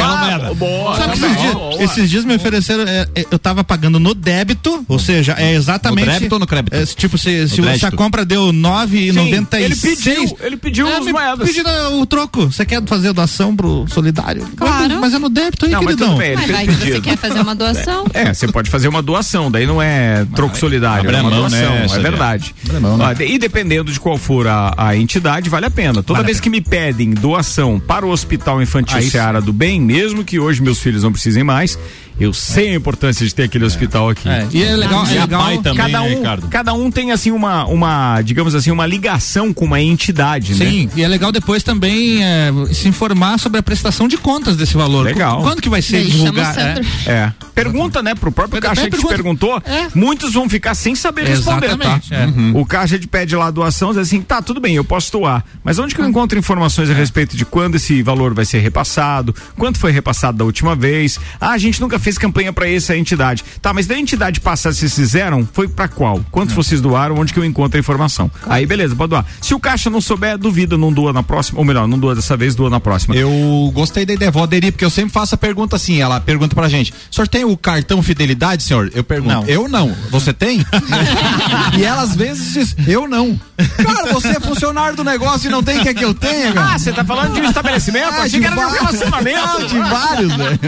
Ah, 0.01 0.53
boa. 0.55 0.95
Sabe 0.97 1.19
que 1.19 1.25
esses, 1.25 1.37
dias, 1.41 1.55
esses 1.91 2.09
dias 2.09 2.25
me 2.25 2.35
ofereceram, 2.35 2.52
é, 2.57 3.07
é, 3.15 3.25
eu 3.31 3.39
tava 3.39 3.63
pagando 3.63 3.99
no 3.99 4.13
débito, 4.13 4.83
ou 4.87 4.99
seja, 4.99 5.35
é 5.37 5.53
exatamente. 5.53 6.05
No 6.05 6.11
débito 6.13 6.35
ou 6.35 6.39
no 6.39 6.47
crédito? 6.47 6.73
é, 6.73 6.85
tipo, 6.85 7.17
se, 7.17 7.47
se, 7.47 7.77
se 7.79 7.85
a 7.85 7.91
compra 7.91 8.25
deu 8.25 8.49
Sim, 8.51 8.61
9,96. 8.61 9.59
ele 9.61 9.75
pediu, 9.75 10.37
ele 10.41 10.57
pediu 10.57 10.87
É, 10.87 10.97
as 10.97 11.05
moedas. 11.05 11.47
pediram 11.47 12.01
o 12.01 12.05
troco. 12.05 12.45
Você 12.51 12.65
quer 12.65 12.83
fazer 12.85 13.09
a 13.09 13.11
doação 13.11 13.55
pro 13.55 13.85
solidário? 13.87 14.45
Claro. 14.55 14.99
Mas 14.99 15.13
é 15.13 15.19
no 15.19 15.29
débito 15.29 15.65
aí, 15.65 15.71
Não, 15.71 15.79
mas 15.81 15.95
queridão. 15.95 16.09
tudo 16.09 16.17
bem, 16.19 16.27
ele 16.31 16.35
Mas 16.37 16.45
fez 16.45 16.57
vai 16.57 16.67
que 16.67 16.75
você 16.93 17.01
quer 17.01 17.17
fazer 17.17 17.39
uma 17.41 17.55
doação. 17.55 18.05
É, 18.13 18.33
você 18.33 18.47
pode 18.47 18.69
fazer 18.69 18.87
uma 18.87 19.01
doação, 19.01 19.49
daí 19.51 19.65
não 19.65 19.81
é 19.81 20.25
troco 20.35 20.57
solidário, 20.57 21.01
abre 21.09 21.15
é 21.15 21.21
uma 21.21 21.29
mão, 21.29 21.39
doação, 21.41 21.59
né, 21.59 21.85
é 21.89 21.99
verdade. 21.99 22.55
Mão, 22.81 22.97
né? 22.97 23.13
De- 23.13 23.23
E 23.25 23.37
dependendo 23.37 23.91
de 23.91 23.99
qual 23.99 24.17
for 24.17 24.47
a, 24.47 24.73
a 24.77 24.95
entidade, 24.95 25.49
vale 25.49 25.65
a 25.65 25.71
pena. 25.71 26.01
Toda 26.03 26.19
Vale 26.19 26.25
vez 26.27 26.39
que 26.39 26.49
me 26.49 26.61
pedem 26.61 27.11
doação 27.11 27.79
para 27.79 28.05
o 28.05 28.09
Hospital 28.09 28.61
Infantil 28.61 28.97
Aí. 28.97 29.09
Seara 29.09 29.41
do 29.41 29.53
Bem, 29.53 29.79
mesmo 29.79 30.23
que 30.23 30.39
hoje 30.39 30.61
meus 30.61 30.79
filhos 30.79 31.03
não 31.03 31.11
precisem 31.11 31.43
mais, 31.43 31.77
eu 32.19 32.33
sei 32.33 32.69
a 32.71 32.75
importância 32.75 33.25
de 33.25 33.33
ter 33.33 33.43
aquele 33.43 33.65
hospital 33.65 34.09
aqui. 34.09 34.27
É, 34.29 34.47
e 34.51 34.63
é 34.63 34.75
legal, 34.75 35.05
é 35.05 35.17
a 35.17 35.21
legal. 35.21 35.41
pai 35.43 35.57
também, 35.57 35.75
Cada 35.77 36.01
né, 36.01 36.01
um, 36.01 36.17
Ricardo? 36.17 36.47
cada 36.47 36.73
um 36.73 36.91
tem 36.91 37.11
assim 37.11 37.31
uma, 37.31 37.65
uma, 37.65 38.21
digamos 38.21 38.55
assim, 38.55 38.71
uma 38.71 38.85
ligação 38.85 39.53
com 39.53 39.65
uma 39.65 39.81
entidade, 39.81 40.55
né? 40.55 40.65
Sim, 40.65 40.89
e 40.95 41.01
é 41.03 41.07
legal 41.07 41.31
depois 41.31 41.63
também 41.63 42.23
é, 42.23 42.51
se 42.71 42.87
informar 42.87 43.39
sobre 43.39 43.59
a 43.59 43.63
prestação 43.63 44.07
de 44.07 44.17
contas 44.17 44.55
desse 44.55 44.75
valor. 44.75 45.05
Legal. 45.05 45.41
Quando 45.41 45.61
que 45.61 45.69
vai 45.69 45.81
ser 45.81 45.97
Daí 46.03 46.11
chama 46.11 46.23
o 46.23 46.31
divulgado? 46.31 46.55
Sandro. 46.55 46.85
É. 47.07 47.33
Pergunta, 47.53 48.01
né, 48.01 48.15
pro 48.15 48.31
próprio 48.31 48.61
caixa 48.61 48.89
que 48.89 48.97
te 48.97 49.07
perguntou, 49.07 49.61
É. 49.65 49.87
muitos 49.93 50.33
vão 50.33 50.49
ficar 50.49 50.73
sem 50.75 50.95
saber 50.95 51.25
responder, 51.27 51.67
tá? 51.67 51.73
Exatamente, 51.75 52.13
é. 52.13 52.27
O 52.59 52.65
caixa 52.65 52.97
te 52.97 53.07
pede 53.07 53.35
lá 53.35 53.47
a 53.47 53.51
doação, 53.51 53.89
diz 53.89 53.99
assim, 53.99 54.21
tá, 54.21 54.41
tudo 54.41 54.59
bem, 54.59 54.75
eu 54.75 54.83
posso 54.83 55.11
doar, 55.11 55.43
mas 55.63 55.77
onde 55.79 55.93
que 55.93 56.01
eu 56.01 56.05
encontro 56.07 56.37
informações 56.37 56.89
a 56.89 56.93
respeito 56.93 57.37
de 57.37 57.45
quando 57.45 57.75
esse 57.75 58.01
valor 58.01 58.33
vai 58.33 58.45
ser 58.45 58.59
repassado, 58.59 59.35
quanto 59.57 59.77
foi 59.77 59.91
repassado 59.91 60.37
da 60.37 60.45
última 60.45 60.75
vez? 60.75 61.19
Ah, 61.39 61.51
a 61.51 61.57
gente 61.57 61.79
nunca 61.79 61.99
fez 62.03 62.17
campanha 62.17 62.51
pra 62.53 62.69
essa 62.69 62.95
entidade. 62.95 63.43
Tá, 63.61 63.73
mas 63.73 63.87
da 63.87 63.97
entidade 63.97 64.39
passada 64.39 64.75
vocês 64.75 64.93
fizeram, 64.93 65.47
foi 65.51 65.67
pra 65.67 65.87
qual? 65.87 66.23
Quantos 66.31 66.53
vocês 66.55 66.81
doaram, 66.81 67.15
onde 67.17 67.33
que 67.33 67.39
eu 67.39 67.45
encontro 67.45 67.77
a 67.77 67.79
informação? 67.79 68.29
Aí, 68.47 68.65
beleza, 68.65 68.95
pode 68.95 69.09
doar. 69.11 69.25
Se 69.41 69.53
o 69.53 69.59
caixa 69.59 69.89
não 69.89 70.01
souber, 70.01 70.37
duvida, 70.37 70.77
não 70.77 70.91
doa 70.91 71.13
na 71.13 71.23
próxima, 71.23 71.59
ou 71.59 71.65
melhor, 71.65 71.87
não 71.87 71.97
doa 71.97 72.15
dessa 72.15 72.35
vez, 72.37 72.55
doa 72.55 72.69
na 72.69 72.79
próxima. 72.79 73.15
Eu 73.15 73.71
gostei 73.73 74.05
da 74.05 74.13
ideia, 74.13 74.31
vou 74.31 74.43
aderir, 74.43 74.71
porque 74.71 74.85
eu 74.85 74.89
sempre 74.89 75.11
faço 75.13 75.35
a 75.35 75.37
pergunta 75.37 75.75
assim, 75.75 76.01
ela 76.01 76.19
pergunta 76.19 76.53
pra 76.55 76.67
gente, 76.69 76.91
o 76.91 77.15
senhor 77.15 77.27
tem 77.27 77.45
o 77.45 77.55
cartão 77.57 78.01
fidelidade, 78.03 78.63
senhor? 78.63 78.91
Eu 78.93 79.03
pergunto, 79.03 79.33
Não. 79.33 79.45
eu 79.45 79.67
não. 79.69 79.95
Você 80.11 80.33
tem? 80.33 80.63
e 81.77 81.83
ela 81.83 82.01
às 82.01 82.15
vezes 82.15 82.53
diz, 82.53 82.75
eu 82.87 83.07
não. 83.07 83.39
Cara, 83.83 84.11
você 84.13 84.29
é 84.29 84.39
funcionário 84.39 84.95
do 84.95 85.03
negócio 85.03 85.47
e 85.47 85.51
não 85.51 85.63
tem 85.63 85.79
que 85.79 85.93
que 85.93 86.03
eu 86.03 86.13
tenha, 86.13 86.51
cara? 86.53 86.73
Ah, 86.73 86.77
você 86.79 86.91
tá 86.91 87.03
falando 87.05 87.33
de 87.33 87.41
um 87.41 87.45
estabelecimento? 87.45 88.13
Ah, 88.13 88.23
Achei 88.23 88.39
que 88.39 88.45
era 88.45 88.55
de 88.55 88.61
um 88.61 88.69
relacionamento. 88.71 89.47
Não, 89.47 89.67
de 89.67 89.77
vários, 89.79 90.33
velho. 90.35 90.59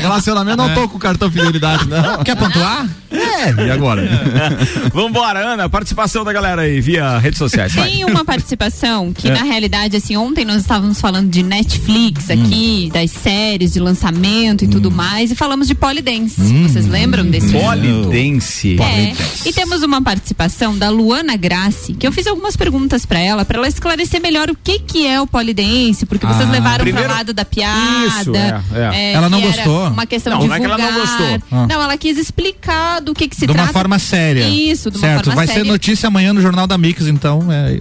Relacionamento 0.00 0.56
não 0.56 0.73
tô 0.74 0.88
com 0.88 0.98
cartão 0.98 1.30
fidelidade, 1.30 1.88
não. 1.88 2.22
Quer 2.24 2.36
pontuar? 2.36 2.88
É, 3.10 3.66
e 3.66 3.70
agora? 3.70 4.02
Vambora, 4.92 5.40
Ana, 5.40 5.68
participação 5.68 6.24
da 6.24 6.32
galera 6.32 6.62
aí 6.62 6.80
via 6.80 7.18
redes 7.18 7.38
sociais. 7.38 7.72
vai. 7.74 7.88
Tem 7.90 8.04
uma 8.04 8.24
participação 8.24 9.12
que, 9.12 9.28
É. 9.28 9.32
na 9.32 9.42
realidade, 9.44 9.96
assim, 9.96 10.16
ontem 10.16 10.44
nós 10.44 10.56
estávamos 10.60 11.00
falando 11.00 11.28
de 11.30 11.42
Netflix 11.42 12.28
Hum. 12.30 12.32
aqui, 12.44 12.90
das 12.92 13.10
séries 13.10 13.72
de 13.72 13.80
lançamento 13.80 14.64
e 14.64 14.68
tudo 14.68 14.90
mais, 14.90 15.30
e 15.30 15.34
falamos 15.34 15.66
de 15.68 15.74
polidense. 15.74 16.40
Hum. 16.40 16.68
Vocês 16.68 16.86
lembram 16.86 17.24
desse 17.24 17.52
Polidense. 17.52 18.76
É, 18.80 19.12
e 19.48 19.52
temos 19.52 19.82
uma 19.82 20.02
participação 20.02 20.76
da 20.76 20.88
Luana 20.90 21.36
Grassi, 21.36 21.94
que 21.94 22.06
eu 22.06 22.12
fiz 22.12 22.26
algumas 22.26 22.56
perguntas 22.56 23.04
pra 23.06 23.18
ela, 23.18 23.44
pra 23.44 23.58
ela 23.58 23.68
esclarecer 23.68 24.20
melhor 24.20 24.50
o 24.50 24.56
que 24.56 24.78
que 24.78 25.06
é 25.06 25.20
o 25.20 25.26
polidense, 25.26 26.06
porque 26.06 26.26
vocês 26.26 26.48
Ah. 26.48 26.52
levaram 26.52 26.84
Primeiro- 26.84 27.08
pro 27.08 27.16
lado 27.16 27.32
da 27.32 27.44
piada. 27.44 28.20
Isso, 28.20 28.32
é, 28.34 28.60
é. 28.94 29.12
Ela 29.12 29.28
não 29.28 29.40
gostou? 29.40 29.88
Uma 29.88 30.06
questão 30.06 30.32
Não, 30.34 30.40
de 30.40 30.48
não 30.48 30.54
é 30.54 30.58
que 30.66 30.72
ela 30.72 30.78
não 30.78 31.00
gostou. 31.00 31.26
Ah. 31.52 31.66
Não, 31.68 31.82
ela 31.82 31.96
quis 31.96 32.18
explicar 32.18 33.00
do 33.00 33.14
que 33.14 33.28
que 33.28 33.34
se 33.36 33.46
de 33.46 33.52
trata. 33.52 33.62
uma 33.68 33.72
forma 33.72 33.98
séria. 33.98 34.48
Isso, 34.48 34.90
de 34.90 34.98
uma 34.98 35.06
certo. 35.08 35.24
forma 35.26 35.36
vai 35.36 35.46
séria. 35.46 35.62
ser 35.64 35.68
notícia 35.68 36.06
amanhã 36.06 36.32
no 36.32 36.40
Jornal 36.40 36.66
da 36.66 36.76
Mix, 36.78 37.06
então. 37.06 37.40
É, 37.52 37.78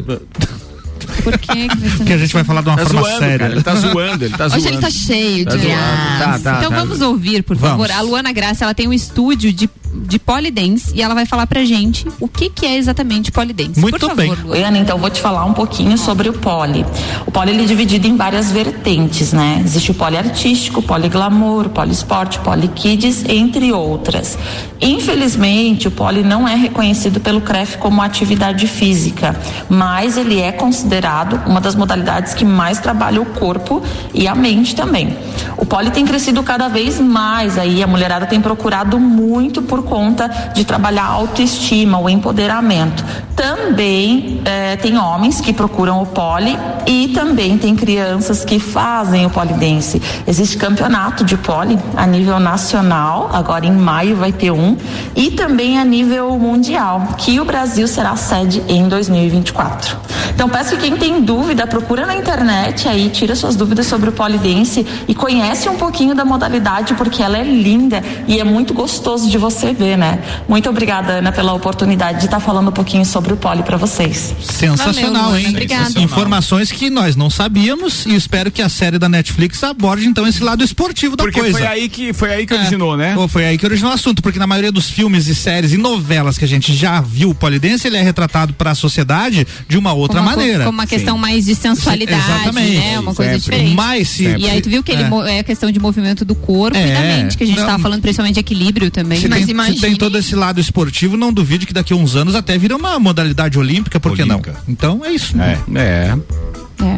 Por 1.24 1.38
que 1.38 1.68
que 1.68 1.76
vai 1.78 1.90
ser 1.98 2.04
que 2.06 2.14
a 2.14 2.18
gente 2.18 2.34
vai 2.34 2.44
falar 2.44 2.62
de 2.62 2.70
uma 2.70 2.78
Tá 2.78 2.86
forma 2.86 3.02
zoando, 3.02 3.20
séria. 3.20 3.40
cara. 3.40 3.52
Ele 3.54 3.64
tá 3.64 3.76
zoando, 3.76 4.26
ele 4.26 4.38
tá 4.38 4.48
zoando. 4.48 4.56
Hoje 4.64 4.68
ele 4.74 4.82
tá 4.82 4.90
cheio 4.90 5.46
Tá 5.46 5.56
de. 5.56 5.68
Tá, 5.68 6.40
tá, 6.44 6.56
então 6.60 6.70
tá. 6.72 6.80
vamos 6.80 7.02
ouvir, 7.02 7.44
por 7.44 7.56
Vamos. 7.58 7.88
favor. 7.88 7.92
A 7.92 8.02
Luana 8.02 8.32
Graça, 8.32 8.64
ela 8.64 8.74
tem 8.74 8.88
um 8.88 8.94
estúdio 8.94 9.52
de, 9.54 9.70
de 10.04 10.20
polidense 10.20 10.92
e 10.94 11.02
ela 11.02 11.14
vai 11.14 11.26
falar 11.26 11.48
pra 11.48 11.64
gente 11.64 12.08
o 12.20 12.28
que 12.28 12.50
que 12.50 12.66
é 12.66 12.78
exatamente 12.78 13.32
polidense. 13.32 13.80
Muito 13.80 14.00
por 14.00 14.10
favor, 14.10 14.16
bem. 14.16 14.30
Luana. 14.30 14.52
Oi, 14.52 14.64
Ana, 14.64 14.78
então 14.78 14.98
vou 14.98 15.10
te 15.10 15.22
falar 15.22 15.46
um 15.46 15.54
pouquinho 15.54 15.98
sobre 15.98 16.30
o 16.30 16.34
pole. 16.34 16.86
O 17.26 17.32
pole 17.32 17.52
ele 17.52 17.64
é 17.64 17.66
dividido 17.66 18.08
em 18.08 18.16
várias 18.16 18.52
vertentes, 18.52 19.34
né? 19.34 19.62
Existe 19.64 19.92
o 19.92 19.94
pole 19.94 20.18
artístico, 20.18 20.80
o 20.80 20.84
pole 20.84 21.10
glamour, 21.10 21.68
o 21.68 21.70
pole 21.70 21.92
esporte, 21.92 22.38
o 22.38 22.42
pole 22.42 22.68
kids, 22.68 23.24
entre 23.28 23.72
outras. 23.72 24.38
Infelizmente, 24.82 25.88
o 25.88 25.92
pole 25.92 26.24
não 26.24 26.48
é 26.48 26.56
reconhecido 26.56 27.20
pelo 27.20 27.42
CREF 27.42 27.78
como 27.78 28.02
atividade 28.02 28.68
física, 28.68 29.40
mas 29.70 30.18
ele 30.18 30.40
é 30.40 30.52
considerado 30.52 31.42
uma 31.48 31.62
das 31.62 31.76
modalidades 31.76 32.34
que 32.34 32.44
mais 32.44 32.80
trabalha 32.80 33.22
o 33.22 33.26
corpo 33.26 33.82
e 34.14 34.28
a 34.28 34.36
mente 34.36 34.76
também. 34.76 35.18
O 35.58 35.66
pole 35.66 35.92
tem 35.92 36.06
crescido 36.06 36.44
cada 36.44 36.68
vez 36.68 37.00
mais, 37.00 37.58
aí 37.58 37.82
a 37.82 37.88
mulherada 37.88 38.26
tem 38.26 38.42
procurado 38.42 39.00
muito 39.00 39.62
por 39.62 39.84
conta 39.94 40.28
de 40.56 40.66
trabalhar 40.66 41.04
a 41.04 41.12
autoestima, 41.12 42.00
o 42.00 42.10
empoderamento. 42.10 43.06
Também 43.36 44.42
eh, 44.44 44.76
tem 44.78 44.98
homens 44.98 45.40
que 45.40 45.54
procuram 45.54 46.02
o 46.02 46.06
pole 46.08 46.58
e 46.88 47.10
também 47.10 47.60
tem 47.60 47.76
crianças 47.76 48.44
que 48.44 48.58
fazem 48.58 49.24
o 49.28 49.30
polidense. 49.30 50.02
Existe 50.26 50.58
campeonato 50.58 51.24
de 51.24 51.38
pole 51.38 51.78
a 51.96 52.08
nível 52.08 52.40
nacional, 52.40 53.30
agora 53.32 53.68
em 53.68 53.72
maio 53.72 54.16
vai 54.16 54.32
ter 54.32 54.50
um, 54.50 54.76
e 55.16 55.30
também 55.30 55.78
a 55.78 55.86
nível 55.86 56.40
mundial, 56.40 57.10
que 57.20 57.40
o 57.40 57.46
Brasil 57.46 57.88
será 57.88 58.16
sede 58.16 58.64
em 58.68 58.88
2024. 58.88 59.96
Então 60.34 60.50
peço 60.50 60.76
que 60.76 60.84
quem 60.84 60.98
tem 60.98 61.22
dúvida, 61.22 61.68
procura 61.68 62.06
na 62.06 62.16
internet 62.16 62.88
aí, 62.88 63.10
tira 63.10 63.36
suas 63.36 63.56
dúvidas 63.56 63.86
sobre 63.86 64.10
o 64.10 64.12
polidense 64.12 64.86
e 65.08 65.14
conhece 65.14 65.70
um 65.70 65.76
pouquinho 65.76 66.16
da 66.16 66.26
modalidade, 66.26 66.96
porque 66.96 67.22
ela 67.22 67.38
é 67.38 67.44
linda 67.44 68.04
e 68.28 68.40
é 68.40 68.44
muito 68.44 68.74
gostoso 68.74 69.30
de 69.30 69.38
você 69.38 69.73
ver, 69.74 69.98
né? 69.98 70.20
Muito 70.48 70.70
obrigada, 70.70 71.14
Ana, 71.14 71.32
pela 71.32 71.54
oportunidade 71.54 72.20
de 72.20 72.26
estar 72.26 72.40
falando 72.40 72.70
um 72.70 72.72
pouquinho 72.72 73.06
sobre 73.06 73.34
o 73.34 73.38
pole 73.38 73.64
para 73.64 73.78
vocês. 73.78 74.34
Sensacional, 74.42 75.24
Valeu, 75.32 75.38
hein? 75.40 75.50
Obrigada. 75.50 76.00
Informações 76.00 76.72
que 76.72 76.90
nós 76.90 77.16
não 77.16 77.30
sabíamos 77.30 78.06
e 78.06 78.16
espero 78.16 78.52
que 78.52 78.62
a 78.62 78.70
série 78.70 78.98
da 78.98 79.10
Netflix 79.10 79.64
aborde 79.64 80.06
então 80.06 80.28
esse 80.28 80.44
lado 80.44 80.64
esportivo 80.64 81.16
da 81.16 81.24
Porque 81.24 81.40
coisa. 81.40 81.58
foi 81.58 81.68
aí 81.68 81.90
que, 81.90 82.14
foi 82.14 82.34
aí 82.34 82.46
que 82.46 82.54
É. 82.54 82.58
originou, 82.60 82.96
né? 82.98 83.16
Ou 83.18 83.28
Foi 83.28 83.46
aí 83.46 83.58
que 83.58 83.66
originou 83.66 83.92
o 83.92 83.96
assunto, 83.96 84.22
porque 84.22 84.38
na 84.38 84.46
maioria 84.46 84.72
dos 84.72 84.90
filmes 84.90 85.28
e 85.28 85.34
séries 85.34 85.72
e 85.74 85.78
novelas 85.78 86.38
que 86.38 86.46
a 86.46 86.48
gente 86.48 86.74
já 86.76 87.02
viu 87.02 87.32
o 87.32 87.36
polidense, 87.36 87.88
ele 87.88 87.98
é 87.98 88.02
retratado 88.02 88.54
para 88.54 88.72
a 88.72 88.76
sociedade 88.76 89.48
de 89.68 89.78
uma 89.78 89.92
outra 89.94 90.18
Como 90.20 90.30
uma 90.30 90.36
maneira. 90.38 90.66
Como 90.66 90.78
uma 90.78 90.86
questão 90.86 91.18
mais 91.18 91.46
de 91.46 91.56
sensualidade, 91.56 92.22
Exatamente. 92.24 92.78
né? 92.78 93.00
Uma 93.00 93.14
coisa 93.16 93.32
Sempre. 93.34 93.44
diferente. 93.58 93.76
Mas 93.76 94.08
se- 94.10 94.24
E 94.38 94.50
aí 94.50 94.62
tu 94.62 94.70
viu 94.70 94.84
que 94.84 94.92
ele 94.92 95.04
É. 95.04 95.10
mo- 95.10 95.24
é 95.24 95.40
a 95.40 95.44
questão 95.44 95.72
de 95.72 95.80
movimento 95.80 96.24
do 96.24 96.36
corpo 96.36 96.78
e 96.78 96.82
da 96.82 96.88
É. 97.00 97.18
mente, 97.24 97.38
que 97.38 97.44
a 97.44 97.48
gente 97.48 97.60
Não. 97.60 97.66
tava 97.66 97.80
falando 97.82 98.02
principalmente 98.02 98.36
de 98.36 98.40
equilíbrio 98.42 98.92
também. 98.92 99.20
Se 99.20 99.28
Mas 99.28 99.46
tem, 99.46 99.56
imagine. 99.68 99.76
se 99.80 99.82
tem 99.82 99.96
todo 99.96 100.18
esse 100.18 100.36
lado 100.36 100.60
esportivo, 100.60 101.16
não 101.18 101.32
duvide 101.34 101.66
que 101.66 101.74
daqui 101.74 101.94
a 101.94 101.96
uns 101.96 102.16
anos 102.16 102.36
até 102.36 102.58
vira 102.58 102.76
uma 102.76 103.00
modalidade 103.00 103.58
olímpica, 103.60 104.00
por 104.00 104.16
que 104.16 104.24
não? 104.26 104.42
Então 104.68 105.02
é 105.04 105.12
isso. 105.12 105.36
É. 105.40 105.58
É. 105.76 105.84
É. 106.14 106.18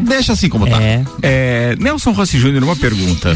Deixa 0.08 0.34
assim 0.34 0.50
como 0.50 0.68
tá. 0.68 0.82
É. 0.82 1.04
É, 1.22 1.76
Nelson 1.78 2.12
Rossi 2.12 2.40
Júnior, 2.40 2.64
uma 2.64 2.76
pergunta. 2.76 3.36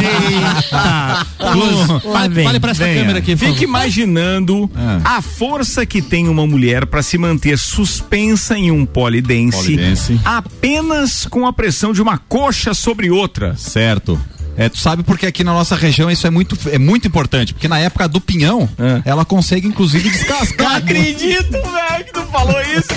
Eita. 0.00 1.26
Luz, 1.54 2.04
Lá 2.04 2.22
fale, 2.44 2.60
pra 2.60 2.70
essa 2.70 2.84
Venha. 2.84 3.00
câmera 3.00 3.18
aqui. 3.18 3.36
Fique 3.36 3.50
favor. 3.52 3.62
imaginando 3.64 4.70
Ah. 4.74 5.16
a 5.18 5.22
força 5.22 5.84
que 5.84 6.00
tem 6.00 6.28
uma 6.28 6.46
mulher 6.46 6.86
para 6.86 7.02
se 7.02 7.18
manter 7.18 7.58
suspensa 7.58 8.56
em 8.56 8.70
um 8.70 8.86
polidense, 8.86 9.56
Polidense. 9.58 10.20
apenas 10.24 11.26
com 11.26 11.46
a 11.46 11.52
pressão 11.52 11.92
de 11.92 12.00
uma 12.00 12.16
coxa 12.18 12.72
sobre 12.72 13.10
outra. 13.10 13.54
Certo. 13.56 14.18
É, 14.58 14.68
tu 14.68 14.76
sabe 14.78 15.02
porque 15.04 15.24
aqui 15.24 15.44
na 15.44 15.52
nossa 15.52 15.76
região 15.76 16.10
isso 16.10 16.26
é 16.26 16.30
muito, 16.30 16.58
é 16.70 16.78
muito 16.78 17.06
importante, 17.06 17.54
porque 17.54 17.68
na 17.68 17.78
época 17.78 18.08
do 18.08 18.20
pinhão, 18.20 18.68
Ah. 18.78 19.00
ela 19.04 19.24
consegue 19.24 19.66
inclusive 19.68 20.10
descascar. 20.10 20.76
acredito, 20.76 21.50
velho, 21.52 22.04
que 22.04 22.12
tu 22.12 22.22
falou 22.26 22.60
isso. 22.62 22.88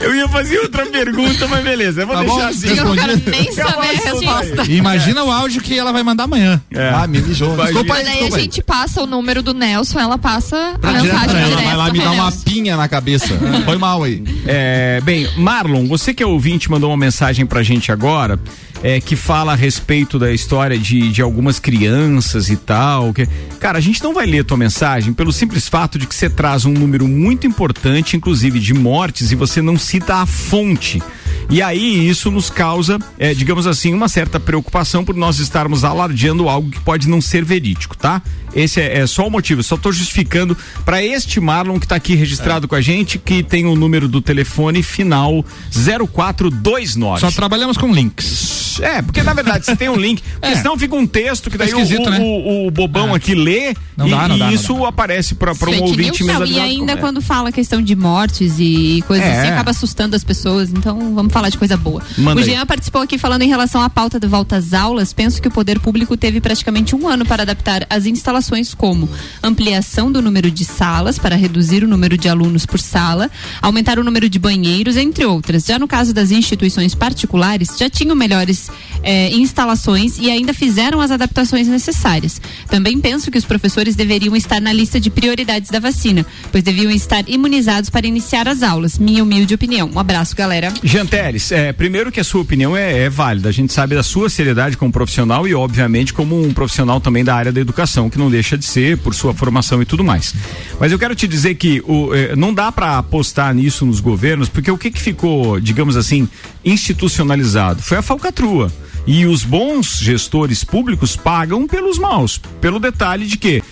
Eu 0.00 0.14
ia 0.14 0.28
fazer 0.28 0.58
outra 0.60 0.86
pergunta, 0.86 1.46
mas 1.48 1.62
beleza, 1.64 2.02
eu 2.02 2.06
vou 2.06 2.16
Tá 2.16 2.22
deixar 2.22 2.36
bom, 2.40 2.46
assim. 2.46 2.68
Eu 2.68 2.84
não 2.84 2.94
quero 2.96 3.22
nem 3.30 3.52
saber 3.52 3.78
a 3.78 3.82
resposta. 4.10 4.70
Imagina 4.72 5.24
o 5.24 5.30
áudio 5.30 5.60
que 5.62 5.78
ela 5.78 5.92
vai 5.92 6.02
mandar 6.02 6.24
amanhã. 6.24 6.60
É. 6.70 6.88
Ah, 6.90 7.06
me 7.06 7.20
mijou. 7.20 7.56
Desculpa 7.56 7.94
aí, 7.94 8.04
Daí 8.04 8.12
a 8.12 8.14
desculpa 8.14 8.36
aí. 8.36 8.42
gente 8.42 8.62
passa 8.62 9.02
o 9.02 9.06
número 9.06 9.42
do 9.42 9.54
Nelson, 9.54 9.98
ela 10.00 10.18
passa 10.18 10.74
Pra 10.80 10.90
a 10.90 10.92
direto 10.94 11.20
mensagem 11.20 11.42
ela, 11.52 11.62
vai 11.62 11.76
lá 11.76 11.92
me 11.92 11.98
dar 12.00 12.10
uma 12.12 12.32
pinha 12.32 12.76
na 12.76 12.88
cabeça. 12.88 13.26
Foi 13.64 13.76
mal 13.78 14.02
aí. 14.02 14.22
É, 14.46 15.00
bem, 15.02 15.28
Marlon, 15.36 15.86
você 15.86 16.12
que 16.14 16.22
é 16.22 16.26
ouvinte, 16.26 16.70
mandou 16.70 16.90
uma 16.90 16.96
mensagem 16.96 17.46
pra 17.46 17.62
gente 17.62 17.90
agora, 17.92 18.38
é, 18.84 19.00
que 19.00 19.16
fala 19.16 19.52
a 19.52 19.56
respeito 19.56 20.18
da 20.18 20.30
história 20.30 20.78
de, 20.78 21.10
de 21.10 21.22
algumas 21.22 21.58
crianças 21.58 22.50
e 22.50 22.56
tal. 22.56 23.14
Que, 23.14 23.26
cara, 23.58 23.78
a 23.78 23.80
gente 23.80 24.04
não 24.04 24.12
vai 24.12 24.26
ler 24.26 24.44
tua 24.44 24.58
mensagem 24.58 25.14
pelo 25.14 25.32
simples 25.32 25.66
fato 25.66 25.98
de 25.98 26.06
que 26.06 26.14
você 26.14 26.28
traz 26.28 26.66
um 26.66 26.72
número 26.72 27.08
muito 27.08 27.46
importante, 27.46 28.14
inclusive 28.14 28.60
de 28.60 28.74
mortes, 28.74 29.32
e 29.32 29.34
você 29.34 29.62
não 29.62 29.78
cita 29.78 30.16
a 30.16 30.26
fonte. 30.26 31.02
E 31.50 31.60
aí 31.62 32.08
isso 32.08 32.30
nos 32.30 32.48
causa, 32.50 32.98
é, 33.18 33.34
digamos 33.34 33.66
assim, 33.66 33.92
uma 33.92 34.08
certa 34.08 34.40
preocupação 34.40 35.04
por 35.04 35.14
nós 35.14 35.38
estarmos 35.38 35.84
alardeando 35.84 36.48
algo 36.48 36.70
que 36.70 36.80
pode 36.80 37.08
não 37.08 37.20
ser 37.20 37.44
verídico, 37.44 37.96
tá? 37.96 38.22
Esse 38.54 38.80
é, 38.80 38.98
é 39.00 39.06
só 39.06 39.26
o 39.26 39.30
motivo. 39.30 39.62
Só 39.62 39.76
tô 39.76 39.90
justificando 39.92 40.56
para 40.84 41.02
este 41.02 41.40
Marlon 41.40 41.78
que 41.80 41.88
tá 41.88 41.96
aqui 41.96 42.14
registrado 42.14 42.68
com 42.68 42.74
a 42.76 42.80
gente, 42.80 43.18
que 43.18 43.42
tem 43.42 43.66
o 43.66 43.74
número 43.74 44.06
do 44.08 44.20
telefone 44.20 44.82
final 44.82 45.44
0429. 45.72 47.20
Só 47.20 47.30
trabalhamos 47.30 47.76
com 47.76 47.92
links. 47.92 48.80
É, 48.80 49.00
porque 49.02 49.22
na 49.22 49.32
verdade 49.32 49.64
você 49.64 49.76
tem 49.76 49.88
um 49.88 49.94
link, 49.96 50.20
porque 50.22 50.48
É. 50.54 50.56
senão 50.56 50.76
fica 50.76 50.96
um 50.96 51.06
texto 51.06 51.48
que 51.48 51.56
daí 51.56 51.68
o, 51.72 51.78
esquisito, 51.78 52.06
o, 52.08 52.10
né? 52.10 52.18
o- 52.20 52.66
o 52.66 52.70
bobão 52.72 53.10
É. 53.12 53.16
aqui 53.16 53.32
lê 53.34 53.72
Não 53.96 54.06
e, 54.08 54.10
dá, 54.10 54.28
não 54.28 54.36
e 54.36 54.38
dá, 54.40 54.46
não 54.46 54.52
isso 54.52 54.84
aparece 54.84 55.34
para 55.36 55.52
um 55.52 55.82
ouvinte 55.82 56.24
mesmo. 56.24 56.44
E 56.44 56.58
ainda 56.58 56.86
como 56.86 56.90
é. 56.90 56.96
quando 56.96 57.22
fala 57.22 57.52
questão 57.52 57.80
de 57.80 57.94
mortes 57.94 58.54
e 58.58 59.02
coisas 59.06 59.26
É. 59.26 59.40
assim, 59.40 59.48
acaba 59.50 59.70
assustando 59.70 60.16
as 60.16 60.24
pessoas. 60.24 60.70
Então, 60.70 61.14
vamos 61.14 61.23
falar 61.30 61.48
de 61.48 61.58
coisa 61.58 61.76
boa. 61.76 62.02
Manda 62.16 62.40
o 62.40 62.44
aí. 62.44 62.50
Jean 62.50 62.66
participou 62.66 63.02
aqui 63.02 63.18
falando 63.18 63.42
em 63.42 63.48
relação 63.48 63.82
à 63.82 63.90
pauta 63.90 64.18
de 64.18 64.26
volta 64.26 64.56
às 64.56 64.72
aulas. 64.72 65.12
Penso 65.12 65.40
que 65.40 65.48
o 65.48 65.50
poder 65.50 65.78
público 65.80 66.16
teve 66.16 66.40
praticamente 66.40 66.94
um 66.94 67.08
ano 67.08 67.24
para 67.24 67.42
adaptar 67.42 67.86
as 67.88 68.06
instalações 68.06 68.74
como 68.74 69.08
ampliação 69.42 70.10
do 70.10 70.20
número 70.20 70.50
de 70.50 70.64
salas 70.64 71.18
para 71.18 71.36
reduzir 71.36 71.84
o 71.84 71.88
número 71.88 72.16
de 72.16 72.28
alunos 72.28 72.66
por 72.66 72.80
sala, 72.80 73.30
aumentar 73.60 73.98
o 73.98 74.04
número 74.04 74.28
de 74.28 74.38
banheiros, 74.38 74.96
entre 74.96 75.24
outras. 75.24 75.64
Já 75.64 75.78
no 75.78 75.88
caso 75.88 76.12
das 76.12 76.30
instituições 76.30 76.94
particulares, 76.94 77.76
já 77.78 77.88
tinham 77.88 78.16
melhores 78.16 78.70
eh, 79.02 79.30
instalações 79.32 80.18
e 80.18 80.30
ainda 80.30 80.54
fizeram 80.54 81.00
as 81.00 81.10
adaptações 81.10 81.68
necessárias. 81.68 82.40
Também 82.68 82.98
penso 83.00 83.30
que 83.30 83.38
os 83.38 83.44
professores 83.44 83.94
deveriam 83.94 84.34
estar 84.36 84.60
na 84.60 84.72
lista 84.72 85.00
de 85.00 85.10
prioridades 85.10 85.70
da 85.70 85.78
vacina, 85.78 86.24
pois 86.50 86.62
deviam 86.64 86.90
estar 86.90 87.28
imunizados 87.28 87.90
para 87.90 88.06
iniciar 88.06 88.48
as 88.48 88.62
aulas. 88.62 88.98
Minha 88.98 89.22
humilde 89.22 89.54
opinião. 89.54 89.90
Um 89.94 89.98
abraço, 89.98 90.34
galera. 90.34 90.72
Jean 90.82 91.06
Teles, 91.14 91.52
é, 91.52 91.72
primeiro 91.72 92.10
que 92.10 92.18
a 92.18 92.24
sua 92.24 92.40
opinião 92.40 92.76
é, 92.76 93.02
é 93.02 93.08
válida. 93.08 93.48
A 93.48 93.52
gente 93.52 93.72
sabe 93.72 93.94
da 93.94 94.02
sua 94.02 94.28
seriedade 94.28 94.76
como 94.76 94.90
profissional 94.90 95.46
e, 95.46 95.54
obviamente, 95.54 96.12
como 96.12 96.42
um 96.42 96.52
profissional 96.52 97.00
também 97.00 97.22
da 97.22 97.32
área 97.36 97.52
da 97.52 97.60
educação, 97.60 98.10
que 98.10 98.18
não 98.18 98.28
deixa 98.28 98.58
de 98.58 98.64
ser 98.64 98.98
por 98.98 99.14
sua 99.14 99.32
formação 99.32 99.80
e 99.80 99.84
tudo 99.84 100.02
mais. 100.02 100.34
Mas 100.80 100.90
eu 100.90 100.98
quero 100.98 101.14
te 101.14 101.28
dizer 101.28 101.54
que 101.54 101.80
o, 101.86 102.12
eh, 102.12 102.34
não 102.34 102.52
dá 102.52 102.72
para 102.72 102.98
apostar 102.98 103.54
nisso 103.54 103.86
nos 103.86 104.00
governos, 104.00 104.48
porque 104.48 104.68
o 104.72 104.76
que, 104.76 104.90
que 104.90 105.00
ficou, 105.00 105.60
digamos 105.60 105.96
assim, 105.96 106.28
institucionalizado? 106.64 107.80
Foi 107.80 107.98
a 107.98 108.02
falcatrua. 108.02 108.72
E 109.06 109.24
os 109.24 109.44
bons 109.44 110.00
gestores 110.00 110.64
públicos 110.64 111.14
pagam 111.14 111.68
pelos 111.68 111.96
maus, 111.96 112.40
pelo 112.60 112.80
detalhe 112.80 113.24
de 113.24 113.36
que 113.36 113.62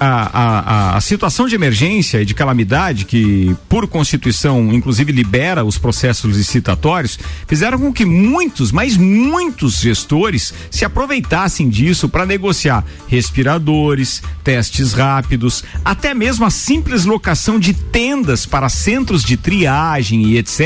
a, 0.00 0.06
a, 0.94 0.96
a- 0.96 1.00
situação 1.00 1.46
de 1.46 1.54
emergência 1.54 2.22
e 2.22 2.24
de 2.24 2.34
calamidade, 2.34 3.04
que 3.04 3.54
por 3.68 3.86
Constituição, 3.86 4.72
inclusive, 4.72 5.12
libera 5.12 5.64
os 5.64 5.76
processos 5.78 6.36
licitatórios, 6.36 7.18
fizeram 7.46 7.78
com 7.78 7.92
que 7.92 8.04
muitos, 8.04 8.72
mas 8.72 8.96
muitos 8.96 9.80
gestores 9.80 10.52
se 10.70 10.84
aproveitassem 10.84 11.68
disso 11.68 12.08
para 12.08 12.24
negociar 12.26 12.84
respiradores, 13.08 14.22
testes 14.44 14.92
rápidos, 14.92 15.64
até 15.84 16.14
mesmo 16.14 16.44
a 16.44 16.50
simples 16.50 17.04
locação 17.04 17.58
de 17.58 17.72
tendas 17.74 18.46
para 18.46 18.68
centros 18.68 19.22
de 19.24 19.36
triagem 19.36 20.22
e 20.26 20.38
etc. 20.38 20.60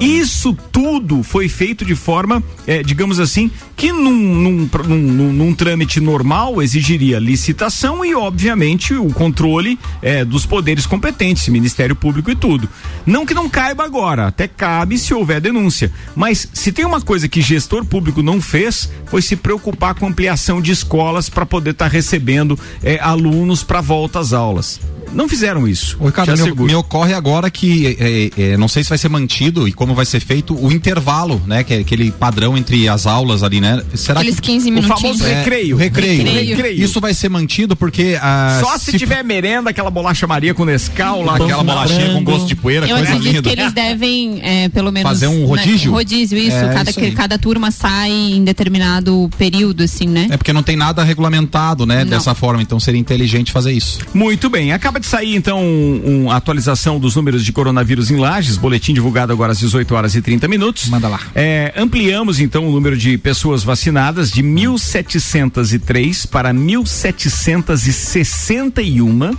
Isso 0.00 0.56
tudo 0.72 1.22
foi 1.22 1.48
feito 1.48 1.84
de 1.84 1.94
forma, 1.94 2.42
eh, 2.66 2.82
digamos 2.82 3.18
assim, 3.20 3.50
que 3.76 3.92
num, 3.92 4.10
num, 4.12 4.68
num- 4.86 4.96
num- 4.96 5.32
num 5.32 5.54
trâmite 5.54 6.00
normal 6.00 6.62
exigiria 6.62 7.18
licitação 7.18 8.04
e, 8.04 8.14
obviamente, 8.14 8.49
o 8.98 9.12
controle 9.12 9.78
eh, 10.02 10.24
dos 10.24 10.46
poderes 10.46 10.86
competentes, 10.86 11.48
Ministério 11.48 11.94
Público 11.94 12.30
e 12.30 12.36
tudo. 12.36 12.68
Não 13.06 13.24
que 13.26 13.34
não 13.34 13.48
caiba 13.48 13.84
agora, 13.84 14.26
até 14.26 14.48
cabe 14.48 14.98
se 14.98 15.14
houver 15.14 15.40
denúncia. 15.40 15.90
Mas 16.14 16.48
se 16.52 16.72
tem 16.72 16.84
uma 16.84 17.00
coisa 17.00 17.28
que 17.28 17.40
gestor 17.40 17.84
público 17.84 18.22
não 18.22 18.40
fez, 18.40 18.90
foi 19.06 19.22
se 19.22 19.36
preocupar 19.36 19.94
com 19.94 20.06
ampliação 20.06 20.60
de 20.60 20.72
escolas 20.72 21.28
para 21.28 21.46
poder 21.46 21.70
estar 21.70 21.88
recebendo 21.88 22.58
eh, 22.82 22.98
alunos 23.00 23.62
para 23.62 23.80
volta 23.80 24.18
às 24.18 24.32
aulas. 24.32 24.80
Não 25.12 25.28
fizeram 25.28 25.66
isso. 25.66 25.96
Ô, 26.00 26.06
Ricardo, 26.06 26.36
me, 26.36 26.66
me 26.66 26.74
ocorre 26.74 27.12
agora 27.14 27.50
que 27.50 27.96
é, 27.98 28.30
é, 28.52 28.56
não 28.56 28.68
sei 28.68 28.82
se 28.82 28.88
vai 28.88 28.98
ser 28.98 29.08
mantido 29.08 29.66
e 29.66 29.72
como 29.72 29.94
vai 29.94 30.04
ser 30.04 30.20
feito 30.20 30.54
o 30.54 30.70
intervalo, 30.72 31.40
né? 31.46 31.64
Que 31.64 31.74
é 31.74 31.78
aquele 31.78 32.10
padrão 32.10 32.56
entre 32.56 32.88
as 32.88 33.06
aulas 33.06 33.42
ali, 33.42 33.60
né? 33.60 33.82
Será 33.94 34.20
Aqueles 34.20 34.38
que 34.38 34.46
15 34.52 34.70
O 34.70 34.72
minutinhos. 34.74 35.00
famoso 35.18 35.26
É, 35.26 35.38
recreio. 35.38 35.76
o 35.76 35.78
recreio. 35.78 36.24
Recreio. 36.24 36.82
Isso 36.84 37.00
vai 37.00 37.12
ser 37.14 37.28
mantido 37.28 37.74
porque 37.76 38.16
ah, 38.20 38.60
Só 38.62 38.78
se, 38.78 38.96
tiver 38.98 39.22
merenda, 39.24 39.70
aquela 39.70 39.90
bolacha 39.90 40.26
Maria 40.26 40.54
com 40.54 40.64
Nescau 40.64 41.22
lá. 41.22 41.34
aquela 41.36 41.64
bolachinha 41.64 42.12
com 42.12 42.22
gosto 42.22 42.46
de 42.46 42.54
poeira, 42.54 42.86
Eu 42.86 42.96
coisa 42.96 43.14
linda. 43.14 43.42
que 43.42 43.48
eles 43.48 43.72
devem, 43.72 44.40
é, 44.42 44.68
pelo 44.68 44.92
menos. 44.92 45.08
Fazer 45.10 45.26
um 45.26 45.40
né, 45.40 45.46
rodízio? 45.46 45.92
rodízio, 45.92 46.38
isso. 46.38 46.56
É, 46.56 46.72
cada, 46.72 46.90
isso 46.90 47.00
cada 47.12 47.38
turma 47.38 47.70
sai 47.70 48.10
em 48.10 48.44
determinado 48.44 49.28
período, 49.36 49.82
assim, 49.82 50.06
né? 50.06 50.28
É 50.30 50.36
porque 50.36 50.52
não 50.52 50.62
tem 50.62 50.76
nada 50.76 51.02
regulamentado, 51.02 51.84
né? 51.84 52.04
Não. 52.04 52.10
Dessa 52.10 52.34
forma, 52.34 52.62
então 52.62 52.78
seria 52.78 53.00
inteligente 53.00 53.50
fazer 53.50 53.72
isso. 53.72 53.98
Muito 54.14 54.48
bem, 54.48 54.72
acaba 54.72 54.99
de 55.00 55.06
sair 55.06 55.34
então 55.34 55.60
um, 55.60 56.24
um 56.24 56.30
atualização 56.30 57.00
dos 57.00 57.16
números 57.16 57.44
de 57.44 57.52
coronavírus 57.52 58.10
em 58.10 58.16
Lages, 58.16 58.56
boletim 58.56 58.94
divulgado 58.94 59.32
agora 59.32 59.52
às 59.52 59.58
18 59.58 59.94
horas 59.94 60.14
e 60.14 60.22
30 60.22 60.46
minutos. 60.46 60.88
Manda 60.88 61.08
lá. 61.08 61.18
É, 61.34 61.72
ampliamos 61.76 62.38
então 62.40 62.68
o 62.68 62.72
número 62.72 62.96
de 62.96 63.18
pessoas 63.18 63.64
vacinadas 63.64 64.30
de 64.30 64.42
1.703 64.42 66.28
para 66.28 66.52
1.761. 66.52 69.36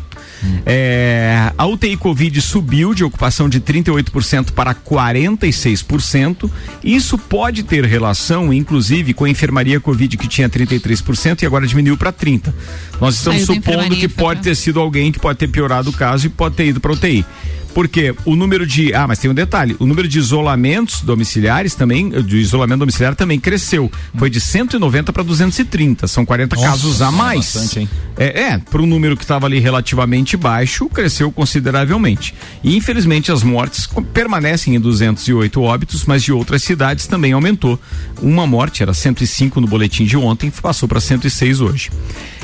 É, 0.66 1.52
a 1.58 1.66
UTI 1.66 1.98
Covid 1.98 2.42
subiu 2.42 2.94
de 2.94 3.04
ocupação 3.04 3.48
de 3.48 3.60
38% 3.60 4.52
para 4.52 4.74
46%. 4.74 6.50
Isso 6.84 7.18
pode 7.18 7.64
ter 7.64 7.86
relação, 7.86 8.54
inclusive, 8.54 9.14
com 9.14 9.26
a 9.26 9.30
enfermaria 9.30 9.80
Covid 9.80 10.18
que 10.18 10.28
tinha 10.28 10.50
33% 10.50 11.44
e 11.44 11.46
agora 11.46 11.68
diminuiu 11.68 11.98
para 11.98 12.12
30%. 12.12 12.54
Nós 13.00 13.16
estamos 13.16 13.44
supondo 13.44 13.96
que 13.96 14.08
pode 14.08 14.42
ter 14.42 14.56
sido 14.56 14.80
alguém 14.80 15.12
que 15.12 15.20
pode 15.20 15.39
ter 15.39 15.48
piorado 15.48 15.89
o 15.89 15.94
caso 15.94 16.28
e 16.28 16.30
pode 16.30 16.56
ter 16.56 16.68
ido 16.68 16.80
para 16.80 16.92
UTI. 16.92 17.26
Porque 17.74 18.13
o 18.26 18.36
número 18.36 18.65
de. 18.65 18.93
Ah, 18.93 19.07
mas 19.07 19.19
tem 19.19 19.30
um 19.30 19.34
detalhe: 19.34 19.76
o 19.80 19.86
número 19.86 20.07
de 20.07 20.19
isolamentos 20.19 21.01
domiciliares 21.01 21.76
também, 21.76 22.09
de 22.09 22.38
isolamento 22.38 22.80
domiciliar 22.80 23.15
também 23.15 23.39
cresceu. 23.39 23.91
Foi 24.17 24.30
de 24.30 24.39
190 24.39 25.13
para 25.13 25.24
230. 25.24 26.07
São 26.07 26.26
40 26.26 26.55
Nossa, 26.55 26.67
casos 26.67 27.01
a 27.01 27.07
é 27.07 27.11
mais. 27.11 27.53
bastante, 27.53 27.80
hein? 27.80 27.89
É, 28.17 28.41
é 28.41 28.57
para 28.57 28.82
um 28.82 28.86
número 28.86 29.15
que 29.15 29.24
estava 29.24 29.45
ali 29.45 29.59
relativamente 29.59 30.36
baixo, 30.36 30.89
cresceu 30.89 31.32
consideravelmente. 31.32 32.34
E 32.63 32.76
infelizmente 32.76 33.32
as 33.32 33.43
mortes 33.43 33.88
permanecem 34.13 34.76
em 34.76 34.80
208 34.80 35.61
óbitos, 35.61 36.05
mas 36.05 36.24
de 36.24 36.32
outras 36.32 36.63
cidades 36.63 37.07
também 37.07 37.32
aumentou. 37.34 37.80
Uma 38.22 38.45
morte, 38.45 38.84
era 38.84 38.93
105 38.93 39.61
no 39.61 39.67
boletim 39.67 40.05
de 40.05 40.17
ontem, 40.17 40.51
passou 40.51 40.88
para 40.88 40.99
106 40.99 41.61
hoje. 41.61 41.89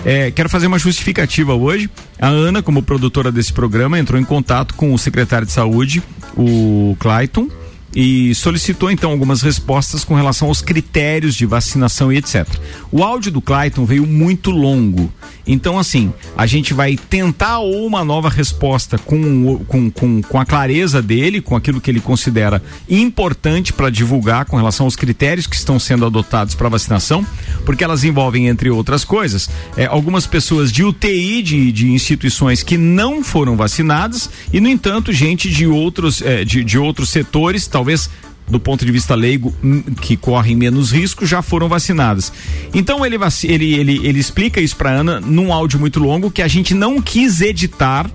É, 0.05 0.31
quero 0.31 0.49
fazer 0.49 0.67
uma 0.67 0.79
justificativa 0.79 1.53
hoje. 1.53 1.89
A 2.19 2.27
Ana, 2.27 2.61
como 2.61 2.81
produtora 2.81 3.31
desse 3.31 3.51
programa, 3.51 3.99
entrou 3.99 4.19
em 4.19 4.23
contato 4.23 4.73
com 4.75 4.93
o 4.93 4.97
secretário 4.97 5.45
de 5.45 5.53
saúde, 5.53 6.01
o 6.35 6.95
Clayton 6.99 7.49
e 7.95 8.33
solicitou 8.35 8.91
então 8.91 9.11
algumas 9.11 9.41
respostas 9.41 10.03
com 10.03 10.15
relação 10.15 10.47
aos 10.47 10.61
critérios 10.61 11.35
de 11.35 11.45
vacinação 11.45 12.11
e 12.11 12.17
etc. 12.17 12.47
O 12.91 13.03
áudio 13.03 13.31
do 13.31 13.41
Clayton 13.41 13.85
veio 13.85 14.05
muito 14.05 14.51
longo. 14.51 15.11
Então, 15.45 15.79
assim, 15.79 16.13
a 16.35 16.45
gente 16.45 16.73
vai 16.73 16.97
tentar 16.97 17.59
uma 17.59 18.03
nova 18.03 18.29
resposta 18.29 18.97
com, 18.97 19.59
com, 19.67 19.89
com, 19.89 20.21
com 20.21 20.39
a 20.39 20.45
clareza 20.45 21.01
dele, 21.01 21.41
com 21.41 21.55
aquilo 21.55 21.79
que 21.79 21.89
ele 21.89 22.01
considera 22.01 22.61
importante 22.89 23.71
para 23.71 23.89
divulgar 23.89 24.45
com 24.45 24.57
relação 24.57 24.85
aos 24.85 24.95
critérios 24.95 25.47
que 25.47 25.55
estão 25.55 25.79
sendo 25.79 26.05
adotados 26.05 26.53
para 26.53 26.67
vacinação, 26.67 27.25
porque 27.65 27.83
elas 27.83 28.03
envolvem, 28.03 28.47
entre 28.47 28.69
outras 28.69 29.05
coisas, 29.05 29.49
é, 29.77 29.85
algumas 29.85 30.27
pessoas 30.27 30.71
de 30.71 30.83
UTI 30.83 31.41
de, 31.41 31.71
de 31.71 31.91
instituições 31.91 32.61
que 32.61 32.77
não 32.77 33.23
foram 33.23 33.55
vacinadas 33.55 34.29
e, 34.51 34.59
no 34.59 34.67
entanto, 34.67 35.13
gente 35.13 35.49
de 35.49 35.65
outros, 35.65 36.21
é, 36.21 36.43
de, 36.43 36.63
de 36.63 36.77
outros 36.77 37.09
setores, 37.09 37.67
talvez 37.77 38.09
do 38.49 38.59
ponto 38.59 38.85
de 38.85 38.91
vista 38.91 39.13
leigo, 39.13 39.53
hum, 39.63 39.81
que 40.01 40.17
correm 40.17 40.55
menos 40.55 40.91
risco, 40.91 41.25
já 41.25 41.41
foram 41.41 41.67
vacinadas. 41.67 42.31
Então 42.73 43.05
ele, 43.05 43.17
ele, 43.43 43.73
ele, 43.75 44.07
ele 44.07 44.19
explica 44.19 44.59
isso 44.61 44.75
pra 44.75 44.89
Ana 44.89 45.19
num 45.19 45.53
áudio 45.53 45.79
muito 45.79 45.99
longo 45.99 46.31
que 46.31 46.41
a 46.41 46.47
gente 46.47 46.73
não 46.73 47.01
quis 47.01 47.41
editar. 47.41 48.09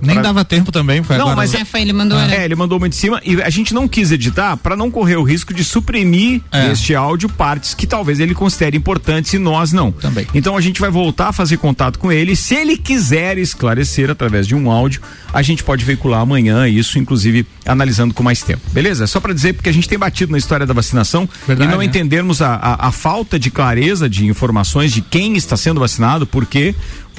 Nem 0.00 0.14
pra- 0.16 0.22
dava 0.22 0.44
tempo 0.44 0.70
também, 0.70 1.02
foi 1.02 1.16
não, 1.16 1.26
agora. 1.30 1.36
mas 1.36 1.54
É, 1.54 1.64
foi, 1.64 1.80
ele 1.82 1.92
mandou, 1.92 2.18
né? 2.18 2.36
É, 2.38 2.44
ele 2.44 2.54
mandou 2.54 2.78
uma 2.78 2.88
de 2.88 2.96
cima 2.96 3.20
e 3.24 3.40
a 3.42 3.50
gente 3.50 3.74
não 3.74 3.88
quis 3.88 4.10
editar 4.12 4.56
para 4.56 4.76
não 4.76 4.90
correr 4.90 5.16
o 5.16 5.22
risco 5.22 5.52
de 5.52 5.64
suprimir 5.64 6.40
É. 6.52 6.68
deste 6.68 6.94
áudio 6.94 7.28
partes 7.28 7.74
que 7.74 7.86
talvez 7.86 8.20
ele 8.20 8.34
considere 8.34 8.76
importantes 8.76 9.32
e 9.32 9.38
nós 9.38 9.72
não. 9.72 9.90
Também. 9.92 10.26
Então 10.34 10.56
a 10.56 10.60
gente 10.60 10.80
vai 10.80 10.90
voltar 10.90 11.28
a 11.28 11.32
fazer 11.32 11.56
contato 11.56 11.98
com 11.98 12.10
ele. 12.12 12.36
Se 12.36 12.54
ele 12.54 12.76
quiser 12.76 13.38
esclarecer 13.38 14.10
através 14.10 14.46
de 14.46 14.54
um 14.54 14.70
áudio, 14.70 15.00
a 15.32 15.42
gente 15.42 15.64
pode 15.64 15.84
veicular 15.84 16.20
amanhã 16.20 16.66
isso, 16.68 16.98
inclusive 16.98 17.46
analisando 17.66 18.14
com 18.14 18.22
mais 18.22 18.42
tempo. 18.42 18.62
Beleza? 18.72 19.06
Só 19.06 19.20
para 19.20 19.32
dizer 19.34 19.54
porque 19.54 19.68
a 19.68 19.72
gente 19.72 19.88
tem 19.88 19.98
batido 19.98 20.32
na 20.32 20.38
história 20.38 20.66
da 20.66 20.74
vacinação 20.74 21.28
Verdade, 21.46 21.68
e 21.68 21.72
não 21.72 21.78
né? 21.80 21.84
entendermos 21.84 22.40
a, 22.40 22.54
a, 22.54 22.88
a 22.88 22.92
falta 22.92 23.38
de 23.38 23.50
clareza 23.50 24.08
de 24.08 24.26
informações 24.26 24.92
de 24.92 25.00
quem 25.00 25.36
está 25.36 25.56
sendo 25.56 25.80
vacinado, 25.80 26.26
por 26.26 26.46
quê. 26.46 26.74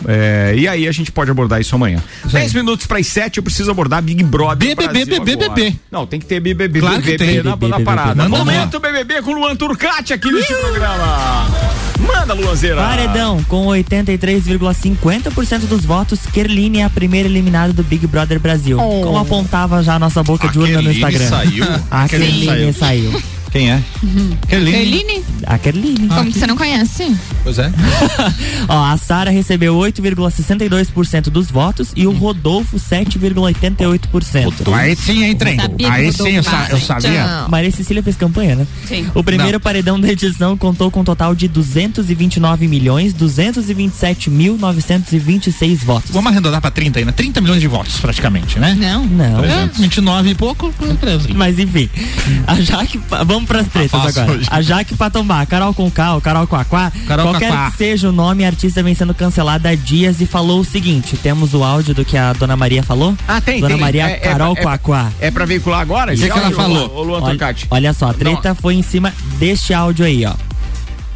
É, 0.08 0.54
e 0.58 0.68
aí 0.68 0.88
a 0.88 0.92
gente 0.92 1.12
pode 1.12 1.32
abordar 1.32 1.60
isso 1.60 1.76
amanhã. 1.76 2.02
10 2.26 2.54
minutos 2.54 2.86
para 2.86 3.00
as 3.00 3.08
7, 3.08 3.38
eu 3.38 3.44
preciso 3.44 3.72
abordar 3.72 4.02
Big 4.02 4.24
Brother. 4.24 4.76
BBB, 4.76 5.20
BBB. 5.20 5.76
Não, 5.92 6.06
tem 6.06 6.20
que 6.20 6.26
ter 6.26 6.40
BBB, 6.40 6.80
Claro 6.80 7.02
BBB 7.02 7.18
tem. 7.18 7.44
na, 7.44 7.56
na 7.56 7.80
parada. 7.82 8.24
Manda 8.24 8.38
Momento 8.38 8.80
BBB 8.80 9.22
com 9.22 9.34
Luan 9.34 9.56
Turcati 9.56 10.14
aqui 10.14 10.32
neste 10.32 10.54
programa. 10.54 11.48
Manda, 12.00 12.34
Luanzeira. 12.34 12.78
Paredão, 12.78 13.44
com 13.44 13.68
83,50% 13.68 15.60
dos 15.68 15.84
votos, 15.84 16.20
Kerline 16.32 16.80
é 16.80 16.84
a 16.86 16.90
primeira 16.90 17.28
eliminada 17.28 17.74
do 17.74 17.84
Big 17.84 18.08
Brother 18.08 18.40
Brasil. 18.40 18.78
Como 18.78 19.18
apontava 19.18 19.84
já 19.84 19.96
a 19.96 20.00
nossa 20.00 20.24
boca 20.24 20.48
de 20.48 20.60
urna 20.60 20.82
no 20.82 20.92
Instagram. 20.92 21.28
saiu? 21.28 21.66
A 21.92 22.08
Kerline 22.08 22.46
Kerline 22.48 22.74
saiu. 22.74 23.22
Quem 23.52 23.72
é? 23.72 23.82
Kerline. 24.48 24.72
Kerline? 24.78 25.24
A 25.46 25.58
Kerline. 25.58 26.08
Como 26.08 26.32
que 26.32 26.40
você 26.40 26.48
não 26.48 26.56
conhece? 26.58 27.16
Pois 27.44 27.58
é. 27.60 27.72
Ó, 28.70 28.84
a 28.86 28.98
Sara 28.98 29.32
recebeu 29.32 29.76
8,62% 29.76 31.24
dos 31.30 31.50
votos 31.50 31.92
e 31.96 32.06
o 32.06 32.12
Rodolfo 32.12 32.78
7,88%. 32.78 34.74
Aí 34.74 34.96
sim, 34.96 35.24
hein, 35.24 35.36
trem. 35.36 35.58
Aí 35.90 36.12
sim, 36.14 36.36
eu, 36.36 36.44
sa- 36.44 36.68
eu 36.70 36.80
sabia. 36.80 37.10
Então, 37.24 37.50
Maria 37.50 37.72
Cecília 37.72 38.04
fez 38.04 38.16
campanha, 38.16 38.56
né? 38.56 38.68
Sim. 38.88 39.08
O 39.14 39.24
primeiro 39.24 39.54
Não. 39.54 39.60
paredão 39.60 40.00
da 40.00 40.08
edição 40.12 40.58
contou 40.58 40.92
com 40.92 41.02
um 41.02 41.04
total 41.04 41.34
de 41.36 41.48
229 41.48 42.68
milhões 42.68 43.14
227 43.14 44.30
mil 44.30 44.58
926 44.58 45.84
votos. 45.84 46.12
Vamos 46.12 46.32
arredondar 46.32 46.62
pra 46.62 46.72
30 46.72 47.00
aí, 47.00 47.06
né? 47.06 47.12
30 47.12 47.42
milhões 47.42 47.62
de 47.62 47.68
votos, 47.68 48.00
praticamente, 48.00 48.60
né? 48.60 48.76
não. 48.80 49.06
Não. 49.06 49.44
É, 49.44 49.68
29 49.76 50.30
e 50.30 50.36
pouco, 50.36 50.74
beleza. 51.02 51.30
Mas 51.34 51.58
enfim, 51.60 51.90
a 52.48 52.56
Jaque, 52.62 53.00
vamos 53.26 53.39
pras 53.46 53.68
tretas 53.68 53.92
fácil 53.92 54.22
agora. 54.22 54.38
hoje. 54.38 54.48
A 54.52 54.62
Jaque 54.62 54.96
Patombá, 54.96 55.46
Carol 55.46 55.74
Conká, 55.74 56.14
ou 56.16 56.22
Carol 56.22 56.48
Quaquá, 56.48 56.92
Carol 57.08 57.28
qualquer 57.28 57.52
Quaquá. 57.52 57.72
que 57.72 57.78
seja 57.78 58.10
o 58.10 58.12
nome, 58.12 58.44
a 58.44 58.48
artista 58.48 58.82
vem 58.84 58.94
sendo 58.96 59.14
cancelada 59.14 59.70
há 59.70 59.76
dias 59.76 60.22
e 60.22 60.26
falou 60.26 60.60
o 60.60 60.66
seguinte: 60.66 61.18
temos 61.18 61.54
o 61.54 61.64
áudio 61.64 61.94
do 61.94 62.04
que 62.06 62.18
a 62.18 62.34
dona 62.34 62.56
Maria 62.56 62.84
falou? 62.84 63.16
Ah, 63.28 63.42
tem, 63.42 63.60
Dona 63.62 63.74
tem. 63.76 63.82
Maria 63.82 64.10
É- 64.10 64.14
é 64.14 64.18
Carol 64.18 64.56
é- 64.58 64.62
Quaquá. 64.62 65.12
É 65.20 65.32
pra 65.32 65.46
veicular 65.46 65.82
agora? 65.82 66.14
O 66.14 66.16
que 66.16 66.30
que 66.30 66.38
ela 66.38 66.52
falou? 66.52 66.96
Ô, 66.96 67.04
Luan 67.04 67.22
Olha, 67.22 67.56
olha 67.72 67.94
só, 67.94 68.10
a 68.10 68.14
treta 68.14 68.56
foi 68.56 68.76
em 68.76 68.82
cima 68.82 69.14
deste 69.38 69.74
áudio 69.74 70.06
aí, 70.06 70.26
ó. 70.26 70.34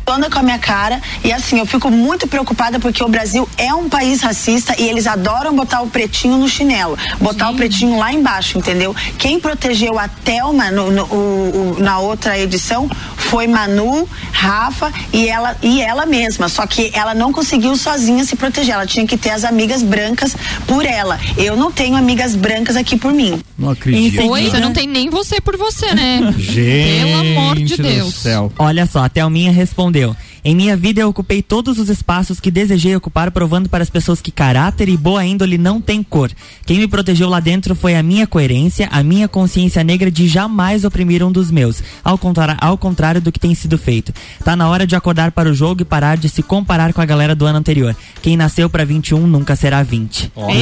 Anda 0.06 0.30
com 0.30 0.39
a 0.39 0.43
minha 0.43 0.60
cara 0.60 1.01
e 1.24 1.32
assim, 1.32 1.60
eu 1.60 1.66
fico 1.66 1.89
muito 1.89 2.28
preocupada 2.28 2.80
porque 2.80 3.04
o 3.04 3.08
Brasil 3.08 3.47
é 3.58 3.74
um 3.74 3.88
país 3.89 4.22
racista 4.22 4.76
e 4.80 4.84
eles 4.88 5.08
adoram 5.08 5.56
botar 5.56 5.82
o 5.82 5.88
pretinho 5.88 6.38
no 6.38 6.47
chinelo, 6.47 6.97
botar 7.20 7.49
o 7.49 7.56
pretinho 7.56 7.97
lá 7.97 8.14
embaixo, 8.14 8.58
entendeu? 8.58 8.95
Quem 9.18 9.39
protegeu 9.39 9.97
a 9.97 10.08
Thelma 10.08 10.70
no- 10.72 10.91
no- 10.91 11.06
o- 11.06 11.76
o- 11.78 11.80
na 11.82 11.99
outra 11.99 12.38
edição 12.38 12.89
foi 13.16 13.47
Manu, 13.47 14.08
Rafa 14.32 14.91
e 15.14 15.28
ela, 15.28 15.56
e 15.64 15.82
ela 15.82 16.06
mesma, 16.06 16.49
só 16.49 16.68
que 16.68 16.91
ela 16.93 17.14
não 17.14 17.32
conseguiu 17.32 17.76
sozinha 17.78 18.26
se 18.26 18.36
proteger, 18.36 18.76
ela 18.76 18.86
tinha 18.86 19.08
que 19.08 19.18
ter 19.18 19.30
as 19.30 19.43
amigas 19.45 19.82
brancas 19.82 20.36
por 20.68 20.86
ela. 20.86 21.20
Eu 21.38 21.56
não 21.56 21.72
tenho 21.72 21.95
amigas 21.95 22.36
brancas 22.36 22.76
aqui 22.76 22.97
por 22.97 23.14
mim. 23.14 23.41
Não 23.58 23.70
acredito. 23.72 24.30
Oi, 24.30 24.49
você 24.49 24.60
não 24.60 24.74
tem 24.74 24.86
nem 24.88 25.10
você 25.10 25.39
por 25.39 25.56
você, 25.58 25.93
né? 25.95 26.34
Gente 26.38 27.04
Pelo 27.04 27.20
amor 27.20 27.56
de 27.56 27.78
Deus. 27.78 28.14
céu. 28.16 28.51
Olha 28.60 28.86
só, 28.86 29.04
a 29.06 29.10
Thelminha 29.10 29.51
respondeu. 29.51 29.93
respondeu: 29.94 30.16
Em 30.46 30.54
minha 30.54 30.76
vida 30.76 31.00
eu 31.00 31.08
ocupei 31.08 31.41
todos 31.41 31.80
os 31.80 31.88
espaços 31.89 32.39
que 32.39 32.52
desejei 32.52 32.94
ocupar, 32.96 33.32
provando 33.32 33.70
para 33.70 33.82
as 33.82 33.89
pessoas 33.89 34.20
que 34.20 34.30
caráter 34.30 34.89
e 34.89 34.98
boa 34.98 35.24
índole 35.26 35.58
não 35.58 35.80
tem 35.80 36.04
cor. 36.04 36.30
Quem 36.66 36.80
me 36.80 36.88
protegeu 36.88 37.30
lá 37.30 37.39
dentro 37.39 37.74
foi 37.76 37.96
a 37.96 38.04
minha 38.04 38.28
coerência, 38.28 38.89
a 38.91 39.02
minha 39.02 39.28
consciência 39.30 39.84
negra 39.86 40.12
de 40.12 40.28
jamais 40.28 40.84
oprimir 40.84 41.24
um 41.24 41.32
dos 41.32 41.50
meus, 41.50 41.82
ao 42.04 42.18
contrário, 42.18 42.58
ao 42.60 42.78
contrário 42.78 43.22
do 43.22 43.32
que 43.32 43.39
tem 43.39 43.56
sido 43.56 43.78
feito. 43.78 44.14
Tá 44.44 44.54
na 44.54 44.68
hora 44.68 44.86
de 44.86 44.98
acordar 44.98 45.32
para 45.32 45.50
o 45.50 45.54
jogo 45.54 45.82
e 45.82 45.86
parar 45.86 46.18
de 46.18 46.28
se 46.28 46.44
comparar 46.44 46.91
com 46.94 47.00
a 47.00 47.06
galera 47.06 47.34
do 47.34 47.46
ano 47.46 47.60
anterior. 47.60 47.96
Quem 48.22 48.36
nasceu 48.36 48.70
para 48.70 48.84
21 48.84 49.26
nunca 49.26 49.56
será 49.56 49.82
20. 49.82 50.30
Tome! 50.36 50.54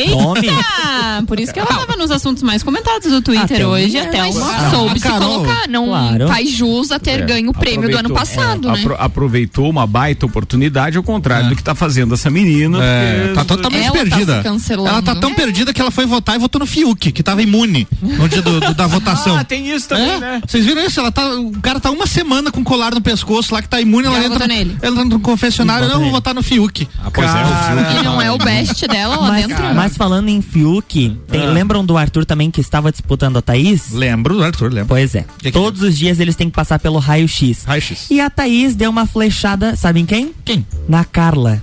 Eita! 0.47 1.23
Por 1.27 1.39
isso 1.39 1.51
que 1.51 1.59
ela 1.59 1.67
tava 1.67 1.95
nos 1.97 2.11
assuntos 2.11 2.43
mais 2.43 2.61
comentados 2.61 3.09
do 3.11 3.21
Twitter 3.21 3.57
Até 3.57 3.67
hoje. 3.67 3.97
o- 3.97 4.01
Até 4.03 4.23
uma. 4.25 4.69
soube 4.69 4.99
se 4.99 5.09
colocar, 5.09 5.67
não 5.67 5.87
claro. 5.87 6.27
faz 6.27 6.49
jus 6.51 6.91
a 6.91 6.99
ter 6.99 7.21
É, 7.21 7.25
ganho 7.25 7.49
o 7.49 7.53
prêmio 7.53 7.89
do 7.89 7.97
ano 7.97 8.11
passado, 8.11 8.69
é, 8.69 8.73
né? 8.73 8.79
apro- 8.79 8.95
aproveitou 8.99 9.70
uma 9.71 9.87
baita 9.87 10.25
oportunidade, 10.25 10.97
ao 10.97 11.03
contrário 11.03 11.49
do 11.49 11.55
que 11.55 11.63
tá 11.63 11.73
fazendo 11.73 12.13
essa 12.13 12.29
menina. 12.29 12.77
É, 12.81 13.19
porque- 13.21 13.33
tá 13.35 13.45
totalmente 13.45 13.85
Ela 13.85 13.93
tá 13.97 14.03
perdida. 14.03 14.43
cancelando. 14.43 14.89
ela 14.89 15.01
tá 15.01 15.15
tão 15.15 15.31
É. 15.31 15.33
perdida 15.33 15.73
que 15.73 15.81
ela 15.81 15.91
foi 15.91 16.05
votar 16.05 16.35
e 16.35 16.39
votou 16.39 16.59
no 16.59 16.65
Fiuk, 16.65 17.11
que 17.11 17.23
tava 17.23 17.41
imune 17.41 17.87
no 18.01 18.27
dia 18.29 18.41
do- 18.41 18.59
do- 18.59 18.73
da 18.73 18.85
votação. 18.87 19.37
Ah, 19.37 19.43
tem 19.43 19.69
isso 19.73 19.87
também, 19.89 20.09
É? 20.11 20.19
né? 20.19 20.41
Vocês 20.45 20.65
viram 20.65 20.83
isso? 20.85 20.99
Ela 20.99 21.11
tá, 21.11 21.33
o 21.39 21.51
cara 21.61 21.79
tá 21.79 21.89
uma 21.89 22.05
semana 22.07 22.51
com 22.51 22.63
colar 22.63 22.93
no 22.93 23.01
pescoço 23.01 23.53
lá 23.53 23.61
que 23.61 23.69
tá 23.69 23.79
imune, 23.81 24.07
ela, 24.07 24.17
ela 24.17 24.25
entra, 24.35 24.47
nele. 24.47 24.77
ela 24.81 24.95
entra 25.01 25.05
no 25.17 25.19
confessionário, 25.19 25.85
não, 25.85 25.93
vou 25.95 26.01
nele. 26.01 26.11
votar 26.11 26.33
no 26.33 26.43
Fiuk. 26.43 26.87
Ah, 27.03 27.09
pois 27.11 27.27
é, 27.27 27.31
o 27.31 27.45
Fiuk. 27.85 27.99
E 27.99 28.03
não 28.03 28.21
é 28.21 28.31
o 28.31 28.37
best 28.37 28.87
dela 28.87 29.15
lá 29.17 29.27
Mas, 29.29 29.47
dentro? 29.47 29.75
mas 29.75 29.97
falando 29.97 30.29
em 30.29 30.41
Fiuk, 30.41 31.17
tem- 31.29 31.41
Ah. 31.41 31.51
lembram 31.51 31.85
do 31.85 31.97
Arthur 31.97 32.25
também 32.25 32.51
que 32.51 32.59
estava 32.61 32.91
disputando 32.91 33.37
a 33.37 33.41
Thaís? 33.41 33.91
Lembro, 33.91 34.41
Arthur, 34.43 34.71
lembro. 34.71 34.89
Pois 34.89 35.15
é. 35.15 35.25
que 35.39 35.51
Todos 35.51 35.81
os 35.81 35.97
dias 35.97 36.19
eles 36.19 36.35
têm 36.35 36.49
que 36.49 36.55
passar 36.55 36.79
pelo 36.79 36.97
raio-x. 36.99 37.63
Raio-X. 37.65 38.07
E 38.09 38.19
a 38.19 38.29
Thaís 38.29 38.75
deu 38.75 38.89
uma 38.89 39.05
flechada, 39.05 39.60
sabe 39.75 39.99
em 39.99 40.05
quem? 40.05 40.33
Quem? 40.43 40.65
Na 40.87 41.03
Carla. 41.03 41.61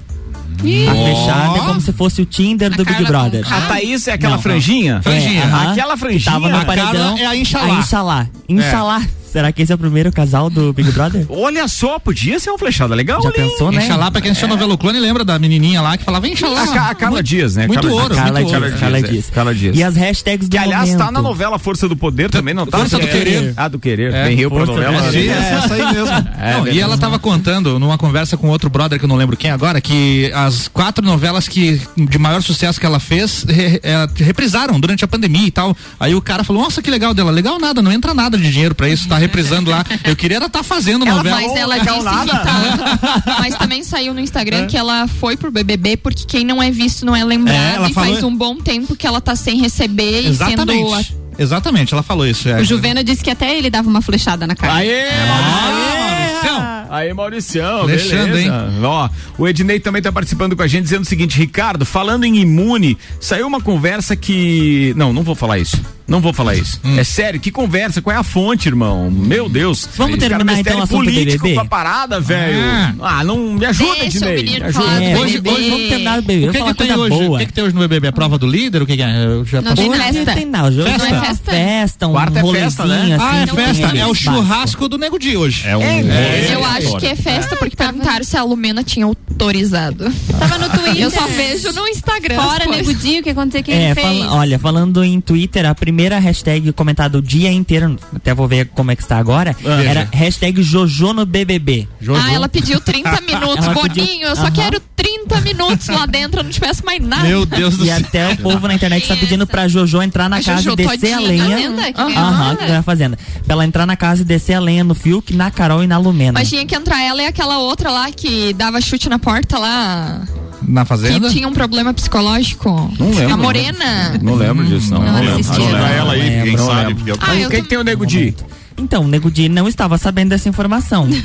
A 0.58 0.60
flechada 0.60 1.58
é 1.58 1.60
como 1.60 1.80
se 1.80 1.92
fosse 1.92 2.20
o 2.20 2.26
Tinder 2.26 2.68
do 2.74 2.84
Big 2.84 3.04
Brother. 3.04 3.44
A 3.52 3.60
Thaís 3.68 4.08
é 4.08 4.12
aquela 4.14 4.34
Não. 4.36 4.42
franjinha? 4.42 5.00
Franjinha. 5.02 5.42
É, 5.42 5.44
aham. 5.44 5.70
Aquela 5.72 5.96
franjinha. 5.96 6.32
Tava 6.32 6.48
no 6.48 6.56
A 6.58 6.64
paredão. 6.64 6.92
Carla 6.92 7.20
é 7.20 7.26
a 7.26 7.36
Inxalá. 7.36 7.64
A 7.76 7.78
Inxalá. 7.78 8.26
Inxalá. 8.48 9.02
Será 9.32 9.52
que 9.52 9.62
esse 9.62 9.72
é 9.72 9.74
o 9.74 9.78
primeiro 9.78 10.10
casal 10.12 10.48
do 10.50 10.72
Big 10.72 10.90
Brother? 10.92 11.26
Olha 11.30 11.66
só, 11.68 11.98
podia 11.98 12.38
ser 12.38 12.50
uma 12.50 12.58
flechada 12.58 12.94
legal. 12.94 13.20
Já 13.22 13.28
ali. 13.28 13.36
pensou, 13.36 13.70
né? 13.70 13.84
Inxalá, 13.84 14.10
pra 14.10 14.20
quem 14.20 14.30
assistiu 14.30 14.46
a 14.46 14.50
novela 14.50 14.74
O 14.74 14.78
Clone, 14.78 14.98
lembra 14.98 15.24
da 15.24 15.38
menininha 15.38 15.80
lá 15.80 15.96
que 15.96 16.04
falava 16.04 16.26
Inxalá. 16.28 16.62
A, 16.62 16.90
a 16.90 16.94
Carla 16.94 17.22
Dias, 17.22 17.56
né? 17.56 17.66
Muito 17.66 17.88
ouro. 17.90 18.14
Carla 18.14 18.40
muito 18.40 18.58
Dias. 18.58 18.80
Carla 18.80 18.98
é. 18.98 19.02
Dias. 19.02 19.30
Carla 19.30 19.54
Dias. 19.54 19.76
E 19.76 19.82
as 19.82 19.96
hashtags 19.96 20.48
do 20.48 20.52
Que 20.52 20.58
aliás 20.58 20.90
momento. 20.90 21.04
tá 21.06 21.12
na 21.12 21.20
novela 21.22 21.58
Força 21.58 21.88
do 21.88 21.96
Poder 21.96 22.30
também, 22.30 22.54
não 22.54 22.66
tá? 22.66 22.78
Força 22.78 22.98
do 22.98 23.06
Querer. 23.06 23.52
Ah, 23.56 23.68
do 23.68 23.78
Querer. 23.78 24.12
É, 24.14 24.24
Bem 24.26 24.36
Rio 24.36 24.50
pra 24.50 24.64
novela. 24.66 25.10
Sim, 25.12 25.24
né? 25.26 25.34
é 25.52 25.54
essa 25.64 25.74
aí 25.74 25.92
mesmo. 25.92 26.08
É, 26.40 26.52
Não, 26.58 26.68
e 26.68 26.80
ela 26.80 26.96
tava 26.96 27.18
contando 27.18 27.78
numa 27.78 27.98
conversa 27.98 28.36
com 28.36 28.48
outro 28.48 28.70
brother 28.70 28.98
que 28.98 29.04
eu 29.04 29.08
não 29.08 29.16
lembro 29.16 29.36
quem 29.36 29.50
agora, 29.50 29.80
que 29.80 30.30
as 30.34 30.68
quatro 30.68 31.04
novelas 31.04 31.46
que 31.48 31.80
de 31.96 32.18
maior 32.18 32.42
sucesso 32.42 32.78
que 32.80 32.86
ela 32.86 32.98
fez 33.00 33.44
re- 33.48 33.80
é, 33.82 34.06
reprisaram 34.16 34.78
durante 34.80 35.04
a 35.04 35.08
pandemia 35.08 35.46
e 35.46 35.50
tal. 35.50 35.76
Aí 35.98 36.14
o 36.14 36.20
cara 36.20 36.44
falou: 36.44 36.62
Nossa, 36.62 36.80
que 36.80 36.90
legal 36.90 37.12
dela. 37.14 37.30
Legal 37.30 37.58
nada, 37.58 37.82
não 37.82 37.92
entra 37.92 38.14
nada 38.14 38.36
de 38.38 38.50
dinheiro 38.50 38.74
pra 38.74 38.88
isso, 38.88 39.08
tá 39.08 39.17
reprisando 39.18 39.70
lá. 39.70 39.84
Eu 40.04 40.16
queria 40.16 40.36
ela 40.38 40.46
estar 40.46 40.62
fazendo 40.62 41.06
Ela, 41.06 41.16
novela. 41.16 41.36
mas 41.40 41.56
ela 41.56 41.78
disse 41.78 41.90
que 41.98 42.30
tá. 42.30 43.36
Mas 43.40 43.54
também 43.56 43.82
saiu 43.84 44.14
no 44.14 44.20
Instagram 44.20 44.66
que 44.66 44.76
ela 44.76 45.06
foi 45.06 45.36
pro 45.36 45.50
BBB 45.50 45.96
porque 45.98 46.24
quem 46.26 46.44
não 46.44 46.62
é 46.62 46.70
visto 46.70 47.04
não 47.04 47.14
é 47.14 47.24
lembrado. 47.24 47.56
É, 47.56 47.74
ela 47.74 47.90
e 47.90 47.92
falou- 47.92 48.10
faz 48.12 48.24
um 48.24 48.34
bom 48.34 48.56
tempo 48.56 48.96
que 48.96 49.06
ela 49.06 49.20
tá 49.20 49.34
sem 49.36 49.60
receber 49.60 50.20
e 50.20 50.34
sendo. 50.34 50.62
Exatamente. 50.62 51.16
Exatamente, 51.38 51.94
ela 51.94 52.02
falou 52.02 52.26
isso. 52.26 52.48
É. 52.48 52.60
O 52.60 52.64
Juvena 52.64 53.04
disse 53.04 53.22
que 53.22 53.30
até 53.30 53.56
ele 53.56 53.70
dava 53.70 53.88
uma 53.88 54.02
flechada 54.02 54.44
na 54.46 54.56
cara. 54.56 54.74
Aê, 54.74 55.04
Ah, 55.10 56.42
Maurício. 56.42 56.77
Aí, 56.90 57.12
Mauricião, 57.12 57.82
Alexandre, 57.82 58.32
beleza. 58.32 58.70
Ó, 58.82 59.08
o 59.38 59.48
Ednei 59.48 59.78
também 59.80 60.00
tá 60.02 60.10
participando 60.12 60.56
com 60.56 60.62
a 60.62 60.66
gente 60.66 60.84
dizendo 60.84 61.02
o 61.02 61.06
seguinte, 61.06 61.36
Ricardo, 61.38 61.84
falando 61.84 62.24
em 62.24 62.38
imune, 62.38 62.96
saiu 63.20 63.46
uma 63.46 63.60
conversa 63.60 64.16
que. 64.16 64.92
Não, 64.96 65.12
não 65.12 65.22
vou 65.22 65.34
falar 65.34 65.58
isso. 65.58 65.80
Não 66.08 66.22
vou 66.22 66.32
falar 66.32 66.54
isso. 66.54 66.80
Hum. 66.82 66.98
É 66.98 67.04
sério, 67.04 67.38
que 67.38 67.50
conversa? 67.50 68.00
Qual 68.00 68.16
é 68.16 68.18
a 68.18 68.22
fonte, 68.22 68.66
irmão? 68.66 69.10
Meu 69.10 69.46
Deus. 69.46 69.86
Vamos 69.94 70.16
Esse 70.16 70.20
cara 70.26 70.38
terminar, 70.38 70.58
então, 70.58 70.78
o 70.80 70.82
assunto 70.84 71.04
político 71.04 71.42
BBB? 71.42 71.54
com 71.54 71.60
a 71.60 71.64
parada, 71.66 72.18
velho. 72.18 72.58
Ah, 73.02 73.22
não 73.22 73.36
me 73.52 73.66
ajuda, 73.66 73.94
Deixa 74.00 74.24
menino 74.24 74.58
Me 74.60 74.64
ajuda. 74.64 75.04
É, 75.04 75.18
Hoje, 75.18 75.34
BBB. 75.38 75.50
hoje 75.56 75.68
vamos 75.70 75.88
terminar 75.90 76.18
o 76.18 76.22
BBB. 76.22 76.48
O 76.48 76.52
que, 76.52 76.62
que 76.62 76.74
tem 76.74 76.96
hoje? 76.96 77.10
boa. 77.10 77.36
O 77.36 77.38
que, 77.40 77.46
que 77.46 77.52
tem 77.52 77.64
hoje 77.64 77.74
no 77.74 77.80
BBB? 77.82 78.08
A 78.08 78.12
prova 78.12 78.38
do 78.38 78.46
líder? 78.46 78.80
O 78.80 78.86
que, 78.86 78.96
que 78.96 79.02
é? 79.02 79.22
Eu 79.26 79.44
já 79.44 79.60
Não 79.60 79.74
tem 79.74 79.92
festa. 79.92 80.32
Tem 80.34 80.46
não, 80.46 80.72
jogo 80.72 80.88
Festa? 80.88 81.06
é 81.08 81.12
uma 81.12 81.24
Festa? 81.26 81.50
festa, 81.50 82.06
um 82.08 82.12
Quarta 82.12 82.38
é 82.40 82.52
festa, 82.52 82.86
né? 82.86 83.14
assim. 83.14 83.22
Ah, 83.22 83.36
é 83.42 83.46
festa. 83.46 83.98
É 83.98 84.06
o 84.06 84.14
churrasco 84.14 84.88
do 84.88 84.96
Nego 84.96 85.18
Di 85.18 85.36
hoje. 85.36 85.66
É 85.68 85.76
um. 85.76 85.82
É, 85.82 86.54
Eu 86.54 86.64
acho 86.64 86.77
que 86.98 87.06
é 87.06 87.14
festa 87.16 87.56
porque 87.56 87.76
perguntaram 87.76 88.24
se 88.24 88.36
a 88.36 88.42
Lumena 88.42 88.82
tinha 88.84 89.04
autorizado. 89.06 90.04
Tava 90.38 90.58
no 90.58 90.68
Twitter. 90.76 91.00
Eu 91.02 91.10
só 91.10 91.26
vejo 91.26 91.72
no 91.72 91.86
Instagram. 91.88 92.36
Fora 92.36 92.64
Di, 92.94 93.18
o 93.20 93.22
que 93.22 93.30
aconteceu 93.30 93.62
que 93.62 93.70
É, 93.72 93.86
ele 93.86 93.94
fez? 93.94 94.06
fala- 94.24 94.34
olha, 94.36 94.58
falando 94.58 95.04
em 95.04 95.20
Twitter, 95.20 95.64
a 95.66 95.74
primeira 95.74 96.18
hashtag 96.18 96.72
comentada 96.72 97.18
o 97.18 97.22
dia 97.22 97.50
inteiro, 97.52 97.96
até 98.14 98.34
vou 98.34 98.48
ver 98.48 98.68
como 98.68 98.90
é 98.90 98.96
que 98.96 99.02
está 99.02 99.18
agora, 99.18 99.56
Ah. 99.64 99.82
era 99.84 100.08
hashtag 100.12 100.62
Jojo 100.62 101.12
no 101.12 101.24
BBB. 101.26 101.86
Ah, 102.16 102.32
ela 102.32 102.48
pediu 102.48 102.80
30 102.80 103.20
minutos. 103.22 103.64
Ela 103.66 103.82
pediu- 103.82 104.04
Boninho, 104.04 104.26
eu 104.26 104.36
só 104.36 104.42
Aham. 104.42 104.50
quero 104.52 104.80
30 104.96 105.17
minutos 105.42 105.88
lá 105.88 106.06
dentro, 106.06 106.40
eu 106.40 106.44
não 106.44 106.50
peço 106.52 106.84
mais 106.84 107.00
nada. 107.02 107.22
Meu 107.24 107.44
Deus 107.46 107.76
do 107.76 107.84
E 107.84 107.88
céu. 107.88 107.96
até 107.98 108.32
o 108.32 108.36
povo 108.38 108.66
na 108.68 108.74
internet 108.74 109.06
tá 109.06 109.16
pedindo 109.16 109.46
pra 109.46 109.66
Jojo 109.68 110.02
entrar 110.02 110.28
na 110.28 110.36
A 110.38 110.42
casa 110.42 110.62
Jojo 110.62 110.74
e 110.74 110.76
descer 110.76 111.14
a 111.14 111.18
todinha, 111.18 111.28
lenha. 111.28 111.44
Fazenda, 111.56 111.92
que 111.92 112.00
Aham. 112.00 112.30
nada. 112.30 112.56
que 112.56 112.64
ganhou 112.64 112.80
a 112.80 112.82
fazenda. 112.82 113.18
Pra 113.44 113.52
ela 113.54 113.64
entrar 113.64 113.86
na 113.86 113.96
casa 113.96 114.22
e 114.22 114.24
descer 114.24 114.54
a 114.54 114.60
lenha 114.60 114.84
no 114.84 114.94
Fiuk, 114.94 115.34
na 115.34 115.50
Carol 115.50 115.82
e 115.82 115.86
na 115.86 115.98
Lumena. 115.98 116.32
Mas 116.32 116.48
tinha 116.48 116.64
que 116.66 116.74
entrar 116.74 117.00
ela 117.02 117.22
e 117.22 117.26
aquela 117.26 117.58
outra 117.58 117.90
lá 117.90 118.10
que 118.10 118.52
dava 118.54 118.80
chute 118.80 119.08
na 119.08 119.18
porta 119.18 119.58
lá, 119.58 120.22
Na 120.62 120.82
que 120.82 120.88
fazenda? 120.88 121.28
tinha 121.30 121.46
um 121.48 121.52
problema 121.52 121.92
psicológico. 121.94 122.68
Não 122.98 123.10
lembro. 123.10 123.34
A 123.34 123.36
Morena. 123.36 124.18
Não 124.22 124.34
lembro 124.34 124.64
disso, 124.66 124.92
não. 124.92 125.02
Não 125.02 125.12
Não, 125.12 125.20
lembro. 125.20 125.76
ela 125.76 126.12
aí, 126.12 126.42
quem 126.44 126.58
sabe. 126.58 126.74
lembro. 126.76 126.94
porque 126.96 127.10
eu- 127.12 127.16
Ah, 127.20 127.36
eu 127.36 127.50
Quem 127.50 127.62
tô- 127.62 127.68
tem 127.68 127.78
o 127.78 127.84
Nego 127.84 128.06
Di? 128.06 128.34
Então, 128.78 129.04
o 129.04 129.08
Nego 129.08 129.30
Di 129.30 129.48
não 129.48 129.68
estava 129.68 129.98
sabendo 129.98 130.30
dessa 130.30 130.48
informação. 130.48 131.08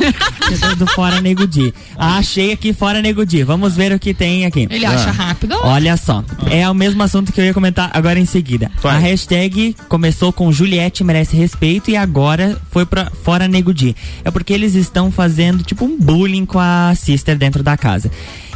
do 0.78 0.88
Fora 0.88 1.22
Nego 1.22 1.47
Di. 1.47 1.74
Ah, 1.97 2.18
achei 2.18 2.51
aqui 2.51 2.74
Fora 2.74 3.01
Nego 3.01 3.26
Di. 3.26 3.43
Vamos 3.43 3.76
ver 3.76 3.91
o 3.91 3.99
que 3.99 4.14
tem 4.14 4.45
aqui. 4.45 4.68
Ele 4.70 4.86
acha 4.86 5.12
rápido. 5.12 5.56
Olha 5.62 5.95
só, 5.97 6.24
é 6.49 6.70
o 6.70 6.74
mesmo 6.74 7.01
assunto 7.04 7.32
que 7.32 7.39
eu 7.39 7.45
ia 7.45 7.54
comentar 7.54 7.91
agora 7.93 8.20
em 8.20 8.26
seguida. 8.26 8.72
Vai. 8.82 8.95
A 8.95 8.99
hashtag 8.99 9.76
começou 9.88 10.34
com 10.34 10.51
Juliette 10.51 11.04
merece 11.04 11.36
respeito 11.36 11.89
e 11.89 11.97
agora 11.97 12.60
foi 12.72 12.86
pra 12.86 13.12
Fora 13.24 13.47
Nego 13.47 13.74
Di. 13.74 13.95
É 14.24 14.32
porque 14.32 14.54
eles 14.54 14.76
estão 14.76 15.12
fazendo 15.12 15.64
tipo 15.64 15.86
um 15.86 15.97
bullying 15.99 16.45
com 16.45 16.60
a 16.60 16.93
sister 16.95 17.38
dentro 17.38 17.64
da 17.64 17.78
casa. 17.78 18.10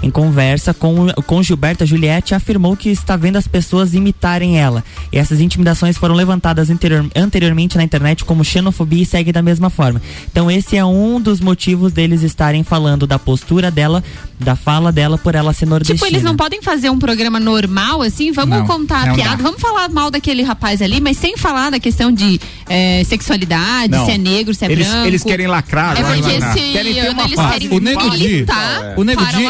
Em 0.03 0.09
conversa 0.11 0.73
com, 0.73 1.07
com 1.25 1.41
Gilberta, 1.41 1.85
Juliette 1.85 2.35
afirmou 2.35 2.77
que 2.77 2.89
está 2.89 3.15
vendo 3.17 3.35
as 3.37 3.47
pessoas 3.47 3.93
imitarem 3.93 4.59
ela. 4.59 4.83
E 5.11 5.17
essas 5.17 5.41
intimidações 5.41 5.97
foram 5.97 6.13
levantadas 6.13 6.69
anterior- 6.69 7.09
anteriormente 7.15 7.77
na 7.77 7.83
internet 7.83 8.23
como 8.23 8.43
xenofobia 8.43 9.01
e 9.01 9.05
segue 9.05 9.31
da 9.31 9.41
mesma 9.41 9.69
forma. 9.69 10.01
Então 10.31 10.51
esse 10.51 10.77
é 10.77 10.85
um 10.85 11.19
dos 11.19 11.39
motivos 11.39 11.91
deles 11.91 12.21
estarem 12.21 12.63
falando 12.63 13.07
da 13.07 13.17
postura 13.17 13.71
dela, 13.71 14.03
da 14.39 14.55
fala 14.55 14.91
dela 14.91 15.17
por 15.17 15.33
ela 15.33 15.51
ser 15.53 15.65
nordestina. 15.65 15.97
Tipo, 15.97 16.05
eles 16.07 16.21
não 16.23 16.35
podem 16.35 16.61
fazer 16.61 16.89
um 16.91 16.99
programa 16.99 17.39
normal, 17.39 18.01
assim? 18.03 18.31
Vamos 18.31 18.59
Não, 18.59 18.67
contar 18.67 19.09
a 19.09 19.13
piada, 19.15 19.37
dá. 19.37 19.43
vamos 19.43 19.59
falar 19.59 19.89
mal 19.89 20.11
daquele 20.11 20.43
rapaz 20.43 20.81
ali, 20.81 21.01
mas 21.01 21.17
sem 21.17 21.35
falar 21.37 21.71
da 21.71 21.79
questão 21.79 22.11
de 22.11 22.39
eh, 22.69 23.03
sexualidade, 23.05 23.91
Não. 23.91 24.05
se 24.05 24.11
é 24.11 24.17
negro, 24.17 24.53
se 24.53 24.63
é 24.65 24.71
Eles, 24.71 24.87
branco. 24.87 25.07
eles 25.07 25.23
querem 25.23 25.47
lacrar. 25.47 25.97
É 25.99 26.03
porque 26.03 26.21
lacrar. 26.33 26.57
esse 26.57 26.71
Querem 26.71 26.93
ter 26.93 27.09
uma 27.09 27.23
eles 27.23 27.35
fase 27.35 27.53
querem 27.59 27.77
O 27.77 27.81
Nego 27.81 28.09
Di- 28.11 28.17
militar 28.27 28.93
o 28.97 29.03
Nego 29.03 29.21
para 29.25 29.37
Di- 29.37 29.43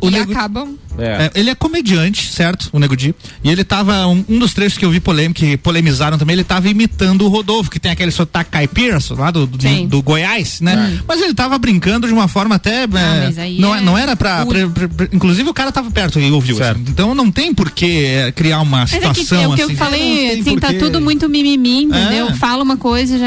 o 0.00 0.08
e 0.08 0.10
Nego- 0.10 0.32
acabam... 0.32 0.78
É. 0.98 1.26
É, 1.26 1.30
ele 1.34 1.50
é 1.50 1.54
comediante, 1.54 2.32
certo? 2.32 2.68
O 2.72 2.78
Nego 2.78 2.96
Di. 2.96 3.14
E 3.42 3.50
ele 3.50 3.64
tava. 3.64 4.06
Um, 4.06 4.24
um 4.28 4.38
dos 4.38 4.54
trechos 4.54 4.78
que 4.78 4.84
eu 4.84 4.90
vi 4.90 5.00
polêmico, 5.00 5.40
que 5.40 5.56
polemizaram 5.56 6.18
também, 6.18 6.34
ele 6.34 6.44
tava 6.44 6.68
imitando 6.68 7.22
o 7.24 7.28
Rodolfo, 7.28 7.70
que 7.70 7.78
tem 7.80 7.90
aquele 7.92 8.10
sotaque 8.10 8.50
caipira, 8.50 8.98
lá 9.10 9.30
do, 9.30 9.46
do, 9.46 9.58
do 9.86 10.02
Goiás, 10.02 10.60
né? 10.60 11.00
Mas 11.06 11.20
ele 11.20 11.34
tava 11.34 11.58
brincando 11.58 12.06
de 12.06 12.12
uma 12.12 12.28
forma 12.28 12.54
até. 12.56 12.84
é, 12.84 12.86
mas 12.86 13.38
aí 13.38 13.58
não, 13.58 13.74
é 13.74 13.80
não 13.80 13.96
era 13.98 14.16
pra, 14.16 14.44
puro. 14.44 14.70
pra- 14.70 14.88
pra- 14.88 15.08
Inclusive 15.12 15.48
o 15.48 15.54
cara 15.54 15.70
tava 15.72 15.90
perto 15.90 16.18
e 16.20 16.30
ouviu. 16.30 16.62
Assim. 16.62 16.80
Então 16.88 17.14
não 17.14 17.30
tem 17.30 17.52
por 17.54 17.70
que 17.70 18.04
é, 18.04 18.32
criar 18.32 18.60
uma 18.60 18.80
Mas 18.80 18.92
é 18.94 18.98
que 18.98 19.06
situação 19.20 19.42
é 19.42 19.48
o 19.48 19.54
que 19.54 19.62
assim. 19.62 19.72
eu 19.72 19.78
falei, 19.78 20.00
Não 20.00 20.30
tem 20.30 20.40
assim, 20.40 20.58
tá 20.58 20.72
tudo 20.74 21.00
muito 21.00 21.28
mimimi, 21.28 21.84
entendeu? 21.84 22.28
É. 22.28 22.34
Fala 22.34 22.62
uma 22.62 22.76
coisa 22.76 23.18
já. 23.18 23.26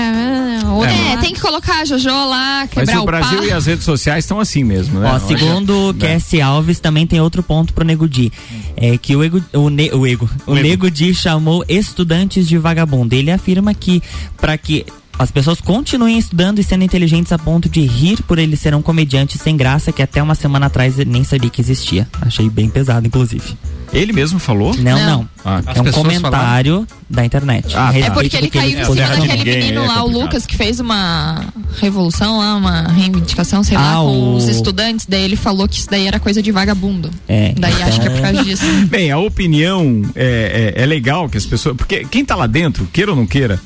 ah, 0.63 0.73
Outra 0.73 0.91
É, 0.91 1.15
lá. 1.15 1.17
tem 1.21 1.33
que 1.33 1.41
colocar 1.41 1.81
a 1.81 1.85
Jojo 1.85 2.09
lá, 2.09 2.61
Mas 2.61 2.69
quebrar 2.71 2.99
o 2.99 3.03
o 3.03 3.05
Brasil 3.05 3.37
pau. 3.37 3.47
e 3.47 3.51
as 3.51 3.65
redes 3.65 3.83
sociais 3.85 4.23
estão 4.25 4.39
assim 4.39 4.63
mesmo, 4.63 4.99
né? 4.99 5.11
Ó, 5.13 5.19
segundo 5.27 5.93
né? 5.93 6.13
Cassie 6.13 6.41
Alves, 6.41 6.79
também 6.79 7.05
tem 7.07 7.19
outro 7.19 7.41
ponto 7.43 7.58
pro 7.65 7.85
Nego 7.85 8.07
Di. 8.07 8.31
É 8.75 8.97
que 8.97 9.15
o, 9.15 9.23
ego, 9.23 9.41
o, 9.53 9.69
ne, 9.69 9.89
o, 9.91 10.05
ego, 10.05 10.29
o, 10.45 10.55
Nego 10.55 10.89
Di 10.89 11.13
chamou 11.13 11.63
estudantes 11.67 12.47
de 12.47 12.57
vagabundo. 12.57 13.13
Ele 13.13 13.31
afirma 13.31 13.73
que 13.73 14.01
para 14.37 14.57
que 14.57 14.85
as 15.19 15.29
pessoas 15.29 15.59
continuem 15.59 16.17
estudando 16.17 16.59
e 16.59 16.63
sendo 16.63 16.83
inteligentes 16.83 17.31
a 17.33 17.37
ponto 17.37 17.67
de 17.67 17.81
rir 17.81 18.23
por 18.23 18.39
ele 18.39 18.55
ser 18.55 18.73
um 18.73 18.81
comediante 18.81 19.37
sem 19.37 19.55
graça 19.57 19.91
que 19.91 20.01
até 20.01 20.23
uma 20.23 20.33
semana 20.33 20.67
atrás 20.67 20.95
nem 21.05 21.23
sabia 21.25 21.49
que 21.49 21.59
existia. 21.61 22.07
Achei 22.21 22.49
bem 22.49 22.69
pesado, 22.69 23.05
inclusive. 23.05 23.57
Ele 23.91 24.13
mesmo 24.13 24.39
falou? 24.39 24.73
Não, 24.77 24.99
não. 25.05 25.29
Ah, 25.43 25.61
é 25.75 25.81
um 25.81 25.91
comentário 25.91 26.87
da 27.09 27.25
internet. 27.25 27.75
Ah, 27.75 27.91
tá. 27.91 27.97
É 27.97 28.09
porque 28.11 28.37
ele 28.37 28.49
que 28.49 28.57
caiu 28.59 28.71
eles 28.71 28.87
em 28.87 28.93
cima 28.93 29.07
daquele 29.07 29.37
ninguém, 29.37 29.57
menino 29.57 29.83
é 29.83 29.87
lá, 29.87 30.03
o. 30.03 30.07
Lucas, 30.07 30.45
que 30.45 30.55
fez 30.55 30.79
uma 30.79 31.43
revolução 31.81 32.37
lá, 32.37 32.55
uma 32.55 32.83
reivindicação, 32.87 33.63
sei 33.63 33.77
lá, 33.77 33.93
Ah, 33.93 33.95
com 33.97 34.05
o- 34.05 34.35
os 34.37 34.47
estudantes. 34.47 35.05
Daí 35.09 35.23
ele 35.23 35.35
falou 35.35 35.67
que 35.67 35.79
isso 35.79 35.89
daí 35.89 36.07
era 36.07 36.19
coisa 36.19 36.41
de 36.41 36.51
vagabundo. 36.51 37.09
É, 37.27 37.53
Daí 37.57 37.81
acho 37.83 37.99
que 37.99 38.07
é 38.07 38.09
por 38.11 38.21
causa 38.21 38.43
disso. 38.43 38.63
Bem, 38.87 39.11
a 39.11 39.17
opinião 39.17 40.03
é, 40.15 40.73
é, 40.77 40.83
é 40.83 40.85
legal 40.85 41.27
que 41.27 41.37
as 41.37 41.45
pessoas. 41.45 41.75
Porque 41.75 42.05
quem 42.05 42.23
tá 42.23 42.35
lá 42.35 42.45
dentro, 42.47 42.85
queira 42.93 43.09
ou 43.11 43.17
não 43.17 43.25
queira, 43.25 43.59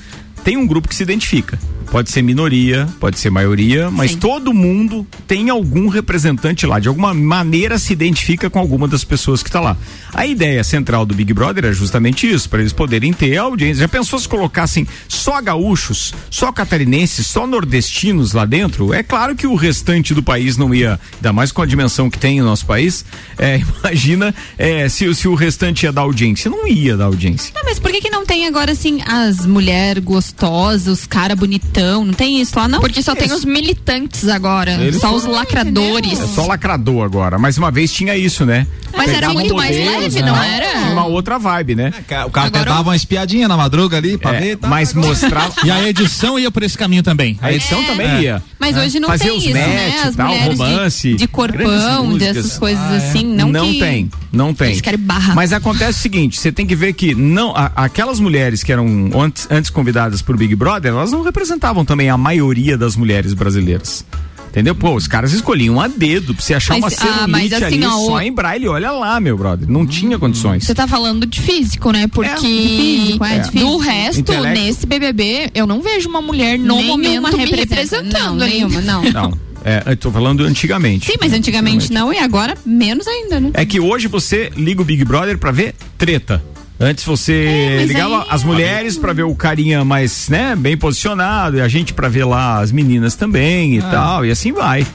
tem 0.44 0.58
um 0.58 0.68
grupo 0.68 0.88
que 0.88 0.96
se 0.96 1.04
identifica. 1.04 1.58
Pode 1.92 2.10
ser 2.10 2.22
minoria, 2.22 2.88
pode 3.00 3.20
ser 3.20 3.30
maioria, 3.30 3.92
mas 3.92 4.12
Sim. 4.12 4.18
todo 4.18 4.54
mundo 4.54 5.06
tem 5.28 5.50
algum 5.50 5.88
representante 5.88 6.66
lá. 6.66 6.80
De 6.80 6.88
alguma 6.88 7.14
maneira 7.14 7.78
se 7.78 7.94
identifica 7.94 8.50
com 8.50 8.60
alguma 8.60 8.88
das 8.88 9.04
pessoas 9.04 9.44
que 9.44 9.50
está 9.50 9.60
lá. 9.60 9.78
A 10.14 10.26
ideia 10.26 10.64
central 10.64 11.06
do 11.06 11.14
Big 11.14 11.34
Brother 11.34 11.66
é 11.66 11.74
justamente 11.74 12.32
isso, 12.32 12.50
para 12.50 12.60
eles 12.60 12.74
poderem 12.74 13.14
ter 13.14 13.38
audiência. 13.38 13.82
Já 13.82 13.88
pensou 13.88 14.20
se 14.20 14.28
colocassem 14.28 14.88
só 15.08 15.42
gaúchos, 15.42 16.14
só 16.30 16.52
catarinenses, 16.52 17.28
só 17.28 17.46
nordestinos 17.46 18.34
lá 18.34 18.46
dentro? 18.46 18.94
É 18.94 19.04
claro 19.04 19.36
que 19.36 19.48
o 19.48 19.56
restante 19.56 20.14
do 20.14 20.24
país 20.24 20.58
não 20.58 20.74
ia, 20.74 21.00
ainda 21.16 21.34
mais 21.34 21.52
com 21.52 21.62
a 21.62 21.66
dimensão 21.66 22.10
que 22.10 22.18
tem 22.18 22.42
o 22.42 22.46
nosso 22.46 22.66
país, 22.66 23.06
é, 23.38 23.62
imagina 23.80 24.34
é, 24.58 24.88
se, 24.90 25.14
se 25.14 25.28
o 25.28 25.36
restante 25.36 25.84
ia 25.84 25.92
dar 25.92 26.02
audiência. 26.02 26.50
Não 26.50 26.68
ia 26.68 26.98
dar 26.98 27.06
audiência. 27.06 27.54
Tá, 27.54 27.62
mas 27.64 27.80
por 27.80 27.92
que 27.92 28.02
que 28.02 28.10
não 28.10 28.26
tem 28.26 28.48
agora, 28.48 28.72
assim, 28.72 29.02
as 29.06 29.46
mulheres 29.46 30.04
gostosas, 30.04 30.88
os 30.88 31.08
cara 31.08 31.36
bonitão, 31.74 32.05
não 32.05 32.13
tem 32.13 32.39
isso 32.39 32.57
lá, 32.57 32.67
não? 32.67 32.80
Porque 32.80 33.01
só 33.01 33.15
tem 33.15 33.32
os 33.32 33.43
militantes 33.45 34.28
agora, 34.28 34.71
Eles 34.74 34.97
só 35.01 35.13
os 35.13 35.26
lacradores. 35.26 36.19
É 36.19 36.28
só 36.28 36.45
lacrador 36.45 37.03
agora. 37.03 37.38
Mas 37.39 37.57
uma 37.57 37.71
vez 37.71 37.91
tinha 37.91 38.15
isso, 38.15 38.45
né? 38.45 38.67
Mas 38.95 39.07
era 39.09 39.15
Pegavam 39.21 39.34
muito 39.36 39.55
mais 39.55 39.76
leve, 39.76 40.21
né? 40.21 40.28
não 40.32 40.43
era? 40.43 40.69
Tinha 40.69 40.91
Uma 40.93 41.05
outra 41.07 41.39
vibe, 41.39 41.74
né? 41.76 41.91
O 41.99 42.03
cara 42.30 42.47
até 42.47 42.59
Agora- 42.59 42.65
dava 42.65 42.89
uma 42.89 42.95
espiadinha 42.95 43.47
na 43.47 43.57
madruga 43.57 43.97
ali 43.97 44.17
pra 44.19 44.36
É, 44.36 44.39
ver. 44.39 44.57
Tá, 44.57 44.67
mas 44.67 44.93
mostrava. 44.93 45.51
E 45.65 45.71
a 45.71 45.88
edição 45.89 46.38
ia 46.38 46.51
por 46.51 46.61
esse 46.61 46.78
caminho 46.78 47.01
também. 47.01 47.38
A 47.41 47.51
edição 47.51 47.84
também 47.86 48.07
É. 48.07 48.21
ia. 48.21 48.43
Mas 48.59 48.78
hoje 48.78 48.99
não 48.99 49.07
Fazer 49.09 49.26
tem 49.26 49.38
os 49.38 49.43
isso, 49.43 49.53
né? 49.53 49.91
match, 49.95 50.05
As 50.07 50.15
tal, 50.15 50.28
mulheres 50.28 50.57
romance, 50.59 51.09
de, 51.09 51.15
de 51.15 51.28
corpão, 51.28 52.17
dessas 52.17 52.57
coisas 52.57 52.84
Ah, 52.84 52.93
é. 52.93 52.97
assim, 52.97 53.24
não, 53.26 53.49
Não 53.49 53.71
que... 53.71 53.80
tem, 53.80 54.11
não 54.32 54.53
tem. 54.53 54.67
Eles 54.69 54.82
querem 54.82 54.99
barra. 54.99 55.34
Mas 55.34 55.51
acontece 55.53 55.99
o 55.99 56.01
seguinte, 56.01 56.39
você 56.39 56.51
tem 56.51 56.65
que 56.67 56.76
ver 56.76 56.93
que 56.93 57.15
não, 57.15 57.51
a- 57.55 57.71
aquelas 57.76 58.19
mulheres 58.19 58.61
que 58.63 58.71
eram 58.71 59.09
antes, 59.15 59.47
antes 59.49 59.69
convidadas 59.71 60.21
pro 60.21 60.38
Big 60.38 60.55
Brother, 60.55 60.91
elas 60.91 61.11
não 61.11 61.24
representavam 61.24 61.62
também 61.86 62.09
a 62.09 62.18
maioria 62.18 62.78
das 62.78 62.95
mulheres 62.95 63.34
brasileiras. 63.34 64.05
Entendeu? 64.49 64.76
Pô, 64.76 64.93
os 64.93 65.07
caras 65.07 65.34
escolhiam 65.34 65.82
a 65.82 65.88
dedo 65.88 66.36
pra 66.36 66.43
você 66.43 66.53
achar 66.53 66.80
Mas, 66.80 66.93
uma 66.93 67.09
ah, 67.09 67.28
mas 67.28 67.49
celulite 67.49 67.55
assim, 67.55 67.76
ali 67.78 67.86
ó, 67.88 68.05
só 68.05 68.22
em 68.22 68.32
braille. 68.32 68.68
Olha 68.68 68.91
lá, 68.91 69.20
meu 69.20 69.36
brother. 69.36 69.68
Não 69.68 69.84
tinha 69.84 70.20
condições. 70.20 70.64
Você 70.64 70.76
tá 70.76 70.88
falando 70.88 71.26
de 71.26 71.41
físico, 71.41 71.91
né? 71.91 72.05
Porque 72.07 72.30
de 72.30 72.38
físico, 72.38 73.26
é, 73.26 73.39
de 73.39 73.49
do 73.57 73.78
resto, 73.78 74.20
Intelecto. 74.20 74.61
nesse 74.61 74.86
BBB, 74.86 75.49
eu 75.55 75.66
não 75.66 75.82
vejo 75.82 76.07
uma 76.07 76.22
mulher 76.22 76.59
no 76.59 76.76
Nenhuma 76.76 76.97
momento 76.97 77.36
me 77.36 77.45
representa. 77.45 77.76
representando. 77.76 78.14
Não, 78.14 78.36
nenhuma, 78.36 78.82
não. 78.82 79.03
Não. 79.11 79.53
É, 79.66 79.82
eu 79.88 79.97
tô 79.97 80.11
falando 80.11 80.43
antigamente. 80.43 81.05
Sim, 81.05 81.18
mas 81.22 81.32
antigamente 81.32 81.91
não 81.91 82.14
e 82.14 82.20
agora 82.20 82.53
menos 82.66 83.07
ainda, 83.07 83.39
né? 83.39 83.51
É 83.53 83.66
que 83.66 83.80
hoje 83.80 84.07
você 84.09 84.51
liga 84.57 84.82
o 84.82 84.86
Big 84.86 85.05
Brother 85.05 85.38
pra 85.38 85.51
ver 85.51 85.74
treta. 85.97 86.43
Antes 86.80 87.03
você 87.05 87.80
É, 87.82 87.86
ligava 87.86 88.21
aí- 88.24 88.28
as 88.30 88.43
mulheres 88.43 88.97
pra 88.97 89.13
ver 89.13 89.24
o 89.24 89.36
carinha 89.36 89.86
mais, 89.86 90.28
né, 90.30 90.55
bem 90.55 90.76
posicionado, 90.76 91.57
e 91.57 91.61
a 91.61 91.67
gente 91.67 91.93
pra 91.93 92.09
ver 92.09 92.26
lá 92.26 92.59
as 92.59 92.71
meninas 92.71 93.15
também 93.15 93.76
e 93.76 93.80
Ah. 93.80 93.89
tal, 93.89 94.26
e 94.26 94.32
assim 94.32 94.51
vai. 94.51 94.86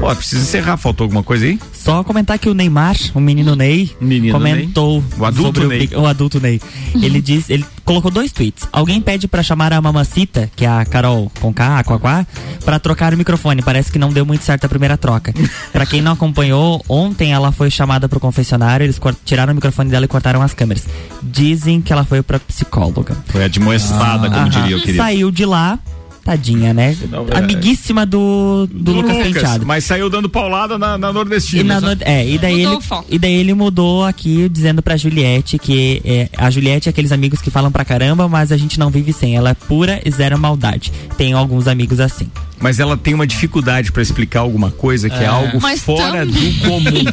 Pô, 0.00 0.14
precisa 0.14 0.42
encerrar, 0.42 0.76
faltou 0.76 1.04
alguma 1.04 1.22
coisa 1.22 1.44
aí? 1.46 1.58
Só 1.72 2.02
comentar 2.04 2.38
que 2.38 2.48
o 2.48 2.54
Neymar, 2.54 2.96
o 3.14 3.20
menino 3.20 3.54
Ney, 3.56 3.90
Menino 4.00 4.32
comentou 4.32 5.00
Ney. 5.00 5.10
O 5.18 5.24
adulto 5.24 5.60
sobre 5.62 5.76
Ney. 5.78 5.86
Big- 5.86 5.96
o, 5.96 6.06
adulto 6.06 6.40
Ney. 6.40 6.60
Ele 6.94 7.20
disse, 7.22 7.52
ele 7.52 7.64
colocou 7.84 8.10
dois 8.10 8.30
tweets. 8.32 8.68
Alguém 8.72 9.00
pede 9.00 9.26
pra 9.26 9.42
chamar 9.42 9.72
a 9.72 9.80
mamacita, 9.80 10.50
que 10.54 10.64
é 10.64 10.68
a 10.68 10.84
Carol 10.84 11.30
com 11.40 11.52
K, 11.54 11.78
Aquaquá, 11.78 12.26
pra 12.64 12.78
trocar 12.78 13.14
o 13.14 13.16
microfone. 13.16 13.62
Parece 13.62 13.90
que 13.90 13.98
não 13.98 14.12
deu 14.12 14.26
muito 14.26 14.44
certo 14.44 14.64
a 14.66 14.68
primeira 14.68 14.96
troca. 14.98 15.32
pra 15.72 15.86
quem 15.86 16.02
não 16.02 16.12
acompanhou, 16.12 16.84
ontem 16.88 17.32
ela 17.32 17.50
foi 17.50 17.70
chamada 17.70 18.08
pro 18.08 18.20
confessionário, 18.20 18.84
eles 18.84 19.00
tiraram 19.24 19.52
o 19.52 19.54
microfone 19.56 19.90
dela 19.90 20.04
e 20.04 20.08
cortaram 20.08 20.42
as 20.42 20.52
câmeras. 20.52 20.86
Dizem 21.22 21.80
que 21.80 21.92
ela 21.92 22.04
foi 22.04 22.22
pra 22.22 22.38
psicóloga. 22.38 23.16
Foi 23.26 23.44
admoestada, 23.44 24.28
como 24.28 24.40
Aham. 24.40 24.48
diria 24.48 24.76
o 24.76 24.80
querido. 24.80 24.98
Saiu 25.02 25.30
de 25.30 25.44
lá, 25.44 25.78
tadinha, 26.24 26.72
né? 26.74 26.96
é- 27.32 27.38
Amiguíssima 27.38 28.04
do, 28.04 28.68
do, 28.70 28.92
Lucas, 28.92 29.16
Penteado. 29.16 29.64
mas 29.66 29.84
saiu 29.84 30.08
dando 30.10 30.28
paulada 30.28 30.76
na, 30.78 30.96
na 30.98 31.12
nordestina. 31.12 31.60
E, 31.62 31.64
na 31.64 31.80
né? 31.80 31.94
no- 31.94 32.02
é, 32.04 32.26
e, 32.28 32.38
daí 32.38 32.62
ele, 32.62 32.78
e 33.08 33.18
daí 33.18 33.34
ele 33.34 33.54
mudou 33.54 34.04
aqui 34.04 34.48
dizendo 34.48 34.82
pra 34.82 34.96
Juliette 34.96 35.58
que 35.58 36.00
é, 36.04 36.28
a 36.36 36.50
Juliette 36.50 36.88
é 36.88 36.90
aqueles 36.90 37.12
amigos 37.12 37.40
que 37.40 37.50
falam 37.50 37.72
pra 37.72 37.84
caramba, 37.84 38.28
mas 38.28 38.52
a 38.52 38.56
gente 38.56 38.78
não 38.78 38.90
vive 38.90 39.12
sem. 39.12 39.36
Ela 39.36 39.50
é 39.50 39.54
pura 39.54 40.00
e 40.04 40.10
zero 40.10 40.38
maldade. 40.38 40.92
Tem 41.16 41.32
alguns 41.32 41.66
amigos 41.66 41.98
assim. 41.98 42.30
Mas 42.60 42.78
ela 42.80 42.96
tem 42.96 43.14
uma 43.14 43.26
dificuldade 43.26 43.92
pra 43.92 44.02
explicar 44.02 44.40
alguma 44.40 44.70
coisa 44.70 45.08
que 45.08 45.16
é, 45.16 45.24
É. 45.24 45.26
algo 45.26 45.60
Mas 45.60 45.80
fora 45.80 46.26
também- 46.26 46.52
do 46.52 46.60
comum. 46.68 47.04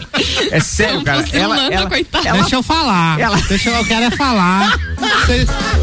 É 0.52 0.60
sério, 0.60 1.04
cara. 1.04 1.26
Ela, 1.32 1.72
ela, 1.74 1.88
coitada. 1.90 2.28
ela- 2.28 2.40
Deixa 2.40 2.56
eu 2.56 2.64
falar. 2.64 3.20
Ela- 3.20 3.38
Deixa 3.48 3.70
eu, 3.70 3.76
eu 3.76 3.86
quero 3.86 4.06
é 4.06 4.12
falar. 4.12 4.78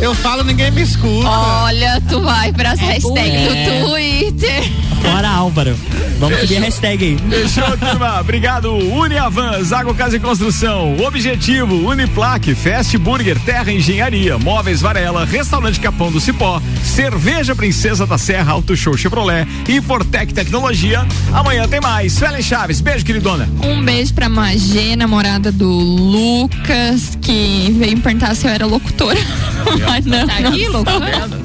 Eu 0.00 0.14
falo, 0.14 0.42
ninguém 0.44 0.70
me 0.70 0.82
escuta. 0.82 1.28
Olha, 1.28 2.00
tu 2.08 2.20
vai 2.20 2.52
pras 2.52 2.78
hashtags 2.80 3.16
É. 3.16 3.80
do 3.80 3.88
Twitter. 3.88 4.62
Fora 5.02 5.28
Álvaro. 5.28 5.76
Vamos 6.18 6.38
seguir 6.38 6.58
a 6.58 6.60
hashtag 6.60 7.04
aí. 7.04 7.18
Fechou, 7.48 7.76
turma. 7.76 8.20
Obrigado. 8.20 8.72
Uniavan, 8.72 9.60
Zago 9.64 9.92
Casa 9.94 10.16
e 10.16 10.20
Construção, 10.20 10.96
Objetivo, 11.04 11.74
Uniplaque, 11.88 12.54
Fast 12.54 12.96
Burger, 12.98 13.36
Terra 13.40 13.72
Engenharia, 13.72 14.38
Móveis 14.38 14.80
Varela, 14.80 15.24
Restaurante 15.24 15.80
Capão 15.80 16.12
do 16.12 16.20
Cipó, 16.20 16.62
Cerveja 16.84 17.56
Princesa 17.56 18.06
da 18.06 18.16
Serra, 18.18 18.52
Auto 18.52 18.76
Show 18.76 18.96
Chevrolet 18.96 19.46
e 19.68 19.80
Fortec 19.80 20.32
Tecnologia. 20.34 21.06
Amanhã 21.32 21.66
tem 21.68 21.80
mais. 21.80 22.12
Suelen 22.12 22.42
Chaves, 22.42 22.80
beijo, 22.80 23.04
queridona. 23.04 23.48
Um 23.62 23.82
beijo 23.82 24.12
pra 24.14 24.28
Magê, 24.28 24.96
namorada 24.96 25.52
do 25.52 25.68
Lucas, 25.68 27.16
que 27.20 27.74
veio 27.78 27.96
me 27.96 28.02
perguntar 28.02 28.34
se 28.34 28.46
eu 28.46 28.50
era 28.50 28.66
locutora. 28.66 29.18
Mas 29.86 30.04
não. 30.04 30.26
Tá 30.26 30.38
aqui, 30.38 30.66
sou. 30.66 30.84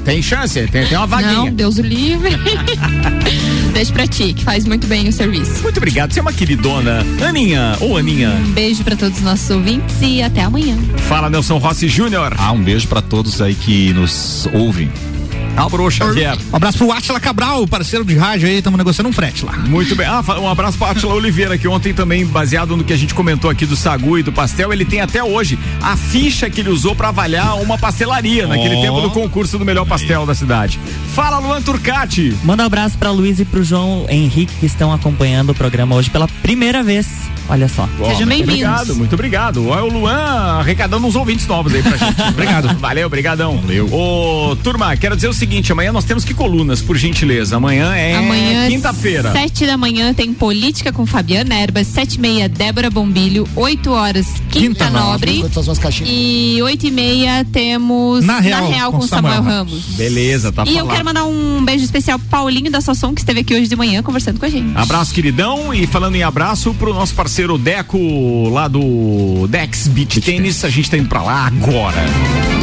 Tem 0.04 0.22
chance, 0.22 0.66
tem, 0.68 0.86
tem 0.86 0.96
uma 0.96 1.06
vaguinha. 1.06 1.32
Não, 1.32 1.50
Deus 1.50 1.78
o 1.78 1.82
livre. 1.82 2.30
Beijo 3.72 3.92
pra 3.92 4.06
ti, 4.06 4.32
que 4.32 4.42
faz 4.42 4.64
muito 4.64 4.86
bem 4.86 5.08
o 5.08 5.12
serviço. 5.12 5.62
Muito 5.62 5.76
obrigado. 5.76 6.12
Você 6.12 6.18
é 6.18 6.22
uma 6.22 6.32
queridona. 6.32 7.04
Aninha, 7.26 7.76
ou 7.80 7.96
Aninha. 7.96 8.30
Um 8.30 8.52
beijo 8.52 8.82
pra 8.82 8.96
todos 8.96 9.18
os 9.18 9.24
nossos 9.24 9.48
ouvintes 9.50 9.94
e 10.00 10.22
até 10.22 10.42
amanhã. 10.42 10.76
Fala, 11.08 11.30
Nelson 11.30 11.58
Rossi 11.58 11.86
Júnior. 11.86 12.34
Ah, 12.38 12.52
um 12.52 12.62
beijo 12.62 12.88
pra 12.88 13.00
todos 13.00 13.40
aí 13.40 13.54
que 13.54 13.92
nos 13.92 14.48
ouvem. 14.52 14.90
Álvaro 15.58 15.90
Xavier. 15.90 16.38
Um 16.52 16.56
abraço 16.56 16.78
pro 16.78 16.92
Atila 16.92 17.18
Cabral, 17.18 17.66
parceiro 17.66 18.04
de 18.04 18.16
rádio 18.16 18.48
aí, 18.48 18.58
estamos 18.58 18.78
negociando 18.78 19.08
um 19.08 19.12
frete 19.12 19.44
lá. 19.44 19.52
Muito 19.52 19.96
bem. 19.96 20.06
Ah, 20.06 20.22
um 20.40 20.48
abraço 20.48 20.78
para 20.78 20.92
Atila 20.92 21.14
Oliveira, 21.14 21.58
que 21.58 21.66
ontem 21.66 21.92
também, 21.92 22.24
baseado 22.24 22.76
no 22.76 22.84
que 22.84 22.92
a 22.92 22.96
gente 22.96 23.12
comentou 23.12 23.50
aqui 23.50 23.66
do 23.66 23.74
sagu 23.74 24.18
e 24.18 24.22
do 24.22 24.32
pastel, 24.32 24.72
ele 24.72 24.84
tem 24.84 25.00
até 25.00 25.22
hoje 25.22 25.58
a 25.82 25.96
ficha 25.96 26.48
que 26.48 26.60
ele 26.60 26.70
usou 26.70 26.94
para 26.94 27.08
avaliar 27.08 27.60
uma 27.60 27.76
pastelaria 27.76 28.46
naquele 28.46 28.76
Ó. 28.76 28.80
tempo 28.82 29.00
do 29.00 29.10
concurso 29.10 29.58
do 29.58 29.64
melhor 29.64 29.84
pastel 29.84 30.24
da 30.24 30.34
cidade. 30.34 30.78
Fala, 31.14 31.38
Luan 31.38 31.60
Turcati. 31.60 32.36
Manda 32.44 32.62
um 32.62 32.66
abraço 32.66 32.96
pra 32.96 33.10
Luiz 33.10 33.40
e 33.40 33.44
pro 33.44 33.64
João 33.64 34.06
Henrique 34.08 34.54
que 34.60 34.66
estão 34.66 34.92
acompanhando 34.92 35.50
o 35.50 35.54
programa 35.54 35.96
hoje 35.96 36.08
pela 36.08 36.28
primeira 36.42 36.82
vez. 36.82 37.08
Olha 37.48 37.66
só. 37.66 37.88
Ó, 37.98 38.04
Sejam 38.04 38.26
muito 38.26 38.46
bem-vindos. 38.46 38.52
Obrigado, 38.52 38.94
muito 38.94 39.14
obrigado. 39.14 39.68
Olha 39.68 39.84
o 39.84 39.88
Luan 39.92 40.58
arrecadando 40.60 41.06
uns 41.06 41.16
ouvintes 41.16 41.46
novos 41.46 41.74
aí 41.74 41.82
pra 41.82 41.96
gente. 41.96 42.20
obrigado. 42.28 42.76
Valeu, 42.78 43.06
obrigadão. 43.06 43.56
Valeu. 43.58 43.88
Ô, 43.92 44.54
turma, 44.62 44.94
quero 44.96 45.16
dizer 45.16 45.28
o 45.28 45.32
seguinte, 45.32 45.47
amanhã 45.72 45.92
nós 45.92 46.04
temos 46.04 46.24
que 46.24 46.34
colunas, 46.34 46.80
por 46.82 46.96
gentileza. 46.96 47.56
Amanhã 47.56 47.94
é 47.94 48.16
Amanhã, 48.16 48.68
quinta-feira. 48.68 49.32
Sete 49.32 49.66
da 49.66 49.76
manhã, 49.76 50.12
tem 50.12 50.32
Política 50.32 50.92
com 50.92 51.06
Fabiana 51.06 51.54
Erbas. 51.54 51.86
Sete 51.86 52.14
e 52.14 52.20
meia, 52.20 52.48
Débora 52.48 52.90
Bombilho. 52.90 53.48
Oito 53.56 53.90
horas, 53.90 54.26
Quinta, 54.50 54.84
Quinta 54.84 54.90
Nobre. 54.90 55.44
E 56.04 56.58
oito 56.62 56.86
e 56.86 56.90
meia, 56.90 57.44
temos 57.44 58.24
Na 58.24 58.40
Real, 58.40 58.92
com, 58.92 58.98
com 58.98 59.06
Samuel, 59.06 59.34
Samuel 59.34 59.42
Ramos. 59.42 59.84
Beleza, 59.96 60.52
tá 60.52 60.64
e 60.66 60.76
eu 60.76 60.86
quero 60.86 61.04
mandar 61.04 61.24
um 61.24 61.64
beijo 61.64 61.84
especial 61.84 62.18
pro 62.18 62.28
Paulinho 62.28 62.70
da 62.70 62.80
Sossom, 62.80 63.14
que 63.14 63.20
esteve 63.20 63.40
aqui 63.40 63.54
hoje 63.54 63.68
de 63.68 63.76
manhã 63.76 64.02
conversando 64.02 64.38
com 64.38 64.46
a 64.46 64.48
gente. 64.48 64.76
Abraço, 64.76 65.12
queridão. 65.14 65.72
E 65.72 65.86
falando 65.86 66.16
em 66.16 66.22
abraço 66.22 66.74
pro 66.74 66.92
nosso 66.92 67.14
parceiro 67.14 67.56
Deco, 67.58 68.48
lá 68.50 68.68
do 68.68 69.46
Dex 69.48 69.88
Beach 69.88 70.20
Tênis. 70.20 70.64
A 70.64 70.68
gente 70.68 70.90
tá 70.90 70.96
indo 70.96 71.08
pra 71.08 71.22
lá 71.22 71.46
agora. 71.46 72.57